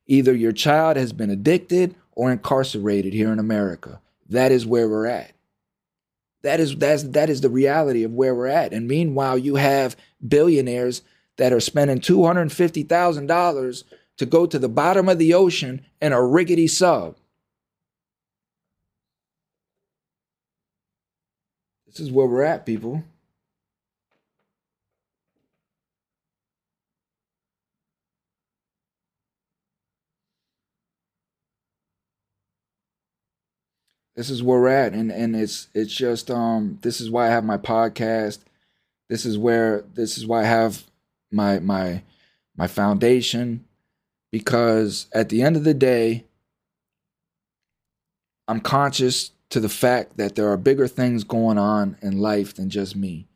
Either 0.07 0.35
your 0.35 0.53
child 0.53 0.97
has 0.97 1.13
been 1.13 1.31
addicted 1.31 1.95
or 2.13 2.31
incarcerated 2.31 3.13
here 3.13 3.33
in 3.33 3.39
America. 3.39 4.01
That 4.29 4.53
is 4.53 4.67
where 4.67 4.89
we're 4.89 5.07
at. 5.07 5.33
That 6.43 6.61
is 6.61 6.77
that's 6.77 7.05
that 7.05 7.31
is 7.31 7.41
the 7.41 7.49
reality 7.49 8.05
of 8.05 8.13
where 8.13 8.35
we're 8.35 8.47
at. 8.49 8.75
And 8.75 8.87
meanwhile, 8.87 9.39
you 9.39 9.57
have 9.57 9.97
billionaires 10.27 11.03
that 11.37 11.53
are 11.53 11.61
spending 11.61 12.01
two 12.01 12.25
hundred 12.25 12.53
fifty 12.53 12.83
thousand 12.83 13.29
dollars 13.29 13.85
to 14.19 14.27
go 14.27 14.47
to 14.47 14.59
the 14.59 14.69
bottom 14.69 15.09
of 15.09 15.19
the 15.19 15.33
ocean 15.33 15.85
in 16.03 16.13
a 16.13 16.23
rickety 16.23 16.69
sub. 16.69 17.17
This 21.87 22.01
is 22.01 22.13
where 22.13 22.27
we're 22.27 22.43
at, 22.43 22.67
people. 22.67 23.05
This 34.17 34.31
is 34.31 34.43
where 34.43 34.61
we're 34.61 34.69
at 34.69 34.93
and 34.93 35.11
and 35.11 35.35
it's 35.35 35.69
it's 35.75 35.95
just 35.95 36.31
um 36.31 36.79
this 36.83 37.01
is 37.01 37.11
why 37.11 37.27
I 37.27 37.31
have 37.31 37.45
my 37.45 37.59
podcast 37.59 38.41
this 39.09 39.27
is 39.27 39.37
where 39.37 39.85
this 39.95 40.17
is 40.17 40.27
why 40.27 40.43
I 40.43 40.47
have 40.47 40.85
my 41.31 41.59
my 41.59 42.03
my 42.57 42.67
foundation 42.67 43.65
because 44.31 45.07
at 45.13 45.29
the 45.29 45.43
end 45.43 45.57
of 45.57 45.65
the 45.65 45.75
day 45.75 46.25
I'm 48.47 48.61
conscious 48.61 49.31
to 49.51 49.61
the 49.61 49.69
fact 49.69 50.17
that 50.17 50.35
there 50.35 50.49
are 50.49 50.57
bigger 50.57 50.89
things 50.89 51.25
going 51.25 51.59
on 51.59 51.97
in 52.03 52.19
life 52.19 52.55
than 52.55 52.69
just 52.71 52.97
me. 52.97 53.27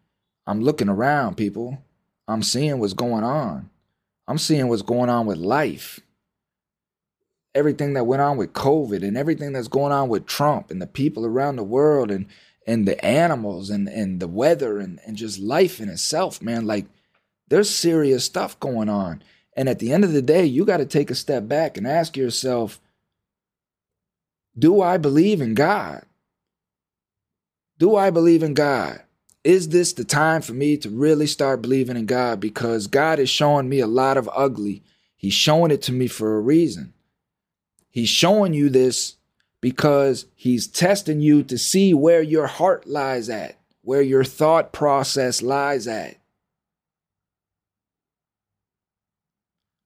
I'm 0.47 0.61
looking 0.61 0.89
around 0.89 1.37
people. 1.37 1.83
I'm 2.27 2.43
seeing 2.43 2.79
what's 2.79 2.93
going 2.93 3.25
on. 3.25 3.71
I'm 4.27 4.39
seeing 4.39 4.69
what's 4.69 4.83
going 4.83 5.09
on 5.09 5.27
with 5.27 5.39
life 5.39 6.01
everything 7.59 7.95
that 7.95 8.07
went 8.07 8.23
on 8.23 8.37
with 8.37 8.53
COVID 8.53 9.03
and 9.03 9.17
everything 9.17 9.53
that's 9.53 9.69
going 9.69 9.93
on 9.93 10.09
with 10.09 10.27
Trump 10.27 10.71
and 10.71 10.81
the 10.81 10.87
people 10.87 11.27
around 11.27 11.57
the 11.57 11.65
world 11.65 12.11
and 12.11 12.27
and 12.67 12.87
the 12.87 13.03
animals 13.05 13.69
and 13.69 13.89
and 13.89 14.21
the 14.21 14.29
weather 14.29 14.79
and 14.79 15.01
and 15.05 15.17
just 15.17 15.39
life 15.39 15.81
in 15.81 15.89
itself, 15.89 16.41
man. 16.41 16.67
Like 16.67 16.87
there's 17.49 17.69
serious 17.69 18.25
stuff 18.25 18.59
going 18.61 18.89
on. 18.89 19.23
And 19.57 19.69
at 19.69 19.81
the 19.81 19.93
end 19.93 20.05
of 20.05 20.13
the 20.13 20.23
day, 20.23 20.45
you 20.45 20.65
got 20.65 20.77
to 20.77 20.87
take 20.87 21.11
a 21.11 21.17
step 21.17 21.49
back 21.49 21.77
and 21.77 21.87
ask 21.87 22.17
yourself, 22.17 22.81
do 24.57 24.81
I 24.81 24.99
believe 24.99 25.41
in 25.41 25.55
God? 25.55 26.05
Do 27.79 27.97
I 27.97 28.11
believe 28.11 28.43
in 28.43 28.55
God? 28.55 29.03
Is 29.43 29.71
this 29.71 29.93
the 29.93 30.05
time 30.05 30.43
for 30.43 30.53
me 30.53 30.77
to 30.79 30.91
really 30.91 31.27
start 31.27 31.63
believing 31.63 31.97
in 31.97 32.07
God? 32.07 32.39
Because 32.39 32.87
God 32.87 33.19
is 33.19 33.31
showing 33.31 33.69
me 33.69 33.81
a 33.81 33.87
lot 33.87 34.17
of 34.17 34.29
ugly. 34.33 34.83
He's 35.17 35.35
showing 35.35 35.71
it 35.71 35.83
to 35.83 35.93
me 35.93 36.07
for 36.07 36.37
a 36.37 36.41
reason. 36.41 36.93
He's 37.99 38.09
showing 38.09 38.55
you 38.55 38.71
this 38.71 39.17
because 39.61 40.27
he's 40.37 40.69
testing 40.69 41.21
you 41.21 41.43
to 41.43 41.59
see 41.59 41.93
where 41.93 42.23
your 42.23 42.47
heart 42.47 42.87
lies 42.87 43.29
at, 43.29 43.59
where 43.83 44.03
your 44.03 44.23
thought 44.23 44.73
process 44.73 45.43
lies 45.43 45.89
at. 45.89 46.17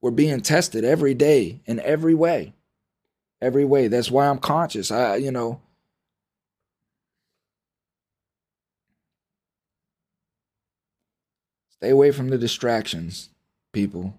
We're 0.02 0.10
being 0.10 0.42
tested 0.42 0.84
every 0.84 1.14
day 1.14 1.62
in 1.64 1.80
every 1.80 2.14
way. 2.14 2.52
Every 3.40 3.64
way. 3.64 3.88
That's 3.88 4.10
why 4.10 4.26
I'm 4.28 4.40
conscious. 4.40 4.90
I, 4.90 5.16
you 5.16 5.30
know, 5.30 5.62
stay 11.70 11.88
away 11.88 12.10
from 12.10 12.28
the 12.28 12.36
distractions, 12.36 13.30
people. 13.72 14.18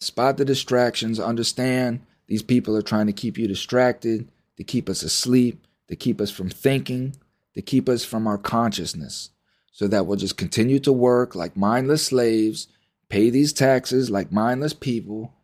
Spot 0.00 0.36
the 0.36 0.44
distractions, 0.44 1.20
understand 1.20 2.00
these 2.32 2.42
people 2.42 2.74
are 2.74 2.80
trying 2.80 3.06
to 3.06 3.12
keep 3.12 3.36
you 3.36 3.46
distracted, 3.46 4.26
to 4.56 4.64
keep 4.64 4.88
us 4.88 5.02
asleep, 5.02 5.66
to 5.88 5.94
keep 5.94 6.18
us 6.18 6.30
from 6.30 6.48
thinking, 6.48 7.14
to 7.52 7.60
keep 7.60 7.90
us 7.90 8.06
from 8.06 8.26
our 8.26 8.38
consciousness, 8.38 9.28
so 9.70 9.86
that 9.86 10.06
we'll 10.06 10.16
just 10.16 10.38
continue 10.38 10.78
to 10.78 10.94
work 10.94 11.34
like 11.34 11.58
mindless 11.58 12.06
slaves, 12.06 12.68
pay 13.10 13.28
these 13.28 13.52
taxes 13.52 14.08
like 14.08 14.32
mindless 14.32 14.72
people, 14.72 15.34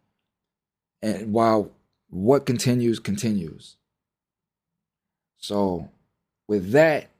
and 1.02 1.30
while 1.30 1.72
what 2.08 2.46
continues, 2.46 2.98
continues. 2.98 3.76
So, 5.36 5.90
with 6.46 6.72
that, 6.72 7.10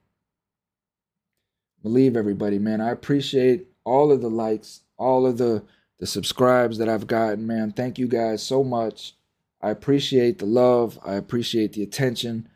believe 1.83 2.17
everybody, 2.17 2.59
man. 2.59 2.81
I 2.81 2.91
appreciate 2.91 3.67
all 3.85 4.13
of 4.13 4.23
the 4.23 4.31
likes, 4.31 4.81
all 4.97 5.27
of 5.27 5.37
the 5.37 5.63
the 5.99 6.07
subscribes 6.07 6.79
that 6.79 6.89
I've 6.89 7.07
gotten, 7.07 7.47
man. 7.47 7.73
Thank 7.73 7.99
you 7.99 8.09
guys 8.09 8.43
so 8.43 8.65
much. 8.65 9.13
I 9.61 9.71
appreciate 9.71 10.39
the 10.39 10.47
love. 10.47 10.99
I 11.05 11.15
appreciate 11.15 11.73
the 11.73 11.83
attention. 11.83 12.49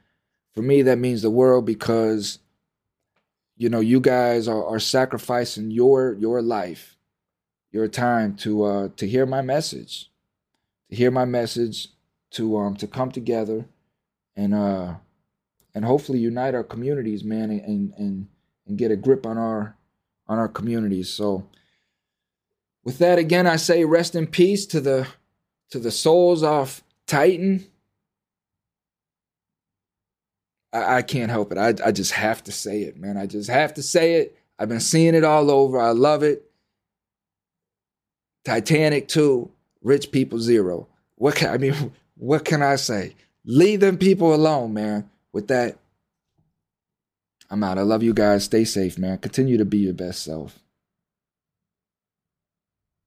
For 0.54 0.62
me, 0.62 0.82
that 0.82 0.98
means 0.98 1.22
the 1.22 1.30
world 1.30 1.66
because, 1.66 2.38
you 3.56 3.68
know, 3.68 3.80
you 3.80 4.00
guys 4.00 4.46
are, 4.46 4.64
are 4.64 4.78
sacrificing 4.78 5.70
your 5.70 6.14
your 6.14 6.42
life, 6.42 6.96
your 7.70 7.88
time 7.88 8.36
to 8.36 8.64
uh, 8.64 8.88
to 8.96 9.08
hear 9.08 9.26
my 9.26 9.42
message, 9.42 10.10
to 10.90 10.96
hear 10.96 11.10
my 11.10 11.24
message, 11.24 11.88
to 12.32 12.56
um 12.58 12.76
to 12.76 12.86
come 12.86 13.10
together, 13.10 13.64
and 14.36 14.54
uh 14.54 14.94
and 15.74 15.84
hopefully 15.84 16.18
unite 16.18 16.54
our 16.54 16.64
communities, 16.64 17.24
man, 17.24 17.50
and 17.50 17.92
and 17.96 18.28
and 18.66 18.78
get 18.78 18.92
a 18.92 18.96
grip 18.96 19.26
on 19.26 19.38
our 19.38 19.76
on 20.28 20.38
our 20.38 20.48
communities. 20.48 21.10
So, 21.10 21.48
with 22.84 22.98
that, 22.98 23.18
again, 23.18 23.46
I 23.46 23.56
say 23.56 23.84
rest 23.84 24.14
in 24.14 24.28
peace 24.28 24.66
to 24.66 24.80
the 24.80 25.08
to 25.70 25.80
the 25.80 25.90
souls 25.90 26.42
of 26.42 26.82
Titan, 27.12 27.62
I, 30.72 30.96
I 30.96 31.02
can't 31.02 31.30
help 31.30 31.52
it. 31.52 31.58
I, 31.58 31.74
I 31.86 31.92
just 31.92 32.12
have 32.12 32.42
to 32.44 32.52
say 32.52 32.84
it, 32.84 32.96
man. 32.96 33.18
I 33.18 33.26
just 33.26 33.50
have 33.50 33.74
to 33.74 33.82
say 33.82 34.14
it. 34.14 34.38
I've 34.58 34.70
been 34.70 34.80
seeing 34.80 35.14
it 35.14 35.22
all 35.22 35.50
over. 35.50 35.78
I 35.78 35.90
love 35.90 36.22
it. 36.22 36.50
Titanic 38.46 39.08
2, 39.08 39.50
Rich 39.82 40.10
People 40.10 40.38
Zero. 40.38 40.88
What 41.16 41.34
can 41.34 41.50
I 41.50 41.58
mean? 41.58 41.92
What 42.16 42.44
can 42.44 42.62
I 42.62 42.76
say? 42.76 43.16
Leave 43.44 43.80
them 43.80 43.98
people 43.98 44.32
alone, 44.32 44.74
man. 44.74 45.10
With 45.32 45.48
that, 45.48 45.76
I'm 47.50 47.64
out. 47.64 47.78
I 47.78 47.82
love 47.82 48.04
you 48.04 48.14
guys. 48.14 48.44
Stay 48.44 48.64
safe, 48.64 48.96
man. 48.96 49.18
Continue 49.18 49.56
to 49.56 49.64
be 49.64 49.78
your 49.78 49.94
best 49.94 50.22
self. 50.22 50.60